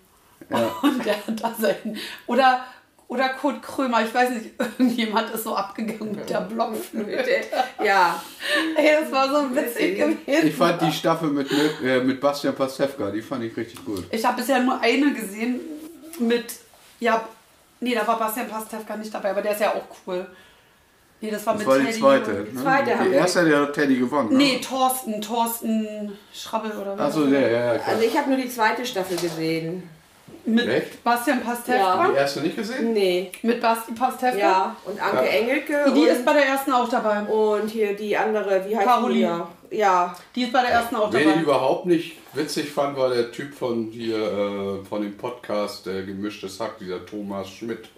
Ja. 0.49 0.69
Und 0.83 1.03
der 1.03 1.15
hat 1.15 1.41
da 1.43 1.55
sein. 1.59 1.97
Oder, 2.27 2.63
oder 3.07 3.29
Kurt 3.29 3.63
Krömer, 3.63 4.03
ich 4.05 4.13
weiß 4.13 4.29
nicht, 4.29 4.51
irgendjemand 4.77 5.33
ist 5.33 5.43
so 5.43 5.55
abgegangen 5.55 6.15
mit 6.15 6.29
der 6.29 6.41
Blockflöte. 6.41 7.31
Ja, 7.83 8.21
Ey, 8.75 8.89
das 9.01 9.11
war 9.11 9.27
so 9.27 9.55
witzig 9.55 9.97
gewesen. 9.97 10.19
Ich 10.47 10.55
fand 10.55 10.81
die 10.83 10.91
Staffel 10.91 11.29
mit, 11.29 11.49
Mirk- 11.51 11.83
äh, 11.83 11.99
mit 12.03 12.21
Bastian 12.21 12.53
Pastewka, 12.55 13.09
die 13.09 13.21
fand 13.23 13.43
ich 13.43 13.57
richtig 13.57 13.83
gut. 13.83 14.03
Ich 14.11 14.23
habe 14.23 14.37
bisher 14.37 14.59
nur 14.61 14.79
eine 14.79 15.13
gesehen 15.13 15.59
mit, 16.19 16.45
ja, 16.99 17.21
nee, 17.79 17.93
da 17.95 18.05
war 18.07 18.17
Bastian 18.19 18.47
Pastewka 18.47 18.95
nicht 18.97 19.13
dabei, 19.13 19.31
aber 19.31 19.41
der 19.41 19.51
ist 19.53 19.61
ja 19.61 19.71
auch 19.71 19.83
cool. 20.07 20.25
Nee, 21.21 21.31
das 21.31 21.45
war 21.45 21.53
Das 21.53 21.59
mit 21.61 21.67
war 21.69 21.79
die 21.79 21.85
Teddy. 21.85 21.99
zweite. 21.99 22.31
Ne? 22.31 22.61
zweite 22.61 22.97
die 23.07 23.13
erste, 23.13 23.45
der 23.45 23.59
hat 23.61 23.73
Teddy 23.73 23.95
gewonnen. 23.97 24.29
ne? 24.31 24.37
Nee, 24.37 24.59
Thorsten, 24.59 25.21
Thorsten 25.21 26.17
Schrabbel 26.33 26.71
oder 26.73 26.97
was? 26.97 27.07
Achso, 27.15 27.25
der, 27.27 27.39
ja, 27.49 27.65
ja, 27.73 27.77
klar. 27.77 27.87
also 27.95 28.03
ich 28.03 28.17
habe 28.17 28.29
nur 28.29 28.37
die 28.37 28.49
zweite 28.49 28.85
Staffel 28.85 29.17
gesehen. 29.17 29.89
Mit 30.47 30.67
Echt? 30.67 31.03
Bastian 31.03 31.41
Pastewka? 31.41 31.77
Ja. 32.05 32.07
Die 32.11 32.17
erste 32.17 32.41
nicht 32.41 32.55
gesehen? 32.55 32.93
Nee, 32.93 33.31
Mit 33.41 33.59
Basti 33.61 33.93
Pastewka? 33.93 34.37
ja. 34.37 34.75
Und 34.85 35.01
Anke 35.01 35.17
Ja. 35.25 35.31
Engelke 35.31 35.85
Die 35.95 35.99
und, 36.01 36.07
ist 36.07 36.23
bei 36.25 36.33
der 36.33 36.45
ersten 36.45 36.71
auch 36.71 36.87
dabei. 36.87 37.21
und 37.21 37.67
hier 37.69 37.95
die 37.95 38.15
andere, 38.15 38.63
wie 38.67 38.75
heißt 38.77 38.85
Caroline. 38.87 39.47
die? 39.71 39.77
Ja, 39.77 40.15
Die 40.35 40.43
ist 40.43 40.53
bei 40.53 40.61
der 40.61 40.69
ersten 40.71 40.95
auch 40.97 41.09
dabei. 41.09 41.33
überhaupt 41.41 41.87
nicht 41.87 42.17
witzig 42.35 42.71
fand, 42.71 42.97
war 42.97 43.09
der 43.09 43.31
Typ 43.31 43.53
von 43.53 43.89
hier, 43.91 44.17
äh, 44.17 44.85
von 44.85 45.01
dem 45.01 45.17
Podcast 45.17 45.87
äh, 45.87 46.03
Gemischtes 46.03 46.59
Hack, 46.59 46.77
dieser 46.79 47.05
Thomas 47.05 47.49
Schmidt. 47.49 47.89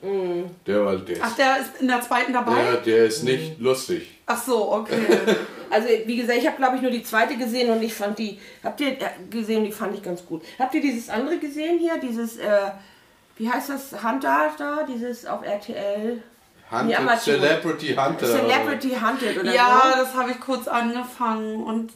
Der 0.66 0.86
war, 0.86 0.96
der 0.98 1.18
Ach, 1.22 1.36
der 1.36 1.58
ist 1.60 1.82
in 1.82 1.88
der 1.88 2.02
zweiten 2.02 2.34
dabei? 2.34 2.56
der, 2.56 2.78
der 2.78 3.06
ist 3.06 3.24
nicht 3.24 3.60
lustig. 3.60 4.20
Ach 4.26 4.42
so, 4.42 4.74
okay. 4.74 5.00
also 5.70 5.88
wie 6.06 6.18
gesagt, 6.18 6.38
ich 6.38 6.48
habe 6.48 6.58
glaube 6.58 6.76
ich 6.78 6.82
nur 6.82 6.92
die 6.92 7.04
zweite 7.04 7.38
gesehen 7.38 7.72
und 7.72 7.82
ich 7.82 7.94
fand 7.94 8.20
die, 8.20 8.40
habt 8.64 8.80
ihr 8.82 8.90
äh, 8.90 9.10
gesehen, 9.30 9.64
die 9.64 9.72
fand 9.72 9.96
ich 9.96 10.04
ganz 10.04 10.26
gut. 10.26 10.44
Habt 10.60 10.74
ihr 10.76 10.82
dieses 10.82 11.10
andere 11.10 11.38
gesehen 11.38 11.80
hier, 11.80 11.98
dieses, 11.98 12.38
äh, 12.38 12.72
wie 13.38 13.50
heißt 13.50 13.70
das, 13.70 14.04
Hunter 14.04 14.52
da, 14.58 14.86
dieses 14.88 15.26
auf 15.26 15.46
RTL? 15.46 16.22
Hunted, 16.70 17.00
Amateur. 17.00 17.40
Celebrity 17.40 17.96
Hunter. 17.96 18.26
Celebrity 18.26 18.90
Hunted 18.90 19.38
oder 19.38 19.54
ja, 19.54 19.94
so? 19.94 20.04
das 20.04 20.14
habe 20.16 20.32
ich 20.32 20.40
kurz 20.40 20.68
angefangen 20.68 21.64
und 21.64 21.92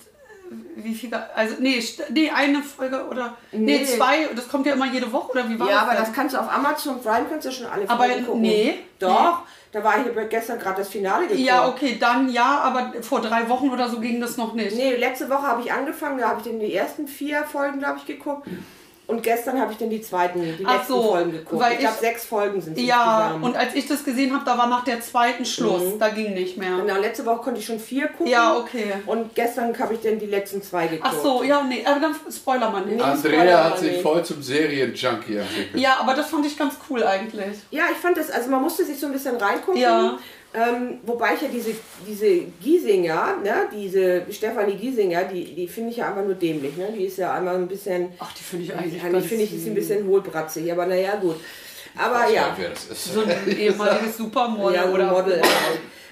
wie 0.75 0.93
viel, 0.93 1.09
also 1.35 1.55
nee, 1.59 1.81
nee, 2.09 2.29
eine 2.29 2.61
Folge 2.61 3.05
oder, 3.07 3.37
nee, 3.51 3.79
Nee. 3.79 3.85
zwei, 3.85 4.27
das 4.35 4.47
kommt 4.49 4.65
ja 4.65 4.73
immer 4.73 4.87
jede 4.87 5.11
Woche 5.11 5.31
oder 5.31 5.49
wie 5.49 5.57
war 5.59 5.67
Ja, 5.69 5.73
das 5.75 5.81
aber 5.83 5.91
denn? 5.93 6.03
das 6.03 6.13
kannst 6.13 6.35
du 6.35 6.39
auf 6.39 6.51
Amazon 6.51 7.01
Prime 7.01 7.25
kannst 7.29 7.47
du 7.47 7.51
schon 7.51 7.67
alle 7.67 7.89
Aber 7.89 8.03
Folgen 8.05 8.25
gucken. 8.25 8.41
nee. 8.41 8.79
Doch, 8.99 9.43
da 9.71 9.83
war 9.83 9.93
hier 10.03 10.11
gestern 10.25 10.59
gerade 10.59 10.77
das 10.81 10.89
Finale 10.89 11.23
geguckt. 11.27 11.39
Ja, 11.39 11.67
okay, 11.67 11.97
dann 11.99 12.29
ja, 12.29 12.59
aber 12.59 12.93
vor 13.01 13.21
drei 13.21 13.47
Wochen 13.49 13.69
oder 13.69 13.87
so 13.89 13.99
ging 13.99 14.19
das 14.19 14.37
noch 14.37 14.53
nicht. 14.53 14.75
Nee, 14.75 14.95
letzte 14.97 15.29
Woche 15.29 15.43
habe 15.43 15.61
ich 15.61 15.71
angefangen, 15.71 16.17
da 16.19 16.29
habe 16.29 16.41
ich 16.41 16.47
dann 16.47 16.59
die 16.59 16.73
ersten 16.73 17.07
vier 17.07 17.43
Folgen, 17.45 17.79
glaube 17.79 17.97
ich, 17.99 18.05
geguckt. 18.05 18.47
Und 19.11 19.21
gestern 19.23 19.59
habe 19.59 19.71
ich 19.73 19.77
dann 19.77 19.89
die 19.89 20.01
zweiten, 20.01 20.41
die 20.57 20.65
Ach 20.65 20.77
letzten 20.77 20.93
so, 20.93 21.03
Folgen 21.03 21.31
geguckt. 21.33 21.61
weil 21.61 21.73
ich 21.73 21.79
glaube, 21.79 21.97
sechs 21.99 22.25
Folgen 22.25 22.61
sind 22.61 22.77
es 22.77 22.83
Ja, 22.83 23.17
insgesamt. 23.33 23.43
und 23.45 23.55
als 23.57 23.75
ich 23.75 23.87
das 23.87 24.03
gesehen 24.03 24.33
habe, 24.33 24.43
da 24.45 24.57
war 24.57 24.67
nach 24.67 24.83
der 24.83 25.01
zweiten 25.01 25.45
Schluss, 25.45 25.83
da 25.99 26.09
ging 26.09 26.33
nicht 26.33 26.57
mehr. 26.57 26.77
Genau, 26.77 26.99
letzte 26.99 27.25
Woche 27.25 27.41
konnte 27.43 27.59
ich 27.59 27.65
schon 27.65 27.79
vier 27.79 28.07
gucken. 28.07 28.27
Ja, 28.27 28.55
okay. 28.57 28.93
Und 29.05 29.35
gestern 29.35 29.77
habe 29.77 29.93
ich 29.93 30.01
dann 30.01 30.17
die 30.17 30.25
letzten 30.25 30.61
zwei 30.63 30.87
geguckt. 30.87 31.11
Ach 31.15 31.21
so, 31.21 31.43
ja, 31.43 31.61
nee, 31.63 31.83
aber 31.85 31.99
dann 31.99 32.15
spoiler 32.31 32.69
mal 32.69 32.85
nicht. 32.85 32.97
Nee. 32.97 33.17
Spoiler 33.17 33.37
Andrea 33.39 33.63
hat 33.65 33.79
sich 33.79 33.91
nicht. 33.91 34.01
voll 34.01 34.23
zum 34.23 34.41
Serienjunkie 34.41 35.35
entwickelt. 35.35 35.81
Ja, 35.81 35.97
aber 35.99 36.13
das 36.13 36.29
fand 36.29 36.45
ich 36.45 36.57
ganz 36.57 36.75
cool 36.89 37.03
eigentlich. 37.03 37.57
Ja, 37.69 37.83
ich 37.91 37.97
fand 37.97 38.17
das, 38.17 38.31
also 38.31 38.49
man 38.49 38.61
musste 38.61 38.85
sich 38.85 38.99
so 38.99 39.07
ein 39.07 39.11
bisschen 39.13 39.35
reingucken. 39.35 39.79
Ja. 39.81 40.17
Ähm, 40.53 40.99
wobei 41.05 41.35
ich 41.35 41.41
ja 41.41 41.47
diese, 41.47 41.71
diese 42.05 42.41
Giesinger, 42.61 43.37
ne, 43.41 43.53
diese 43.73 44.23
Stefanie 44.31 44.75
Giesinger, 44.75 45.23
die, 45.23 45.55
die 45.55 45.67
finde 45.67 45.91
ich 45.91 45.97
ja 45.97 46.09
einfach 46.09 46.25
nur 46.25 46.35
dämlich. 46.35 46.75
Ne? 46.75 46.89
Die 46.93 47.05
ist 47.05 47.17
ja 47.17 47.33
einmal 47.33 47.55
ein 47.55 47.67
bisschen, 47.69 48.09
Ach, 48.19 48.33
die 48.33 48.43
finde 48.43 48.65
ich 48.65 48.73
eigentlich 48.75 49.01
eigentlich 49.01 49.27
finde 49.27 49.43
ich, 49.45 49.55
ist 49.55 49.65
ein 49.67 49.73
bisschen 49.75 50.05
hohlbratzig, 50.07 50.69
aber 50.71 50.85
naja, 50.87 51.15
gut. 51.15 51.37
Aber 51.97 52.29
ja, 52.29 52.53
wer 52.57 52.69
das 52.69 52.85
ist. 52.85 53.13
so 53.13 53.21
ein 53.21 53.29
ehemaliges 53.57 54.17
Supermodel 54.17 54.75
ja 54.75 54.89
oder 54.89 55.11
Model. 55.11 55.41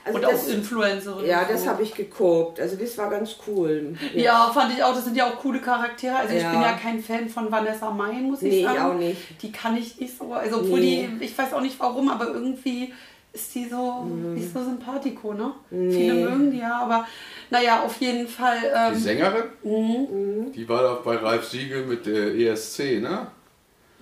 Also 0.06 0.18
und 0.18 0.26
auch 0.26 0.32
das, 0.32 0.48
Influencerin. 0.48 1.26
ja, 1.26 1.44
das 1.44 1.68
habe 1.68 1.84
ich 1.84 1.94
geguckt. 1.94 2.60
Also 2.62 2.78
das 2.78 2.98
war 2.98 3.10
ganz 3.10 3.36
cool. 3.46 3.94
Ja, 4.16 4.50
fand 4.54 4.74
ich 4.74 4.82
auch. 4.84 4.94
Das 4.96 5.04
sind 5.04 5.16
ja 5.18 5.28
auch 5.28 5.38
coole 5.38 5.60
Charaktere. 5.60 6.16
Also 6.16 6.34
ich 6.36 6.42
Ja. 6.42 6.52
bin 6.52 6.62
ja 6.62 6.74
kein 6.82 7.02
Fan 7.04 7.28
von 7.30 7.52
Vanessa 7.52 7.92
Mai, 7.92 8.14
muss 8.14 8.42
ich 8.42 8.52
Nee, 8.54 8.60
ich 8.62 8.66
sagen. 8.66 8.80
auch 8.80 8.94
nicht. 8.98 9.18
Die 9.42 9.52
kann 9.52 9.76
ich 9.78 10.00
nicht 10.00 10.18
so. 10.18 10.32
Also 10.34 10.58
obwohl 10.62 10.80
Nee. 10.80 11.10
die, 11.20 11.26
ich 11.26 11.38
weiß 11.38 11.54
auch 11.54 11.62
nicht 11.62 11.78
warum, 11.80 12.10
aber 12.10 12.28
irgendwie 12.28 12.94
ist 13.32 13.54
die 13.56 13.68
so 13.68 14.04
nicht 14.06 14.52
so 14.52 14.64
sympathico, 14.64 15.34
ne? 15.34 15.54
Viele 15.70 16.14
mögen 16.14 16.52
die 16.52 16.60
ja, 16.60 16.82
aber 16.82 17.08
naja, 17.50 17.84
auf 17.84 18.00
jeden 18.02 18.28
Fall. 18.28 18.58
Die 18.60 18.96
Ähm, 18.96 19.00
Sängerin? 19.00 19.44
Mhm. 19.64 20.52
Die 20.52 20.68
war 20.68 20.82
doch 20.82 21.04
bei 21.04 21.16
Ralf 21.18 21.48
Siegel 21.48 21.86
mit 21.86 22.06
der 22.06 22.36
ESC, 22.36 23.02
ne? 23.02 23.28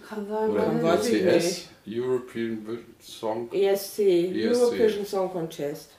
kann 0.08 0.28
sein. 0.28 0.50
Oder 0.50 0.94
ECS, 0.94 1.44
nicht. 1.46 1.70
European 2.00 2.80
Song. 3.02 3.50
ESC, 3.52 4.00
ESC. 4.00 4.62
Eurovision 4.62 5.06
Song 5.06 5.32
Contest. 5.32 5.92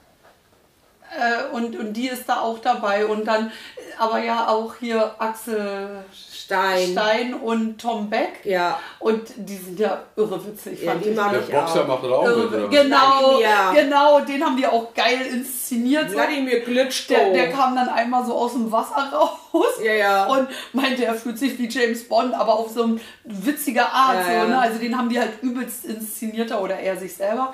Äh, 1.17 1.55
und, 1.55 1.77
und 1.77 1.93
die 1.93 2.07
ist 2.07 2.27
da 2.27 2.41
auch 2.41 2.59
dabei. 2.59 3.05
Und 3.05 3.25
dann, 3.25 3.51
aber 3.97 4.19
ja 4.19 4.47
auch 4.47 4.75
hier 4.75 5.19
Axel 5.19 6.03
Stein. 6.49 6.91
Stein 6.93 7.33
und 7.35 7.79
Tom 7.79 8.09
Beck. 8.09 8.39
Ja. 8.43 8.79
Und 8.97 9.21
die 9.35 9.55
sind 9.55 9.79
ja 9.79 10.01
irre 10.15 10.43
witzig, 10.47 10.81
Ja, 10.81 10.91
fand 10.93 11.05
die 11.05 11.09
ich. 11.09 11.15
Der 11.15 11.39
ich 11.41 11.51
Boxer 11.51 11.83
auch. 11.83 11.87
macht 11.87 12.03
das 12.03 12.11
auch 12.11 12.23
mit, 12.25 12.35
Irre. 12.51 12.63
was? 12.63 12.69
Genau, 12.71 13.39
Wladimir. 13.39 13.83
genau, 13.83 14.19
den 14.21 14.43
haben 14.43 14.57
die 14.57 14.65
auch 14.65 14.93
geil 14.95 15.19
inszeniert. 15.31 16.09
So. 16.09 16.15
Wladimir 16.17 16.61
Glitschko. 16.61 17.13
Der, 17.13 17.29
der 17.33 17.51
kam 17.51 17.75
dann 17.75 17.87
einmal 17.89 18.25
so 18.25 18.33
aus 18.33 18.53
dem 18.53 18.71
Wasser 18.71 19.11
raus 19.13 19.67
Ja, 19.83 19.93
ja. 19.93 20.25
und 20.25 20.47
meinte, 20.73 21.05
er 21.05 21.13
fühlt 21.13 21.37
sich 21.37 21.55
wie 21.59 21.67
James 21.69 22.07
Bond, 22.09 22.33
aber 22.33 22.57
auf 22.57 22.71
so 22.71 22.81
eine 22.83 22.99
witzige 23.25 23.85
Art. 23.85 24.15
Ja, 24.15 24.23
so, 24.25 24.31
ja. 24.31 24.45
ne? 24.47 24.59
Also 24.59 24.79
den 24.79 24.97
haben 24.97 25.09
die 25.09 25.19
halt 25.19 25.43
übelst 25.43 25.85
inszenierter 25.85 26.63
oder 26.63 26.79
er 26.79 26.97
sich 26.97 27.15
selber. 27.15 27.53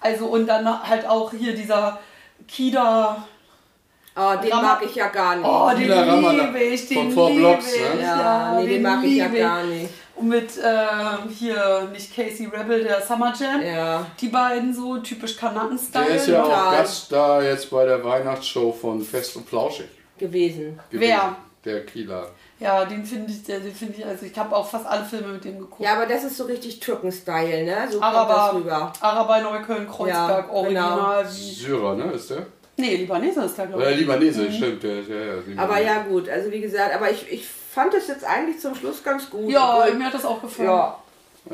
Also 0.00 0.26
und 0.26 0.46
dann 0.46 0.86
halt 0.86 1.06
auch 1.08 1.32
hier 1.32 1.54
dieser 1.54 1.98
Kida. 2.46 3.24
Oh, 4.16 4.32
den 4.42 4.52
Rammer- 4.52 4.62
mag 4.62 4.82
ich 4.84 4.94
ja 4.94 5.08
gar 5.08 5.36
nicht. 5.36 5.46
Oh, 5.46 5.70
den 5.70 5.78
liebe 5.78 6.58
ich, 6.60 6.86
den 6.88 6.96
von 6.98 7.10
Four 7.12 7.28
liebe 7.30 7.40
Blocks, 7.40 7.74
ich. 7.74 7.80
ne? 7.80 8.02
ja, 8.02 8.60
nee, 8.60 8.66
den 8.66 8.82
mag 8.82 9.04
ich 9.04 9.16
ja 9.16 9.28
gar 9.28 9.62
nicht. 9.64 9.90
Und 10.16 10.28
mit 10.28 10.50
ähm, 10.64 11.28
hier, 11.28 11.88
nicht 11.92 12.14
Casey 12.14 12.46
Rebel, 12.46 12.84
der 12.84 13.00
Summer 13.02 13.32
Jam. 13.38 13.60
Ja. 13.62 14.06
Die 14.20 14.28
beiden 14.28 14.72
so, 14.72 14.98
typisch 14.98 15.36
Kanaken-Style. 15.36 16.04
Der 16.06 16.14
ist 16.16 16.28
ja 16.28 16.44
auch. 16.44 16.70
Gast 16.72 17.10
da 17.10 17.42
jetzt 17.42 17.68
bei 17.70 17.84
der 17.84 18.04
Weihnachtsshow 18.04 18.72
von 18.72 19.00
Fest 19.02 19.34
und 19.36 19.48
Flauschig. 19.48 19.86
gewesen. 20.16 20.78
gewesen. 20.90 21.10
Wer? 21.10 21.36
Der 21.64 21.84
Kieler. 21.86 22.28
Ja, 22.60 22.84
den 22.84 23.04
finde 23.04 23.32
ich, 23.32 23.42
der- 23.42 23.58
den 23.58 23.74
finde 23.74 23.94
ich, 23.98 24.06
also 24.06 24.24
ich 24.24 24.38
habe 24.38 24.54
auch 24.54 24.68
fast 24.68 24.86
alle 24.86 25.04
Filme 25.04 25.28
mit 25.32 25.44
dem 25.44 25.58
geguckt. 25.58 25.80
Ja, 25.80 25.94
aber 25.94 26.06
das 26.06 26.22
ist 26.22 26.36
so 26.36 26.44
richtig 26.44 26.78
Türken-Style, 26.78 27.64
ne? 27.64 27.88
So 27.90 27.98
kommt 27.98 28.14
das 28.14 28.20
Araber, 28.20 28.56
rüber. 28.58 28.92
Araber 29.00 29.40
Neukölln, 29.40 29.88
Kreuzberg, 29.88 30.46
Ja, 30.46 30.52
Original. 30.54 31.24
Wie, 31.26 31.52
Syrer, 31.54 31.94
ne? 31.96 32.12
Ist 32.12 32.30
der? 32.30 32.46
Nee, 32.76 32.96
Libanese 32.96 33.42
ist 33.42 33.56
der, 33.56 33.66
glaube 33.66 33.82
Oder 33.82 33.92
ich. 33.92 33.98
Libanese, 34.00 34.50
stimmt. 34.52 34.82
Der, 34.82 35.00
ist- 35.00 35.08
ja, 35.08 35.16
ja, 35.16 35.34
Libanese. 35.34 35.58
Aber 35.60 35.80
ja, 35.80 36.02
gut, 36.02 36.28
also 36.28 36.50
wie 36.50 36.60
gesagt, 36.60 36.94
aber 36.94 37.10
ich, 37.10 37.30
ich 37.30 37.46
fand 37.46 37.94
es 37.94 38.08
jetzt 38.08 38.24
eigentlich 38.24 38.58
zum 38.60 38.74
Schluss 38.74 39.02
ganz 39.02 39.28
gut. 39.30 39.50
Ja, 39.50 39.86
mir 39.96 40.06
hat 40.06 40.14
das 40.14 40.24
auch 40.24 40.40
gefallen. 40.40 40.68
ja. 40.68 40.98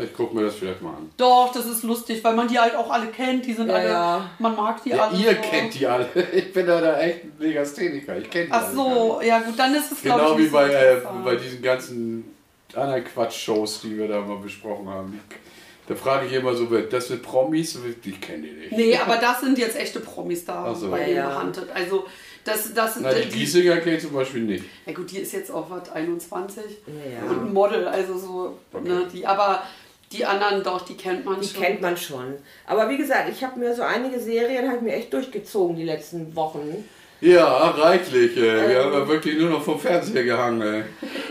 Ich 0.00 0.14
guck 0.16 0.32
mir 0.32 0.42
das 0.44 0.54
vielleicht 0.54 0.80
mal 0.82 0.90
an. 0.90 1.10
Doch, 1.16 1.50
das 1.52 1.66
ist 1.66 1.82
lustig, 1.82 2.22
weil 2.22 2.36
man 2.36 2.46
die 2.46 2.56
halt 2.56 2.76
auch 2.76 2.88
alle 2.90 3.08
kennt. 3.08 3.44
Die 3.44 3.52
sind 3.52 3.66
Ja, 3.68 3.74
alle, 3.74 3.88
ja. 3.88 4.30
man 4.38 4.54
mag 4.54 4.80
die 4.84 4.90
Ja, 4.90 5.08
alle. 5.08 5.18
ihr 5.18 5.30
so. 5.32 5.50
kennt 5.50 5.74
die 5.74 5.84
alle. 5.84 6.06
Ich 6.32 6.52
bin 6.52 6.64
da, 6.68 6.80
da 6.80 7.00
echt 7.00 7.24
ein 7.24 7.32
Legastheniker. 7.40 8.16
Ich 8.18 8.30
kenne 8.30 8.46
die 8.46 8.52
Ach 8.52 8.66
alle 8.66 8.74
so, 8.76 9.20
ja 9.20 9.40
gut, 9.40 9.58
dann 9.58 9.74
ist 9.74 9.86
es 9.86 9.90
nicht. 9.90 10.04
ich 10.04 10.12
Genau 10.12 10.38
wie 10.38 10.46
bei, 10.46 10.70
äh, 10.72 10.96
bei 11.24 11.34
diesen 11.34 11.60
ganzen 11.60 12.36
anderen 12.72 13.02
Quatsch-Shows, 13.02 13.80
die 13.80 13.98
wir 13.98 14.06
da 14.06 14.20
mal 14.20 14.36
besprochen 14.38 14.88
haben. 14.88 15.20
Da 15.90 15.96
frage 15.96 16.26
ich 16.26 16.32
immer 16.34 16.54
so, 16.54 16.66
das 16.66 17.08
sind 17.08 17.20
Promis? 17.20 17.76
Ich 18.04 18.20
kenne 18.20 18.44
die 18.46 18.52
nicht. 18.52 18.70
Nee, 18.70 18.96
aber 18.96 19.16
das 19.16 19.40
sind 19.40 19.58
jetzt 19.58 19.76
echte 19.76 19.98
Promis 19.98 20.44
da 20.44 20.72
so. 20.72 20.88
bei 20.88 21.10
Ja, 21.10 21.26
behandelt. 21.30 21.66
Also 21.74 22.06
das, 22.44 22.72
das 22.72 22.98
Na, 23.00 23.12
die 23.12 23.28
die, 23.28 23.38
Giesinger 23.40 23.78
kenne 23.78 23.96
ich 23.96 24.02
zum 24.02 24.12
Beispiel 24.12 24.42
nicht. 24.42 24.64
Ja 24.86 24.92
gut, 24.92 25.10
die 25.10 25.18
ist 25.18 25.32
jetzt 25.32 25.50
auch 25.50 25.68
was 25.68 25.90
21 25.90 26.62
Ja. 26.86 27.28
und 27.28 27.46
ein 27.48 27.52
Model, 27.52 27.88
also 27.88 28.16
so, 28.16 28.58
Okay. 28.72 28.88
ne, 28.88 29.08
die, 29.12 29.26
aber 29.26 29.64
die 30.12 30.24
anderen 30.24 30.62
doch, 30.62 30.82
die 30.82 30.96
kennt 30.96 31.24
man 31.24 31.40
Die 31.40 31.48
schon. 31.48 31.60
kennt 31.60 31.80
man 31.82 31.96
schon. 31.96 32.34
Aber 32.68 32.88
wie 32.88 32.96
gesagt, 32.96 33.28
ich 33.28 33.42
habe 33.42 33.58
mir 33.58 33.74
so 33.74 33.82
einige 33.82 34.20
Serien 34.20 34.68
halt 34.70 34.82
mir 34.82 34.92
echt 34.94 35.12
durchgezogen 35.12 35.74
die 35.74 35.82
letzten 35.84 36.36
Wochen. 36.36 36.84
Ja, 37.20 37.46
reichlich. 37.70 38.36
Ey. 38.36 38.42
Wir 38.42 38.52
Ähm. 38.78 38.84
haben 38.84 38.92
ja 38.94 39.08
wirklich 39.08 39.36
nur 39.38 39.50
noch 39.50 39.62
vom 39.62 39.78
Fernseher 39.78 40.22
gehangen. 40.22 40.62
Ey. 40.62 40.84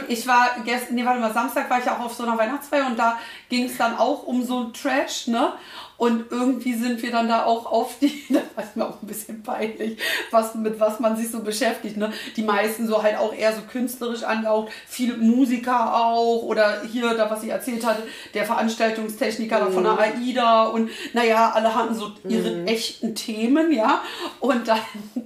Ich 0.10 0.26
war 0.26 0.58
gestern, 0.66 0.96
nee, 0.96 1.06
warte 1.06 1.20
mal, 1.20 1.32
Samstag 1.32 1.70
war 1.70 1.80
ich 1.80 1.90
auch 1.90 2.00
auf 2.00 2.14
so 2.14 2.24
einer 2.24 2.38
Weihnachtsfeier 2.38 2.88
und 2.88 2.98
da 2.98 3.20
ging 3.48 3.66
es 3.66 3.78
dann 3.78 3.96
auch 3.96 4.24
um 4.24 4.44
so 4.44 4.66
Trash, 4.66 5.28
ne? 5.28 5.54
Und 5.98 6.32
irgendwie 6.32 6.74
sind 6.74 7.02
wir 7.04 7.12
dann 7.12 7.28
da 7.28 7.44
auch 7.44 7.66
auf 7.66 8.00
die, 8.00 8.24
das 8.30 8.44
war 8.56 8.66
mir 8.74 8.86
auch 8.90 9.02
ein 9.04 9.08
bisschen 9.08 9.44
peinlich, 9.44 10.00
was, 10.32 10.56
mit 10.56 10.80
was 10.80 11.00
man 11.00 11.16
sich 11.16 11.30
so 11.30 11.42
beschäftigt, 11.42 11.98
ne? 11.98 12.12
Die 12.38 12.42
meisten 12.42 12.88
so 12.88 13.04
halt 13.04 13.18
auch 13.18 13.34
eher 13.36 13.54
so 13.54 13.62
künstlerisch 13.70 14.24
angehaucht, 14.24 14.72
viele 14.88 15.18
Musiker 15.18 15.96
auch 15.96 16.42
oder 16.42 16.82
hier, 16.92 17.14
da 17.14 17.30
was 17.30 17.44
ich 17.44 17.50
erzählt 17.50 17.86
hatte, 17.86 18.02
der 18.34 18.46
Veranstaltungstechniker 18.46 19.60
da 19.60 19.68
von 19.68 19.84
der 19.84 20.00
AIDA 20.00 20.64
und 20.68 20.90
naja, 21.14 21.52
alle 21.54 21.76
hatten 21.76 21.94
so 21.94 22.14
ihre 22.28 22.66
echten 22.66 23.14
Themen, 23.14 23.72
ja? 23.72 24.02
Und 24.40 24.68
dann, 24.68 24.80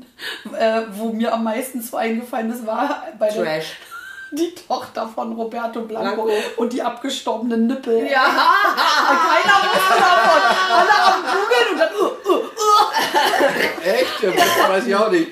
äh, 0.59 0.81
wo 0.91 1.13
mir 1.13 1.33
am 1.33 1.45
meisten 1.45 1.81
so 1.81 1.95
eingefallen 1.95 2.51
ist, 2.51 2.65
war 2.65 3.07
bei 3.17 3.29
der 3.29 3.43
Trash. 3.43 3.77
Die 4.35 4.55
Tochter 4.55 5.07
von 5.07 5.33
Roberto 5.33 5.81
Blanco, 5.81 6.23
Blanco. 6.23 6.43
und 6.57 6.73
die 6.73 6.81
abgestorbenen 6.81 7.67
Nippel. 7.67 8.07
Ja. 8.09 8.23
Keiner 8.23 9.55
wusste 9.63 9.99
davon. 9.99 10.41
Alle 10.71 11.13
am 11.13 11.21
Googeln 11.21 11.71
und 11.71 11.79
dann. 11.79 11.89
Uh, 11.93 12.29
uh, 12.29 12.37
uh. 12.37 12.49
Echt? 13.83 14.23
Ja, 14.23 14.31
das 14.31 14.69
weiß 14.69 14.87
ich 14.87 14.95
auch 14.95 15.09
nicht. 15.09 15.29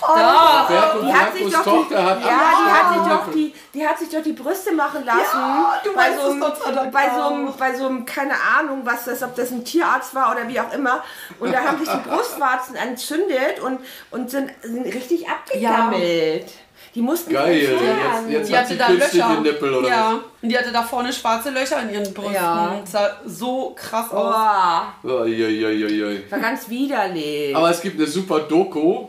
Doch, 0.00 0.68
Roberto 0.68 1.02
die 1.02 1.14
hat 1.14 1.34
sich 1.34 1.52
doch 1.52 1.62
die, 1.62 1.70
Tochter 1.70 2.04
hat 2.04 2.20
ja, 2.20 2.26
die 2.26 2.70
hat 2.70 2.94
sich 2.94 3.02
abgestorbene 3.02 3.08
doch 3.12 3.32
die, 3.32 3.54
die 3.72 3.88
hat 3.88 3.98
sich 3.98 4.08
doch 4.10 4.22
die 4.22 4.32
Brüste 4.32 4.72
machen 4.72 5.04
lassen. 5.04 5.38
Ja, 5.38 5.80
du 5.82 5.94
bei 5.94 6.10
weißt 6.10 6.20
so 6.20 6.26
es 6.28 6.66
einem, 6.66 6.90
bei 6.90 7.10
so 7.14 7.22
einem, 7.22 7.52
bei 7.58 7.74
so 7.74 7.86
einem, 7.86 8.04
keine 8.04 8.34
Ahnung, 8.58 8.82
was 8.84 9.06
das, 9.06 9.22
ob 9.22 9.34
das 9.34 9.50
ein 9.50 9.64
Tierarzt 9.64 10.14
war 10.14 10.32
oder 10.32 10.46
wie 10.46 10.60
auch 10.60 10.72
immer. 10.72 11.02
Und 11.40 11.52
da 11.52 11.60
haben 11.64 11.78
sich 11.78 11.88
die 11.88 12.08
Brustwarzen 12.08 12.76
entzündet 12.76 13.60
und, 13.60 13.80
und 14.10 14.30
sind, 14.30 14.50
sind 14.62 14.84
richtig 14.84 15.28
abgegammelt. 15.28 16.52
Die 16.94 17.00
mussten 17.02 17.32
Geil, 17.32 17.58
jetzt, 17.58 18.30
jetzt 18.30 18.48
Die 18.50 18.56
hat 18.56 18.64
hatte 18.66 18.76
da 18.76 18.88
Löcher. 18.88 19.40
Nippel 19.40 19.74
oder 19.74 19.88
ja. 19.88 20.20
Und 20.40 20.48
die 20.48 20.56
hatte 20.56 20.70
da 20.70 20.82
vorne 20.82 21.12
schwarze 21.12 21.50
Löcher 21.50 21.82
in 21.82 21.90
ihren 21.92 22.14
Brüsten. 22.14 22.34
Ja. 22.34 22.78
Das 22.80 22.92
sah 22.92 23.16
so 23.26 23.74
krass 23.76 24.10
aus. 24.12 24.32
Boah, 24.32 24.94
was? 25.02 25.12
Uiuiuiui. 25.12 26.22
war 26.30 26.38
ganz 26.38 26.68
widerlich. 26.68 27.56
Aber 27.56 27.70
es 27.70 27.80
gibt 27.80 27.96
eine 27.98 28.06
super 28.06 28.40
Doku 28.40 29.08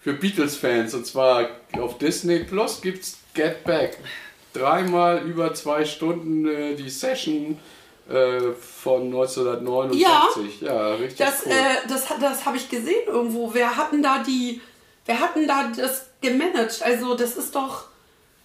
für 0.00 0.14
Beatles-Fans 0.14 0.94
und 0.94 1.06
zwar 1.06 1.48
auf 1.80 1.98
Disney 1.98 2.40
Plus 2.40 2.80
gibt's 2.80 3.18
Get 3.34 3.62
Back. 3.64 3.98
Dreimal 4.52 5.18
über 5.22 5.54
zwei 5.54 5.84
Stunden 5.84 6.46
äh, 6.46 6.74
die 6.74 6.90
Session 6.90 7.58
äh, 8.10 8.40
von 8.60 9.04
1969. 9.04 10.60
Ja, 10.60 10.94
richtig 10.94 11.18
Das, 11.18 11.46
cool. 11.46 11.52
äh, 11.52 11.88
das, 11.88 12.06
das 12.20 12.44
habe 12.44 12.56
ich 12.56 12.68
gesehen 12.68 13.06
irgendwo. 13.06 13.54
Wer 13.54 13.76
hatten 13.76 14.02
da 14.02 14.22
die, 14.26 14.60
wer 15.06 15.20
hatten 15.20 15.46
da 15.46 15.70
das 15.74 16.06
gemanagt? 16.22 16.82
Also 16.82 17.14
das 17.14 17.36
ist 17.36 17.54
doch, 17.54 17.84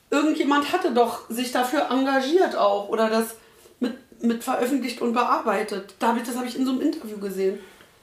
irgendjemand 0.09 0.71
hatte 0.71 0.91
doch 0.91 1.29
sich 1.29 1.51
dafür 1.51 1.89
engagiert 1.89 2.55
auch 2.55 2.89
oder 2.89 3.09
das 3.09 3.35
mit, 3.79 3.93
mit 4.21 4.43
veröffentlicht 4.43 5.01
und 5.01 5.13
bearbeitet. 5.13 5.95
Da 5.99 6.09
hab 6.09 6.17
ich, 6.17 6.23
das 6.23 6.35
habe 6.35 6.47
ich 6.47 6.57
in 6.57 6.65
so 6.65 6.71
einem 6.71 6.81
Interview 6.81 7.17
gesehen. 7.17 7.59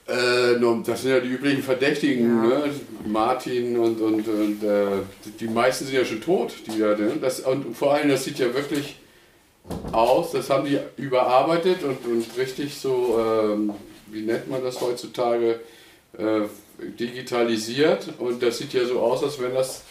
Äh, 0.07 0.59
das 0.85 1.01
sind 1.01 1.11
ja 1.11 1.19
die 1.19 1.29
üblichen 1.29 1.63
Verdächtigen, 1.63 2.47
ne? 2.47 2.69
Martin 3.05 3.77
und, 3.77 3.99
und, 3.99 4.27
und 4.27 4.63
äh, 4.63 4.87
die 5.39 5.47
meisten 5.47 5.85
sind 5.85 5.95
ja 5.95 6.05
schon 6.05 6.21
tot. 6.21 6.53
Die 6.67 6.79
da, 6.79 6.95
ne? 6.95 7.13
das, 7.19 7.39
und 7.39 7.75
vor 7.75 7.93
allem, 7.93 8.09
das 8.09 8.23
sieht 8.23 8.37
ja 8.37 8.53
wirklich 8.53 8.97
aus, 9.91 10.31
das 10.31 10.49
haben 10.51 10.65
die 10.65 10.77
überarbeitet 10.97 11.83
und, 11.83 12.05
und 12.05 12.37
richtig 12.37 12.77
so, 12.77 13.19
ähm, 13.19 13.73
wie 14.11 14.21
nennt 14.21 14.49
man 14.49 14.63
das 14.63 14.79
heutzutage, 14.79 15.59
digitalisiert. 16.99 18.13
Und 18.19 18.41
das 18.41 18.57
sieht 18.57 18.73
ja 18.73 18.85
so 18.85 18.99
aus, 18.99 19.23
als 19.23 19.39
wenn 19.41 19.53
das 19.53 19.83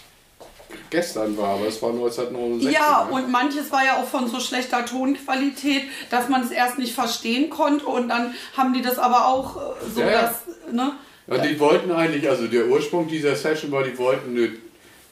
gestern 0.91 1.37
war, 1.37 1.51
aber 1.51 1.68
es 1.68 1.81
war 1.83 1.91
1969. 1.91 2.72
Ja, 2.72 3.05
ne? 3.05 3.14
und 3.14 3.31
manches 3.31 3.70
war 3.70 3.85
ja 3.85 3.97
auch 4.01 4.07
von 4.07 4.29
so 4.29 4.41
schlechter 4.41 4.85
Tonqualität, 4.85 5.85
dass 6.11 6.29
man 6.29 6.43
es 6.43 6.51
erst 6.51 6.79
nicht 6.79 6.95
verstehen 6.95 7.51
konnte 7.51 7.87
und 7.87 8.09
dann 8.09 8.35
haben 8.57 8.72
die 8.72 8.83
das 8.83 8.99
aber 8.99 9.29
auch 9.29 9.57
äh, 9.57 9.61
so, 9.95 10.01
Ja, 10.01 10.11
ja. 10.11 10.22
dass, 10.22 10.43
ne? 10.72 10.93
Ja, 11.27 11.39
die 11.39 11.59
wollten 11.59 11.91
eigentlich, 11.91 12.29
also 12.29 12.47
der 12.47 12.66
Ursprung 12.66 13.09
dieser 13.09 13.35
Session 13.35 13.72
war, 13.72 13.83
die 13.83 13.97
wollten 13.97 14.37
eine, 14.37 14.51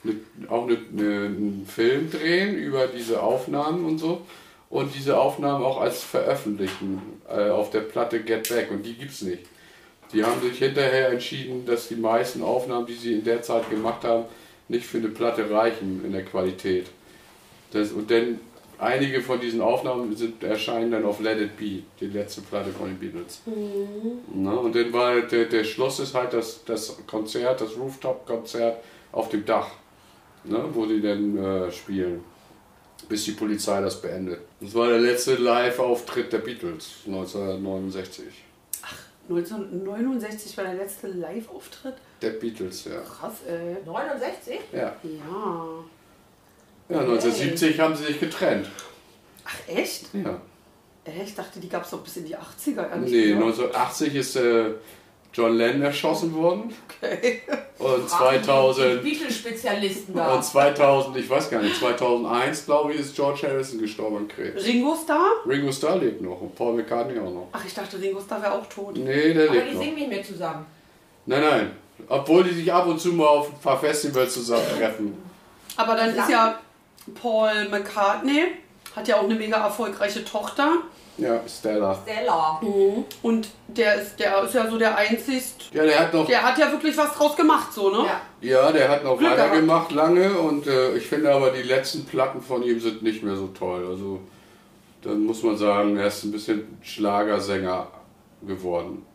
eine, 0.03 0.49
auch 0.49 0.67
eine, 0.67 0.77
eine, 0.91 1.25
einen 1.25 1.67
Film 1.73 2.11
drehen 2.11 2.55
über 2.55 2.87
diese 2.87 3.21
Aufnahmen 3.21 3.85
und 3.85 3.97
so. 3.97 4.21
Und 4.69 4.93
diese 4.95 5.19
Aufnahmen 5.19 5.63
auch 5.63 5.81
als 5.81 6.03
veröffentlichen 6.03 7.01
äh, 7.27 7.49
auf 7.49 7.71
der 7.71 7.81
Platte 7.81 8.21
Get 8.21 8.49
Back. 8.49 8.69
Und 8.71 8.83
die 8.83 8.93
gibt's 8.93 9.21
nicht. 9.21 9.43
Die 10.13 10.23
haben 10.23 10.41
sich 10.41 10.59
hinterher 10.59 11.09
entschieden, 11.09 11.65
dass 11.65 11.87
die 11.87 11.95
meisten 11.95 12.43
Aufnahmen, 12.43 12.85
die 12.85 12.93
sie 12.93 13.13
in 13.13 13.23
der 13.23 13.41
Zeit 13.41 13.69
gemacht 13.69 14.03
haben, 14.03 14.25
nicht 14.67 14.85
für 14.85 14.99
eine 14.99 15.09
Platte 15.09 15.49
reichen 15.49 16.03
in 16.05 16.11
der 16.11 16.23
Qualität. 16.23 16.87
Das, 17.71 17.91
und 17.91 18.09
denn 18.09 18.39
einige 18.77 19.21
von 19.21 19.39
diesen 19.39 19.61
Aufnahmen 19.61 20.15
sind, 20.15 20.43
erscheinen 20.43 20.91
dann 20.91 21.05
auf 21.05 21.19
Let 21.19 21.39
It 21.39 21.57
Be, 21.57 21.83
die 21.99 22.07
letzte 22.07 22.41
Platte 22.41 22.71
von 22.71 22.87
den 22.87 22.99
Beatles. 22.99 23.41
Na, 24.33 24.53
und 24.53 24.75
dann 24.75 24.93
war 24.93 25.21
der, 25.21 25.45
der 25.45 25.63
Schluss 25.63 25.99
ist 25.99 26.13
halt 26.13 26.33
das, 26.33 26.63
das 26.65 26.97
Konzert, 27.07 27.61
das 27.61 27.75
Rooftop-Konzert 27.77 28.77
auf 29.11 29.29
dem 29.29 29.45
Dach, 29.45 29.69
ne, 30.43 30.63
wo 30.73 30.85
die 30.85 31.01
dann 31.01 31.37
äh, 31.37 31.71
spielen, 31.71 32.23
bis 33.09 33.25
die 33.25 33.31
Polizei 33.31 33.81
das 33.81 34.01
beendet. 34.01 34.41
Das 34.59 34.73
war 34.75 34.87
der 34.87 34.99
letzte 34.99 35.35
Live-Auftritt 35.35 36.31
der 36.31 36.39
Beatles 36.39 36.99
1969. 37.05 38.42
1969 39.29 40.57
war 40.57 40.65
der 40.65 40.73
letzte 40.75 41.07
Live-Auftritt. 41.07 41.95
Der 42.21 42.31
Beatles, 42.31 42.85
ja. 42.85 42.99
Krass, 43.01 43.33
ey. 43.47 43.77
69? 43.85 44.59
Ja, 44.71 44.95
Ja. 45.03 45.65
ja 46.89 46.99
1970 46.99 47.79
haben 47.79 47.95
sie 47.95 48.05
sich 48.05 48.19
getrennt. 48.19 48.67
Ach, 49.45 49.57
echt? 49.67 50.13
Ja. 50.13 50.41
Ey, 51.05 51.23
ich 51.23 51.35
dachte, 51.35 51.59
die 51.59 51.67
gab 51.69 51.83
es 51.83 51.89
doch 51.91 52.01
bis 52.01 52.17
in 52.17 52.25
die 52.25 52.35
80er. 52.37 52.89
ehrlich 52.89 53.11
Nee, 53.11 53.33
gesagt. 53.33 53.43
1980 53.43 54.15
ist 54.15 54.35
äh, 54.37 54.71
John 55.33 55.57
Lennon 55.57 55.81
erschossen 55.81 56.33
worden. 56.35 56.73
Okay. 57.01 57.41
Und 57.79 58.07
2000, 58.07 59.01
Beatles-Spezialisten 59.01 60.13
da. 60.15 60.35
und 60.35 60.43
2000, 60.43 61.17
ich 61.17 61.29
weiß 61.29 61.49
gar 61.49 61.61
nicht, 61.61 61.75
2001 61.75 62.65
glaube 62.65 62.93
ich, 62.93 62.99
ist 62.99 63.15
George 63.15 63.41
Harrison 63.47 63.79
gestorben 63.79 64.17
an 64.17 64.27
Krebs. 64.27 64.63
Ringo 64.63 64.95
Starr? 64.95 65.31
Ringo 65.47 65.71
Starr 65.71 65.97
lebt 65.97 66.21
noch 66.21 66.39
und 66.39 66.55
Paul 66.55 66.75
McCartney 66.75 67.19
auch 67.19 67.33
noch. 67.33 67.47
Ach, 67.51 67.65
ich 67.65 67.73
dachte, 67.73 67.99
Ringo 67.99 68.21
Starr 68.21 68.41
wäre 68.41 68.53
auch 68.53 68.65
tot. 68.67 68.95
Nee, 68.95 69.33
der 69.33 69.49
Aber 69.49 69.55
lebt 69.55 69.69
die 69.69 69.73
noch. 69.73 69.81
singen 69.81 69.95
nicht 69.95 70.09
mehr 70.09 70.23
zusammen. 70.23 70.65
Nein, 71.25 71.41
nein. 71.41 71.71
Obwohl 72.07 72.43
die 72.43 72.53
sich 72.53 72.71
ab 72.71 72.85
und 72.87 72.99
zu 72.99 73.09
mal 73.13 73.25
auf 73.25 73.49
ein 73.49 73.59
paar 73.59 73.79
Festivals 73.79 74.33
zusammentreffen. 74.33 75.17
Aber 75.75 75.95
dann 75.95 76.15
ist 76.15 76.29
ja 76.29 76.59
Paul 77.21 77.69
McCartney, 77.69 78.45
hat 78.95 79.07
ja 79.07 79.17
auch 79.17 79.23
eine 79.23 79.35
mega 79.35 79.57
erfolgreiche 79.57 80.23
Tochter. 80.23 80.77
Ja, 81.17 81.41
Stella. 81.47 81.99
Stella. 82.03 82.59
Und 83.21 83.47
der 83.67 84.01
ist, 84.01 84.19
der 84.19 84.43
ist 84.43 84.55
ja 84.55 84.69
so 84.69 84.77
der 84.77 84.97
einzigst. 84.97 85.69
Ja, 85.71 85.83
der 85.83 85.99
hat 85.99 86.13
noch, 86.13 86.25
Der 86.25 86.41
hat 86.41 86.57
ja 86.57 86.71
wirklich 86.71 86.97
was 86.97 87.13
draus 87.13 87.35
gemacht, 87.35 87.71
so, 87.71 87.89
ne? 87.89 88.05
Ja. 88.07 88.21
ja, 88.49 88.71
der 88.71 88.89
hat 88.89 89.03
noch 89.03 89.17
Glück 89.17 89.31
weitergemacht 89.31 89.91
lange 89.91 90.31
und 90.39 90.65
äh, 90.65 90.95
ich 90.95 91.05
finde 91.05 91.31
aber 91.31 91.51
die 91.51 91.61
letzten 91.61 92.05
Platten 92.05 92.41
von 92.41 92.63
ihm 92.63 92.79
sind 92.79 93.03
nicht 93.03 93.21
mehr 93.23 93.35
so 93.35 93.47
toll. 93.47 93.85
Also 93.87 94.19
dann 95.03 95.23
muss 95.23 95.43
man 95.43 95.57
sagen, 95.57 95.97
er 95.97 96.07
ist 96.07 96.23
ein 96.23 96.31
bisschen 96.31 96.77
Schlagersänger 96.81 97.87
geworden. 98.47 99.05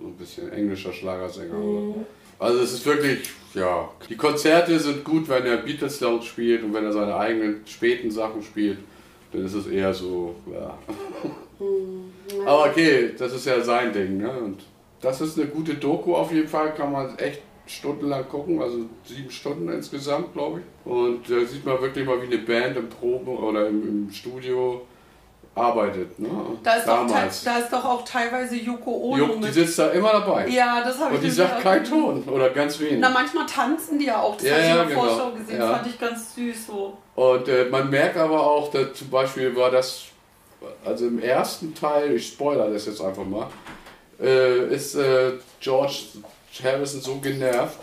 So 0.00 0.08
ein 0.08 0.14
bisschen 0.14 0.52
englischer 0.52 0.92
Schlagersänger. 0.92 1.58
Oder? 1.58 1.94
Also 2.38 2.60
es 2.60 2.72
ist 2.72 2.86
wirklich, 2.86 3.30
ja, 3.54 3.90
die 4.08 4.16
Konzerte 4.16 4.78
sind 4.78 5.04
gut, 5.04 5.28
wenn 5.28 5.44
er 5.46 5.58
Beatles 5.58 5.98
Sound 5.98 6.24
spielt 6.24 6.62
und 6.64 6.72
wenn 6.72 6.84
er 6.84 6.92
seine 6.92 7.14
eigenen 7.14 7.62
späten 7.66 8.10
Sachen 8.10 8.42
spielt, 8.42 8.78
dann 9.32 9.44
ist 9.44 9.54
es 9.54 9.66
eher 9.66 9.92
so, 9.94 10.34
ja. 10.52 10.78
Aber 12.46 12.66
okay, 12.66 13.14
das 13.16 13.32
ist 13.32 13.46
ja 13.46 13.60
sein 13.60 13.92
Ding, 13.92 14.18
ne? 14.18 14.30
Und 14.30 14.62
das 15.00 15.20
ist 15.20 15.38
eine 15.38 15.48
gute 15.48 15.74
Doku 15.74 16.14
auf 16.14 16.32
jeden 16.32 16.48
Fall, 16.48 16.74
kann 16.74 16.92
man 16.92 17.16
echt 17.18 17.40
stundenlang 17.66 18.28
gucken, 18.28 18.60
also 18.60 18.86
sieben 19.04 19.30
Stunden 19.30 19.68
insgesamt, 19.68 20.32
glaube 20.32 20.60
ich. 20.60 20.90
Und 20.92 21.28
da 21.28 21.44
sieht 21.46 21.64
man 21.64 21.80
wirklich 21.80 22.06
mal, 22.06 22.20
wie 22.20 22.26
eine 22.26 22.38
Band 22.38 22.76
im 22.76 22.88
Proben 22.88 23.36
oder 23.36 23.68
im, 23.68 24.06
im 24.06 24.12
Studio 24.12 24.82
arbeitet, 25.54 26.18
ne? 26.18 26.28
Da 26.62 26.74
ist, 26.74 26.88
doch, 26.88 27.06
Damals. 27.06 27.44
da 27.44 27.58
ist 27.58 27.70
doch 27.70 27.84
auch 27.84 28.04
teilweise 28.04 28.56
Yoko 28.56 28.90
Ono 28.90 29.16
Juck, 29.18 29.42
die 29.42 29.50
sitzt 29.50 29.78
da 29.78 29.88
immer 29.88 30.12
dabei. 30.12 30.48
Ja, 30.48 30.82
das 30.82 30.98
habe 30.98 31.10
ich 31.10 31.20
Und 31.20 31.24
die 31.26 31.30
sagt 31.30 31.60
keinen 31.60 31.84
Ton 31.84 32.22
oder 32.24 32.48
ganz 32.50 32.80
wenig. 32.80 32.98
Na, 32.98 33.10
manchmal 33.10 33.44
tanzen 33.46 33.98
die 33.98 34.06
ja 34.06 34.18
auch. 34.20 34.36
Das 34.36 34.46
Ja, 34.46 34.52
habe 34.54 34.62
ich 34.62 34.68
ja, 34.68 34.82
in 34.82 34.88
der 34.88 34.96
genau. 34.96 35.08
Vorschau 35.08 35.32
gesehen. 35.32 35.58
Ja. 35.58 35.74
Fand 35.74 35.86
ich 35.86 36.00
ganz 36.00 36.34
süß 36.34 36.66
so. 36.66 36.81
Und 37.42 37.48
äh, 37.48 37.64
man 37.64 37.90
merkt 37.90 38.16
aber 38.16 38.40
auch, 38.40 38.70
dass 38.70 38.94
zum 38.94 39.10
Beispiel 39.10 39.54
war 39.56 39.70
das, 39.70 40.04
also 40.84 41.06
im 41.06 41.20
ersten 41.20 41.74
Teil, 41.74 42.14
ich 42.14 42.28
spoiler 42.28 42.70
das 42.70 42.86
jetzt 42.86 43.00
einfach 43.00 43.24
mal, 43.24 43.48
äh, 44.20 44.72
ist 44.72 44.94
äh, 44.94 45.32
George 45.60 46.04
Harrison 46.62 47.00
so 47.00 47.16
genervt, 47.16 47.78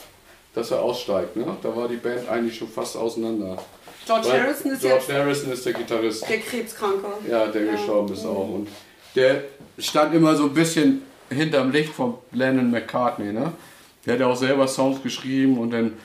dass 0.54 0.72
er 0.72 0.82
aussteigt. 0.82 1.36
Ne? 1.36 1.46
Da 1.62 1.76
war 1.76 1.90
die 1.90 1.98
Band 1.98 2.30
eigentlich 2.30 2.58
schon 2.58 2.70
fast 2.70 2.96
auseinander. 2.96 3.58
George 4.06 4.30
Weil 4.30 4.44
Harrison 4.44 4.72
ist 4.72 4.82
George 4.82 5.14
Harrison 5.14 5.52
ist 5.52 5.66
der 5.66 5.74
Gitarrist. 5.74 6.30
der 6.30 6.40
Krebskranke. 6.40 7.08
Ja, 7.30 7.48
der 7.48 7.66
gestorben 7.66 8.14
ist 8.14 8.26
auch. 8.26 8.50
Und 8.50 8.70
der 9.16 9.44
stand 9.78 10.16
immer 10.16 10.36
so 10.36 10.46
ein 10.46 10.54
bisschen 10.54 11.02
hinterm 11.30 11.72
Licht 11.72 11.94
von 11.94 12.16
Lennon 12.32 12.72
McCartney. 12.72 13.34
Ne? 13.34 13.52
Der 14.06 14.14
hat 14.14 14.22
ja 14.22 14.28
auch 14.28 14.38
selber 14.38 14.68
Songs 14.70 15.04
geschrieben 15.04 15.58
und 15.58 15.72
dann 15.72 15.98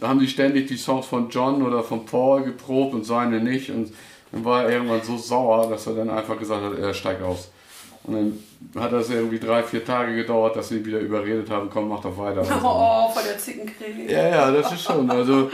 haben 0.00 0.20
die 0.20 0.28
ständig 0.28 0.68
die 0.68 0.76
Songs 0.76 1.06
von 1.06 1.28
John 1.28 1.62
oder 1.62 1.82
von 1.82 2.04
Paul 2.04 2.42
geprobt 2.42 2.94
und 2.94 3.04
seine 3.04 3.40
nicht. 3.40 3.70
Und 3.70 3.92
dann 4.32 4.44
war 4.44 4.64
er 4.64 4.70
irgendwann 4.70 5.02
so 5.02 5.16
sauer, 5.16 5.68
dass 5.68 5.86
er 5.86 5.94
dann 5.94 6.10
einfach 6.10 6.38
gesagt 6.38 6.62
hat, 6.62 6.78
er 6.78 6.94
steigt 6.94 7.22
aus. 7.22 7.50
Und 8.04 8.14
dann 8.74 8.82
hat 8.82 8.92
das 8.92 9.10
irgendwie 9.10 9.38
drei, 9.38 9.62
vier 9.62 9.84
Tage 9.84 10.14
gedauert, 10.14 10.56
dass 10.56 10.68
sie 10.68 10.78
ihn 10.78 10.86
wieder 10.86 11.00
überredet 11.00 11.50
haben, 11.50 11.68
komm, 11.70 11.88
mach 11.88 12.00
doch 12.00 12.16
weiter. 12.16 12.42
Oh, 12.62 13.08
von 13.10 13.22
der 13.24 13.38
Zickenkrieg. 13.38 14.10
Ja, 14.10 14.28
ja, 14.28 14.50
das 14.50 14.72
ist 14.72 14.82
schon. 14.82 15.10
Also 15.10 15.50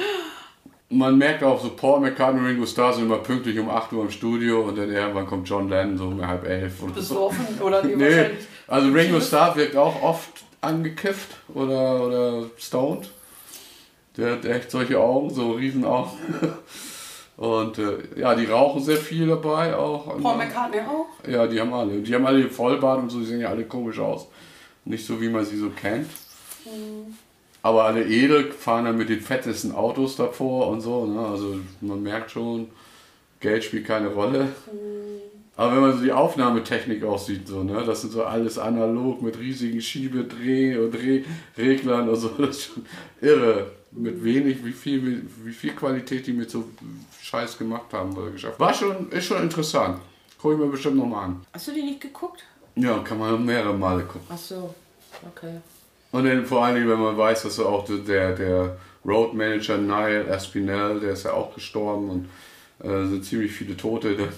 man 0.88 1.18
merkt 1.18 1.42
auch 1.42 1.60
so, 1.60 1.70
Paul 1.70 2.00
McCartney 2.00 2.40
und 2.40 2.46
Ringo 2.46 2.66
Starr 2.66 2.92
sind 2.92 3.06
immer 3.06 3.18
pünktlich 3.18 3.58
um 3.58 3.68
8 3.68 3.92
Uhr 3.92 4.04
im 4.04 4.10
Studio 4.10 4.60
und 4.62 4.78
dann 4.78 4.90
irgendwann 4.90 5.26
kommt 5.26 5.48
John 5.48 5.68
Lennon 5.68 5.98
so 5.98 6.04
um 6.04 6.26
halb 6.26 6.46
elf. 6.46 6.82
Oder 6.82 6.92
so. 6.94 7.00
Besoffen 7.00 7.60
oder 7.60 7.82
nee, 7.84 7.96
Nee, 7.96 8.30
also 8.68 8.88
Ringo 8.90 9.20
Starr 9.20 9.56
wirkt 9.56 9.76
auch 9.76 10.00
oft 10.02 10.44
angekifft 10.60 11.36
oder, 11.52 12.04
oder 12.06 12.44
stoned. 12.56 13.10
Der 14.16 14.32
hat 14.32 14.44
echt 14.44 14.70
solche 14.70 14.98
Augen, 14.98 15.30
so 15.30 15.52
riesen 15.52 15.84
Augen. 15.84 16.10
Und 17.36 17.78
äh, 17.78 17.98
ja, 18.16 18.34
die 18.34 18.46
rauchen 18.46 18.82
sehr 18.82 18.96
viel 18.96 19.26
dabei 19.26 19.76
auch. 19.76 20.06
Paul 20.22 20.38
McCartney 20.38 20.80
auch. 20.80 21.06
Ja, 21.28 21.46
die 21.46 21.60
haben 21.60 21.72
alle. 21.72 22.00
Die 22.00 22.14
haben 22.14 22.24
alle 22.24 22.48
Vollbart 22.48 23.00
und 23.00 23.10
so, 23.10 23.20
die 23.20 23.26
sehen 23.26 23.40
ja 23.40 23.50
alle 23.50 23.64
komisch 23.64 23.98
aus. 23.98 24.26
Nicht 24.86 25.04
so, 25.04 25.20
wie 25.20 25.28
man 25.28 25.44
sie 25.44 25.58
so 25.58 25.68
kennt. 25.68 26.08
Aber 27.62 27.84
alle 27.84 28.06
edel 28.06 28.52
fahren 28.52 28.86
dann 28.86 28.96
mit 28.96 29.10
den 29.10 29.20
fettesten 29.20 29.74
Autos 29.74 30.16
davor 30.16 30.68
und 30.68 30.80
so. 30.80 31.04
Ne? 31.04 31.18
Also 31.18 31.56
man 31.82 32.02
merkt 32.02 32.30
schon, 32.30 32.68
Geld 33.40 33.64
spielt 33.64 33.86
keine 33.86 34.08
Rolle. 34.08 34.48
Aber 35.56 35.72
wenn 35.74 35.80
man 35.80 35.96
so 35.96 36.04
die 36.04 36.12
Aufnahmetechnik 36.12 37.02
auch 37.04 37.18
sieht, 37.18 37.48
so, 37.48 37.62
ne? 37.62 37.82
das 37.84 38.02
sind 38.02 38.12
so 38.12 38.24
alles 38.24 38.58
analog 38.58 39.20
mit 39.20 39.38
riesigen 39.38 39.80
Schiebedreh- 39.80 40.76
und 40.78 40.92
Drehreglern 40.92 42.08
und 42.08 42.16
so, 42.16 42.28
das 42.38 42.50
ist 42.50 42.64
schon 42.64 42.86
irre. 43.20 43.72
Mit 43.96 44.22
wenig, 44.22 44.64
wie 44.64 44.72
viel, 44.72 45.26
wie 45.42 45.52
viel 45.52 45.72
Qualität 45.72 46.26
die 46.26 46.32
mit 46.32 46.50
so 46.50 46.64
Scheiß 47.20 47.56
gemacht 47.56 47.92
haben 47.92 48.16
oder 48.16 48.30
geschafft. 48.30 48.60
War 48.60 48.74
schon, 48.74 49.10
ist 49.10 49.24
schon 49.24 49.42
interessant. 49.42 49.98
Guck 50.38 50.52
ich 50.52 50.58
mir 50.58 50.66
bestimmt 50.66 50.96
nochmal 50.96 51.24
an. 51.24 51.46
Hast 51.52 51.68
du 51.68 51.72
die 51.72 51.82
nicht 51.82 52.00
geguckt? 52.00 52.44
Ja, 52.74 52.98
kann 52.98 53.18
man 53.18 53.44
mehrere 53.44 53.74
Male 53.74 54.04
gucken. 54.04 54.26
Ach 54.28 54.36
so. 54.36 54.74
Okay. 55.34 55.56
Und 56.12 56.24
dann 56.24 56.44
vor 56.44 56.64
allen 56.64 56.76
Dingen, 56.76 56.88
wenn 56.88 57.00
man 57.00 57.16
weiß, 57.16 57.44
dass 57.44 57.58
auch 57.58 57.86
der, 57.86 58.34
der 58.34 58.76
Road 59.04 59.34
Manager 59.34 59.78
Niall 59.78 60.30
Aspinall, 60.30 61.00
der 61.00 61.12
ist 61.12 61.24
ja 61.24 61.32
auch 61.32 61.54
gestorben 61.54 62.10
und 62.10 62.28
äh, 62.86 63.06
sind 63.06 63.24
ziemlich 63.24 63.52
viele 63.52 63.76
Tote, 63.76 64.16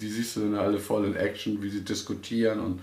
die 0.00 0.08
siehst 0.08 0.36
du 0.36 0.40
dann 0.40 0.54
alle 0.54 0.78
voll 0.78 1.06
in 1.06 1.16
Action, 1.16 1.60
wie 1.62 1.70
sie 1.70 1.84
diskutieren 1.84 2.60
und 2.60 2.80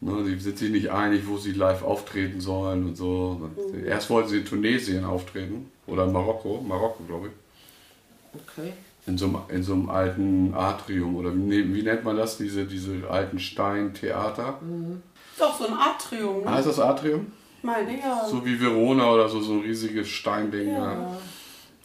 ne, 0.00 0.24
die 0.24 0.38
sind 0.38 0.58
sich 0.58 0.70
nicht 0.70 0.90
einig, 0.90 1.26
wo 1.26 1.36
sie 1.36 1.52
live 1.52 1.82
auftreten 1.82 2.40
sollen 2.40 2.86
und 2.86 2.96
so. 2.96 3.40
Und 3.40 3.84
Erst 3.84 4.10
wollten 4.10 4.28
sie 4.28 4.38
in 4.38 4.44
Tunesien 4.44 5.04
auftreten 5.04 5.70
oder 5.86 6.04
in 6.04 6.12
Marokko, 6.12 6.64
Marokko 6.66 7.04
glaube 7.04 7.28
ich. 7.28 8.40
Okay. 8.40 8.72
In 9.06 9.16
so, 9.16 9.26
einem, 9.26 9.38
in 9.48 9.62
so 9.62 9.72
einem 9.72 9.88
alten 9.88 10.54
Atrium 10.54 11.16
oder 11.16 11.34
wie, 11.34 11.74
wie 11.74 11.82
nennt 11.82 12.04
man 12.04 12.16
das, 12.16 12.36
diese, 12.36 12.66
diese 12.66 13.08
alten 13.08 13.38
Steintheater? 13.38 14.58
Ist 15.34 15.42
auch 15.42 15.58
so 15.58 15.66
ein 15.66 15.72
Atrium, 15.72 16.44
ne? 16.44 16.50
Heißt 16.50 16.68
das 16.68 16.78
Atrium? 16.78 17.32
Meine, 17.62 17.98
ja. 17.98 18.26
So 18.28 18.44
wie 18.44 18.60
Verona 18.60 19.10
oder 19.10 19.28
so, 19.28 19.40
so 19.40 19.54
ein 19.54 19.60
riesiges 19.60 20.08
Steinding. 20.08 20.68
Ja. 20.68 21.16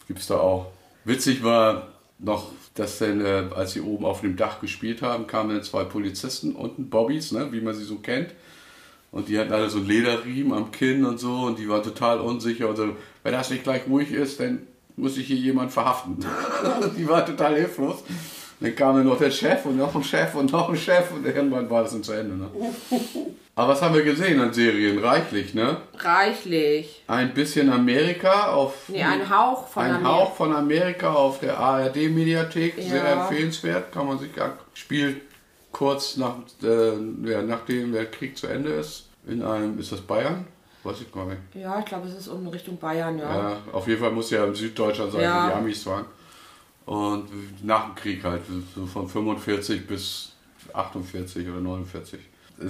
Gibt's 0.06 0.26
da 0.26 0.36
auch. 0.36 0.66
Witzig 1.04 1.42
war 1.42 1.88
noch, 2.18 2.50
dass 2.74 2.98
dann, 2.98 3.24
äh, 3.24 3.44
als 3.54 3.72
sie 3.72 3.80
oben 3.80 4.04
auf 4.04 4.20
dem 4.20 4.36
Dach 4.36 4.60
gespielt 4.60 5.00
haben, 5.00 5.26
kamen 5.26 5.50
dann 5.50 5.62
zwei 5.62 5.84
Polizisten 5.84 6.54
unten, 6.54 6.90
Bobbys, 6.90 7.32
ne, 7.32 7.48
wie 7.52 7.60
man 7.60 7.74
sie 7.74 7.84
so 7.84 7.96
kennt. 7.96 8.30
Und 9.12 9.28
die 9.28 9.38
hatten 9.38 9.52
alle 9.52 9.70
so 9.70 9.78
Lederriemen 9.78 10.52
am 10.52 10.72
Kinn 10.72 11.04
und 11.04 11.20
so 11.20 11.42
und 11.42 11.60
die 11.60 11.68
waren 11.68 11.84
total 11.84 12.18
unsicher. 12.18 12.68
Und 12.68 12.76
so, 12.76 12.96
wenn 13.22 13.32
das 13.32 13.50
nicht 13.50 13.62
gleich 13.62 13.86
ruhig 13.88 14.10
ist, 14.10 14.40
dann 14.40 14.66
muss 14.96 15.16
ich 15.16 15.28
hier 15.28 15.36
jemand 15.36 15.70
verhaften. 15.70 16.18
die 16.98 17.08
war 17.08 17.24
total 17.24 17.54
hilflos. 17.54 18.02
Dann 18.64 18.76
kam 18.76 18.96
dann 18.96 19.06
noch 19.06 19.18
der 19.18 19.30
Chef 19.30 19.64
und 19.66 19.76
noch 19.76 19.94
ein 19.94 20.02
Chef 20.02 20.34
und 20.34 20.50
noch 20.52 20.68
ein 20.70 20.76
Chef 20.76 21.10
und 21.12 21.26
irgendwann 21.26 21.68
war 21.68 21.82
das 21.82 21.92
dann 21.92 22.02
zu 22.02 22.12
Ende. 22.12 22.34
Ne? 22.36 22.48
Aber 23.56 23.68
was 23.72 23.82
haben 23.82 23.94
wir 23.94 24.02
gesehen 24.02 24.40
an 24.40 24.52
Serien? 24.52 24.98
Reichlich, 24.98 25.54
ne? 25.54 25.76
Reichlich. 25.98 27.02
Ein 27.06 27.34
bisschen 27.34 27.70
Amerika 27.70 28.48
auf. 28.52 28.88
Nee, 28.88 29.02
ein 29.04 29.28
Hauch 29.30 29.68
von 29.68 29.84
ein 29.84 29.90
Amerika. 29.96 30.08
Hauch 30.12 30.34
von 30.34 30.54
Amerika 30.56 31.12
auf 31.12 31.38
der 31.40 31.58
ARD-Mediathek. 31.58 32.74
Sehr 32.78 33.04
Ja. 33.04 33.22
empfehlenswert, 33.28 33.92
kann 33.92 34.06
man 34.06 34.18
sich 34.18 34.30
Spielt 34.74 35.20
kurz 35.70 36.16
nach, 36.16 36.36
äh, 36.62 36.92
ja, 37.30 37.42
nachdem 37.42 37.92
der 37.92 38.06
Krieg 38.06 38.36
zu 38.36 38.46
Ende 38.46 38.70
ist. 38.70 39.08
In 39.26 39.42
einem, 39.42 39.78
ist 39.78 39.92
das 39.92 40.00
Bayern? 40.00 40.46
Weiß 40.82 41.00
ich 41.00 41.12
gar 41.12 41.24
nicht. 41.26 41.38
Ja, 41.54 41.78
ich 41.78 41.84
glaube, 41.86 42.08
es 42.08 42.14
ist 42.14 42.26
in 42.26 42.46
Richtung 42.48 42.76
Bayern, 42.78 43.18
ja. 43.18 43.34
Ja, 43.50 43.56
auf 43.72 43.86
jeden 43.88 44.00
Fall 44.00 44.10
muss 44.10 44.30
ja 44.30 44.44
in 44.44 44.54
Süddeutschland 44.54 45.12
sein, 45.12 45.22
Ja. 45.22 45.44
wo 45.44 45.48
die 45.50 45.54
Amis 45.54 45.86
waren. 45.86 46.04
Und 46.86 47.28
nach 47.64 47.86
dem 47.86 47.94
Krieg 47.94 48.22
halt, 48.24 48.42
so 48.74 48.84
von 48.86 49.08
45 49.08 49.86
bis 49.86 50.32
48 50.72 51.48
oder 51.48 51.60
49. 51.60 52.20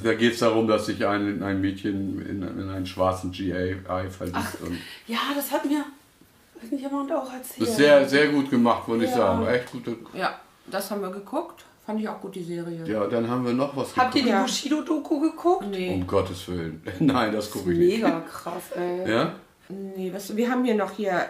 Da 0.03 0.15
geht 0.15 0.33
es 0.35 0.39
darum, 0.39 0.67
dass 0.69 0.87
sich 0.87 1.05
ein, 1.07 1.43
ein 1.43 1.61
Mädchen 1.61 2.21
in, 2.27 2.43
in 2.43 2.71
einen 2.71 2.87
schwarzen 2.87 3.33
GAI 3.33 4.09
verliebt. 4.09 4.61
Und 4.65 4.79
Ja, 5.07 5.19
das 5.35 5.51
hat 5.51 5.65
mir 5.67 5.81
hat 5.81 6.73
nicht 6.73 6.83
jemand 6.83 7.13
auch 7.13 7.31
erzählt. 7.33 7.61
das 7.63 7.69
ist 7.71 7.77
sehr, 7.77 8.09
sehr 8.09 8.29
gut 8.29 8.49
gemacht, 8.51 8.89
würde 8.89 9.05
ich 9.05 9.11
Ja. 9.11 9.17
sagen. 9.17 9.47
Echt 9.47 9.71
gute. 9.73 9.97
Ja, 10.15 10.39
das 10.71 10.91
haben 10.91 11.03
wir 11.03 11.11
geguckt. 11.11 11.65
Fand 11.85 12.01
ich 12.01 12.09
auch 12.09 12.19
gut, 12.19 12.35
die 12.35 12.43
Serie. 12.43 12.83
Ja, 12.87 13.07
dann 13.07 13.29
haben 13.29 13.45
wir 13.45 13.53
noch 13.53 13.77
was 13.77 13.95
Habt 13.95 14.15
ihr 14.15 14.23
die. 14.23 14.31
Bushido-Doku 14.31 15.21
geguckt? 15.21 15.67
Nee, 15.71 15.93
Um 15.93 16.07
Gottes 16.07 16.49
Willen. 16.49 16.83
Nein, 17.01 17.33
das 17.35 17.51
gucke 17.51 17.73
ich 17.73 17.79
nicht. 17.79 17.97
Mega 18.03 18.21
krass, 18.21 18.63
ey. 18.75 19.11
Ja? 19.11 19.35
nee 19.69 20.11
was, 20.15 20.35
wir 20.35 20.51
haben 20.51 20.65
hier 20.65 20.77
noch 20.77 20.93
hier 20.93 21.27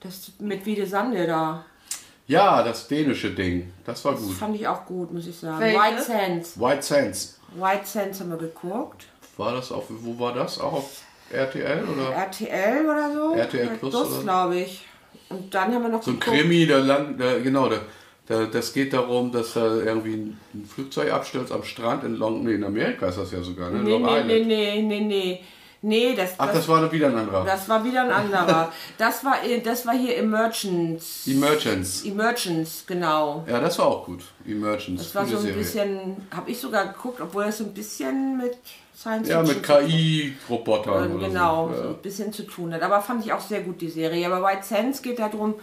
das 0.00 0.32
mit 0.38 0.64
Wiede 0.64 0.86
Sande 0.86 1.26
da. 1.26 1.64
Ja, 2.28 2.62
das 2.62 2.86
dänische 2.86 3.30
Ding. 3.30 3.72
Das 3.84 4.04
war 4.04 4.12
Das 4.12 4.22
gut. 4.22 4.34
fand 4.34 4.54
ich 4.54 4.68
auch 4.68 4.84
gut, 4.86 5.12
muss 5.12 5.26
ich 5.26 5.36
sagen. 5.36 5.58
Welche? 5.60 5.78
White 5.78 6.02
Sands. 6.02 6.60
White 6.60 6.82
Sands. 6.82 7.40
White 7.56 7.84
Sands 7.86 8.20
haben 8.20 8.30
wir 8.30 8.36
geguckt. 8.38 9.06
War 9.36 9.54
das 9.54 9.72
auf, 9.72 9.84
wo 9.88 10.18
war 10.18 10.34
das? 10.34 10.60
Auch 10.60 10.72
auf 10.74 11.02
RTL 11.30 11.84
oder? 11.88 12.10
RTL 12.12 12.84
oder 12.84 13.12
so. 13.12 13.34
RTL 13.34 13.68
Plus 13.78 13.94
oder 13.94 14.04
so? 14.06 14.22
glaube 14.22 14.56
ich. 14.60 14.84
Und 15.30 15.52
dann 15.54 15.74
haben 15.74 15.82
wir 15.82 15.88
noch 15.90 16.02
So 16.02 16.12
ein 16.12 16.20
geguckt- 16.20 16.36
Krimi, 16.38 16.66
der 16.66 16.78
Land, 16.80 17.20
der, 17.20 17.40
genau, 17.40 17.68
der, 17.68 17.80
der, 18.28 18.46
das 18.46 18.72
geht 18.72 18.92
darum, 18.92 19.30
dass 19.32 19.54
da 19.54 19.66
irgendwie 19.76 20.14
ein, 20.14 20.40
ein 20.54 20.64
Flugzeug 20.66 21.12
abstürzt 21.12 21.52
am 21.52 21.62
Strand 21.64 22.04
in 22.04 22.16
Long, 22.16 22.44
nee, 22.44 22.54
in 22.54 22.64
Amerika 22.64 23.08
ist 23.08 23.18
das 23.18 23.32
ja 23.32 23.42
sogar, 23.42 23.70
ne? 23.70 23.80
Nee, 23.82 23.90
Long 23.90 24.02
nee, 24.02 24.08
Island. 24.20 24.28
nee, 24.28 24.44
nee, 24.44 24.82
nee, 24.82 25.00
nee. 25.00 25.40
Nee, 25.80 26.14
das, 26.16 26.30
Ach, 26.38 26.52
das 26.52 26.66
war 26.66 26.90
wieder 26.90 27.06
ein 27.06 27.16
anderer. 27.16 27.44
das 27.44 27.68
war 27.68 27.84
wieder 27.84 28.02
ein 28.02 28.10
anderer. 28.10 28.72
Das 28.98 29.24
war, 29.24 29.36
das 29.62 29.86
war 29.86 29.94
hier 29.94 30.16
Emergence. 30.16 31.26
Emergence. 31.28 32.04
Emergence, 32.04 32.84
genau. 32.86 33.44
Ja, 33.48 33.60
das 33.60 33.78
war 33.78 33.86
auch 33.86 34.04
gut. 34.06 34.24
Emergence. 34.44 35.02
Das 35.04 35.14
war 35.14 35.24
so 35.26 35.36
ein 35.36 35.42
Serie. 35.42 35.56
bisschen, 35.58 36.16
habe 36.34 36.50
ich 36.50 36.58
sogar 36.58 36.86
geguckt, 36.88 37.20
obwohl 37.20 37.44
das 37.44 37.58
so 37.58 37.64
ein 37.64 37.74
bisschen 37.74 38.36
mit 38.38 38.58
Science 38.96 39.28
Ja, 39.28 39.40
mit 39.42 39.62
KI-Robotern. 39.62 41.12
oder 41.14 41.28
Genau, 41.28 41.68
So. 41.68 41.74
so 41.74 41.82
Ja. 41.82 41.88
ein 41.90 41.96
bisschen 42.02 42.32
zu 42.32 42.42
tun 42.42 42.74
hat. 42.74 42.82
Aber 42.82 43.00
fand 43.00 43.24
ich 43.24 43.32
auch 43.32 43.40
sehr 43.40 43.60
gut, 43.60 43.80
die 43.80 43.88
Serie. 43.88 44.26
Aber 44.26 44.42
White 44.44 44.64
Sands 44.64 45.02
geht 45.02 45.18
darum, 45.20 45.54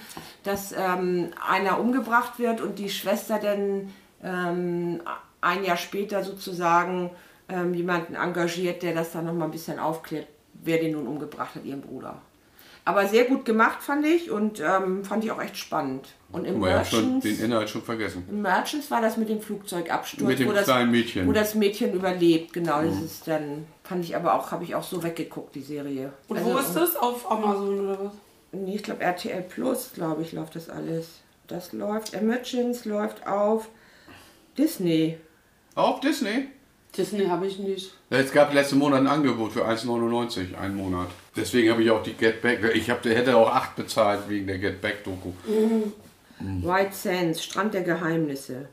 dass 0.44 0.72
ähm, 0.78 1.32
einer 1.46 1.80
umgebracht 1.80 2.40
wird 2.40 2.62
und 2.62 2.80
die 2.80 2.90
Schwester 2.90 3.40
dann 3.40 3.92
ähm, 4.24 5.02
ein 5.42 5.64
Jahr 5.66 5.78
später 5.78 6.24
sozusagen 6.24 7.12
ähm, 7.50 7.74
jemanden 7.74 8.16
engagiert, 8.16 8.82
der 8.84 8.94
das 8.94 9.12
dann 9.12 9.26
nochmal 9.26 9.48
ein 9.48 9.52
bisschen 9.52 9.80
aufklärt, 9.80 10.28
wer 10.64 10.78
den 10.80 10.94
nun 10.94 11.08
umgebracht 11.08 11.56
hat, 11.56 11.66
ihren 11.66 11.82
Bruder. 11.82 12.22
Aber 12.88 13.08
sehr 13.08 13.26
gut 13.26 13.46
gemacht, 13.46 13.82
fand 13.82 14.06
ich, 14.06 14.30
und 14.30 14.60
ähm, 14.60 15.04
fand 15.04 15.24
ich 15.26 15.32
auch 15.32 15.42
echt 15.42 15.58
spannend. 15.58 16.08
Und 16.32 16.46
im 16.46 16.64
habe 16.64 16.86
schon 16.86 17.00
Merchants- 17.20 17.24
den 17.24 17.40
Inhalt 17.46 17.68
schon 17.70 17.82
vergessen. 17.82 18.24
im 18.30 18.44
Merchants 18.44 18.92
war 18.92 19.02
das 19.02 19.18
mit 19.18 19.28
dem 19.28 19.42
Flugzeugabsturz. 19.42 20.28
Mit 20.28 20.38
dem 20.38 20.50
wo 20.50 20.52
das, 20.54 20.66
kleinen 20.66 20.92
Mädchen. 20.92 21.24
Mhm. 21.24 21.30
Wo 21.30 21.32
das 21.34 21.56
Mädchen 21.56 21.94
überlebt, 21.94 22.54
genau. 22.54 22.84
Das 22.84 23.02
ist 23.02 23.28
dann, 23.28 23.66
fand 23.84 24.06
ich 24.06 24.16
aber 24.16 24.36
auch, 24.36 24.52
habe 24.52 24.64
ich 24.64 24.76
auch 24.76 24.84
so 24.84 25.02
weggeguckt, 25.02 25.56
die 25.56 25.64
Serie. 25.64 26.14
Und 26.28 26.38
Also, 26.38 26.54
wo 26.54 26.58
ist 26.60 26.74
das? 26.76 26.96
Auf 26.96 27.30
Amazon 27.32 27.80
oder 27.80 28.00
was? 28.06 28.12
Nee, 28.52 28.76
ich 28.76 28.84
glaube 28.84 29.02
RTL 29.04 29.42
Plus, 29.42 29.92
glaube 29.96 30.22
ich, 30.22 30.32
läuft 30.32 30.56
das 30.56 30.70
alles. 30.70 31.22
Das 31.48 31.74
läuft, 31.74 32.14
Emergence 32.14 32.86
läuft 32.86 33.26
auf 33.26 33.68
Disney. 34.58 35.18
Auf 35.76 36.00
Disney? 36.02 36.48
Disney 36.96 37.26
habe 37.26 37.48
ich 37.48 37.60
nicht. 37.60 37.94
Es 38.10 38.32
gab 38.32 38.54
letzten 38.54 38.78
Monat 38.78 39.02
ein 39.02 39.08
Angebot 39.08 39.52
für 39.54 39.66
1,99, 39.66 40.58
einen 40.58 40.76
Monat. 40.76 41.08
Deswegen 41.36 41.72
habe 41.72 41.84
ich 41.84 41.92
auch 41.92 42.04
die 42.04 42.14
Get 42.14 42.42
Back. 42.42 42.64
Ich 42.74 42.90
hab, 42.90 43.04
hätte 43.06 43.36
auch 43.36 43.50
8 43.50 43.76
bezahlt 43.76 44.22
wegen 44.30 44.48
der 44.48 44.58
Get 44.58 44.82
Back 44.82 45.04
Doku. 45.04 45.32
Mhm. 45.48 46.64
White 46.64 46.94
Sands, 46.94 47.44
Strand 47.44 47.74
der 47.74 47.84
Geheimnisse. 47.84 48.68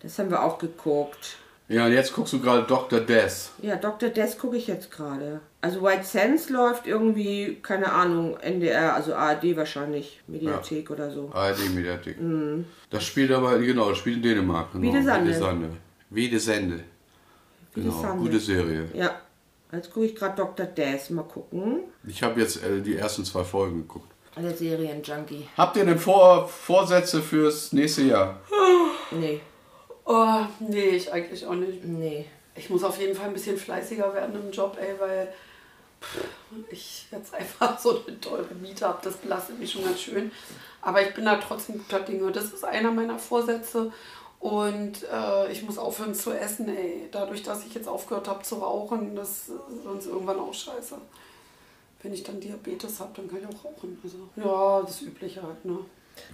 Das 0.00 0.18
haben 0.18 0.30
wir 0.30 0.42
auch 0.42 0.58
geguckt. 0.58 1.36
Ja, 1.68 1.86
und 1.86 1.92
jetzt 1.92 2.12
guckst 2.12 2.32
du 2.32 2.40
gerade 2.40 2.64
Dr. 2.64 3.00
Death. 3.00 3.50
Ja, 3.62 3.76
Dr. 3.76 4.10
Death 4.10 4.38
gucke 4.38 4.56
ich 4.56 4.66
jetzt 4.66 4.90
gerade. 4.90 5.40
Also 5.60 5.80
White 5.82 6.04
Sands 6.04 6.50
läuft 6.50 6.86
irgendwie, 6.86 7.58
keine 7.62 7.92
Ahnung, 7.92 8.36
NDR, 8.40 8.94
also 8.94 9.14
ARD 9.14 9.56
wahrscheinlich, 9.56 10.20
Mediathek 10.26 10.90
oder 10.90 11.10
so. 11.10 11.30
ARD-Mediathek. 11.32 12.16
Das 12.90 13.04
spielt 13.04 13.30
aber, 13.30 13.58
genau, 13.58 13.90
das 13.90 13.98
spielt 13.98 14.16
in 14.16 14.22
Dänemark. 14.22 14.72
Genau. 14.72 14.92
Wiedesande. 14.92 15.30
Wiedesande. 15.30 15.68
Wiedesende. 16.10 16.80
Genau, 17.74 18.14
gute 18.16 18.38
Serie. 18.38 18.88
Ja, 18.94 19.20
jetzt 19.72 19.92
gucke 19.92 20.06
ich 20.06 20.14
gerade 20.14 20.36
Dr. 20.36 20.66
Death. 20.66 21.10
Mal 21.10 21.22
gucken. 21.24 21.80
Ich 22.06 22.22
habe 22.22 22.40
jetzt 22.40 22.62
äh, 22.62 22.80
die 22.80 22.96
ersten 22.96 23.24
zwei 23.24 23.44
Folgen 23.44 23.78
geguckt. 23.82 24.08
Der 24.36 24.54
Serienjunkie. 24.56 25.46
Habt 25.56 25.76
ihr 25.76 25.84
denn 25.84 25.98
Vor 25.98 26.48
Vorsätze 26.48 27.22
fürs 27.22 27.72
nächste 27.72 28.02
Jahr? 28.02 28.40
Nee, 29.14 29.40
Oh, 30.04 30.38
nee, 30.60 30.88
ich 30.96 31.12
eigentlich 31.12 31.46
auch 31.46 31.54
nicht. 31.54 31.84
nee. 31.84 32.26
Ich 32.54 32.70
muss 32.70 32.82
auf 32.82 32.98
jeden 32.98 33.14
Fall 33.14 33.26
ein 33.26 33.34
bisschen 33.34 33.56
fleißiger 33.56 34.12
werden 34.14 34.34
im 34.34 34.50
Job, 34.50 34.76
ey, 34.80 34.94
weil 34.98 35.32
pff, 36.00 36.24
ich 36.70 37.06
jetzt 37.10 37.32
einfach 37.34 37.78
so 37.80 38.02
eine 38.06 38.20
teure 38.20 38.54
Miete 38.54 38.86
habe. 38.88 38.98
Das 39.04 39.16
belastet 39.16 39.58
mich 39.58 39.70
schon 39.70 39.84
ganz 39.84 40.00
schön. 40.00 40.30
Aber 40.80 41.02
ich 41.06 41.14
bin 41.14 41.24
da 41.26 41.36
trotzdem 41.36 41.76
guter 41.78 42.00
Dinge. 42.00 42.32
Das 42.32 42.46
ist 42.52 42.64
einer 42.64 42.90
meiner 42.90 43.18
Vorsätze. 43.18 43.92
Und 44.42 45.04
äh, 45.04 45.52
ich 45.52 45.62
muss 45.62 45.78
aufhören 45.78 46.16
zu 46.16 46.32
essen, 46.32 46.68
ey. 46.68 47.08
Dadurch, 47.12 47.44
dass 47.44 47.64
ich 47.64 47.74
jetzt 47.74 47.86
aufgehört 47.86 48.26
habe 48.26 48.42
zu 48.42 48.56
rauchen, 48.56 49.14
das 49.14 49.30
ist 49.30 49.52
sonst 49.84 50.06
irgendwann 50.06 50.40
auch 50.40 50.52
scheiße. 50.52 50.96
Wenn 52.02 52.12
ich 52.12 52.24
dann 52.24 52.40
Diabetes 52.40 52.98
habe, 52.98 53.12
dann 53.14 53.28
kann 53.28 53.38
ich 53.38 53.46
auch 53.46 53.64
rauchen. 53.64 53.96
Also, 54.02 54.16
ja, 54.34 54.82
das 54.82 55.00
Übliche 55.00 55.40
halt, 55.44 55.64
ne? 55.64 55.78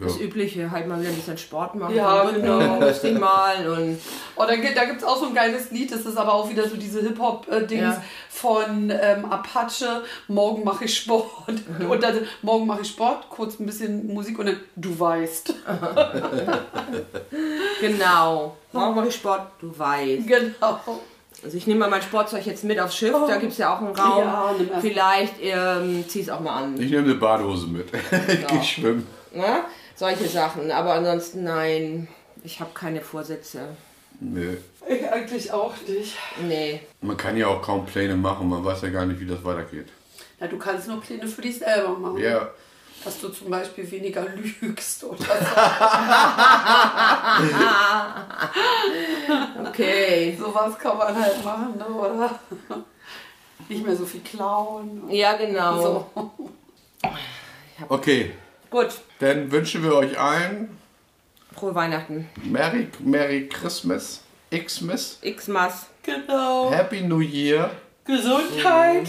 Das 0.00 0.18
Übliche, 0.20 0.70
halt 0.70 0.86
mal 0.86 1.00
wieder 1.00 1.08
ein 1.10 1.16
bisschen 1.16 1.38
Sport 1.38 1.74
machen. 1.74 1.94
Ja, 1.94 2.22
und 2.22 2.34
genau. 2.36 2.78
Lustig 2.80 3.18
mal 3.18 3.68
und 3.68 3.98
Oh, 4.36 4.44
da, 4.46 4.54
gibt- 4.54 4.76
da 4.76 4.84
gibt 4.84 4.98
es 4.98 5.04
auch 5.04 5.16
so 5.18 5.26
ein 5.26 5.34
geiles 5.34 5.72
Lied, 5.72 5.90
das 5.90 6.02
ist 6.02 6.16
aber 6.16 6.34
auch 6.34 6.48
wieder 6.48 6.68
so 6.68 6.76
diese 6.76 7.00
Hip-Hop-Dings 7.00 7.82
Ja. 7.82 8.02
von 8.28 8.90
ähm, 8.90 9.24
Apache, 9.24 10.04
morgen 10.28 10.62
mache 10.62 10.84
ich 10.84 10.96
Sport. 10.96 11.26
Und 11.88 12.00
dann 12.02 12.20
morgen 12.42 12.66
mache 12.68 12.82
ich 12.82 12.88
Sport, 12.88 13.28
kurz 13.28 13.58
ein 13.58 13.66
bisschen 13.66 14.06
Musik 14.14 14.38
und 14.38 14.46
dann 14.46 14.60
du 14.76 14.98
weißt. 15.00 15.52
genau. 17.80 18.56
Morgen 18.72 18.94
mache 18.94 19.08
ich 19.08 19.14
Sport, 19.14 19.42
du 19.60 19.76
weißt. 19.76 20.26
Genau. 20.26 20.78
Also 21.44 21.56
ich 21.56 21.66
nehme 21.66 21.80
mal 21.80 21.90
mein 21.90 22.02
Sportzeug 22.02 22.44
jetzt 22.46 22.64
mit 22.64 22.80
aufs 22.80 22.96
Schiff, 22.96 23.14
da 23.28 23.36
gibt 23.36 23.52
es 23.52 23.58
ja 23.58 23.74
auch 23.74 23.78
einen 23.80 23.94
Raum. 23.94 24.24
Ja, 24.24 24.54
Vielleicht 24.80 25.34
ähm, 25.40 26.04
zieh 26.08 26.20
es 26.20 26.30
auch 26.30 26.40
mal 26.40 26.64
an. 26.64 26.80
Ich 26.80 26.90
nehme 26.90 27.04
eine 27.04 27.14
Badehose 27.14 27.68
mit. 27.68 27.88
ich 28.28 28.46
gehe 28.46 28.62
schwimmen. 28.62 29.06
Ne? 29.32 29.64
Solche 29.94 30.28
Sachen. 30.28 30.70
Aber 30.70 30.94
ansonsten 30.94 31.44
nein, 31.44 32.08
ich 32.44 32.60
habe 32.60 32.70
keine 32.74 33.00
Vorsätze. 33.00 33.76
Nö. 34.20 34.56
Ich 34.88 35.08
eigentlich 35.12 35.52
auch 35.52 35.74
nicht. 35.86 36.16
Nee. 36.42 36.80
Man 37.00 37.16
kann 37.16 37.36
ja 37.36 37.46
auch 37.48 37.62
kaum 37.62 37.86
Pläne 37.86 38.16
machen, 38.16 38.48
man 38.48 38.64
weiß 38.64 38.82
ja 38.82 38.90
gar 38.90 39.06
nicht, 39.06 39.20
wie 39.20 39.26
das 39.26 39.44
weitergeht. 39.44 39.88
Ja, 40.40 40.46
du 40.46 40.58
kannst 40.58 40.88
nur 40.88 41.00
Pläne 41.00 41.26
für 41.26 41.42
dich 41.42 41.58
selber 41.58 41.98
machen. 41.98 42.18
Ja, 42.18 42.50
Dass 43.04 43.20
du 43.20 43.28
zum 43.28 43.50
Beispiel 43.50 43.90
weniger 43.90 44.26
lügst 44.60 45.04
oder 45.04 45.18
so. 45.18 45.24
Okay. 49.68 50.36
Sowas 50.38 50.78
kann 50.78 50.96
man 50.96 51.14
halt 51.14 51.44
machen, 51.44 51.76
ne? 51.78 51.86
oder? 51.86 52.38
Nicht 53.68 53.84
mehr 53.84 53.96
so 53.96 54.06
viel 54.06 54.20
klauen. 54.20 55.08
Ja, 55.10 55.36
genau. 55.36 55.82
So. 55.82 56.30
okay. 57.88 58.32
Gut. 58.70 58.88
Dann 59.20 59.50
wünschen 59.50 59.82
wir 59.82 59.94
euch 59.94 60.18
allen 60.18 60.76
Frohe 61.52 61.74
Weihnachten. 61.74 62.28
Merry, 62.44 62.88
Merry 63.00 63.48
Christmas, 63.48 64.20
Xmas, 64.50 65.18
Xmas. 65.22 65.86
Genau. 66.02 66.70
Happy 66.70 67.00
New 67.02 67.20
Year. 67.20 67.70
Gesundheit. 68.04 69.08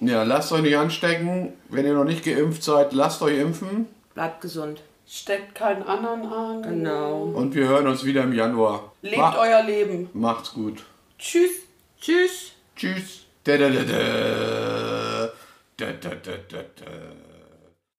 Ja, 0.00 0.22
lasst 0.24 0.50
euch 0.52 0.62
nicht 0.62 0.76
anstecken. 0.76 1.52
Wenn 1.68 1.86
ihr 1.86 1.94
noch 1.94 2.04
nicht 2.04 2.24
geimpft 2.24 2.62
seid, 2.64 2.92
lasst 2.92 3.22
euch 3.22 3.38
impfen. 3.38 3.86
Bleibt 4.14 4.40
gesund. 4.40 4.82
Steckt 5.06 5.54
keinen 5.54 5.82
anderen 5.84 6.26
an. 6.26 6.62
Genau. 6.62 7.22
Und 7.24 7.54
wir 7.54 7.68
hören 7.68 7.86
uns 7.86 8.04
wieder 8.04 8.22
im 8.24 8.32
Januar. 8.32 8.92
Lebt 9.02 9.18
Ma- 9.18 9.36
euer 9.38 9.62
Leben. 9.62 10.08
Macht's 10.14 10.52
gut. 10.52 10.82
Tschüss. 11.18 11.52
Tschüss. 12.00 12.52
Tschüss. 12.74 13.20
Da, 13.44 13.56
da, 13.56 13.68
da, 13.68 13.82
da. 13.82 15.28
Da, 15.76 15.86
da, 15.92 16.08
da, 16.10 16.32
da, 16.48 16.58
da. 16.58 16.90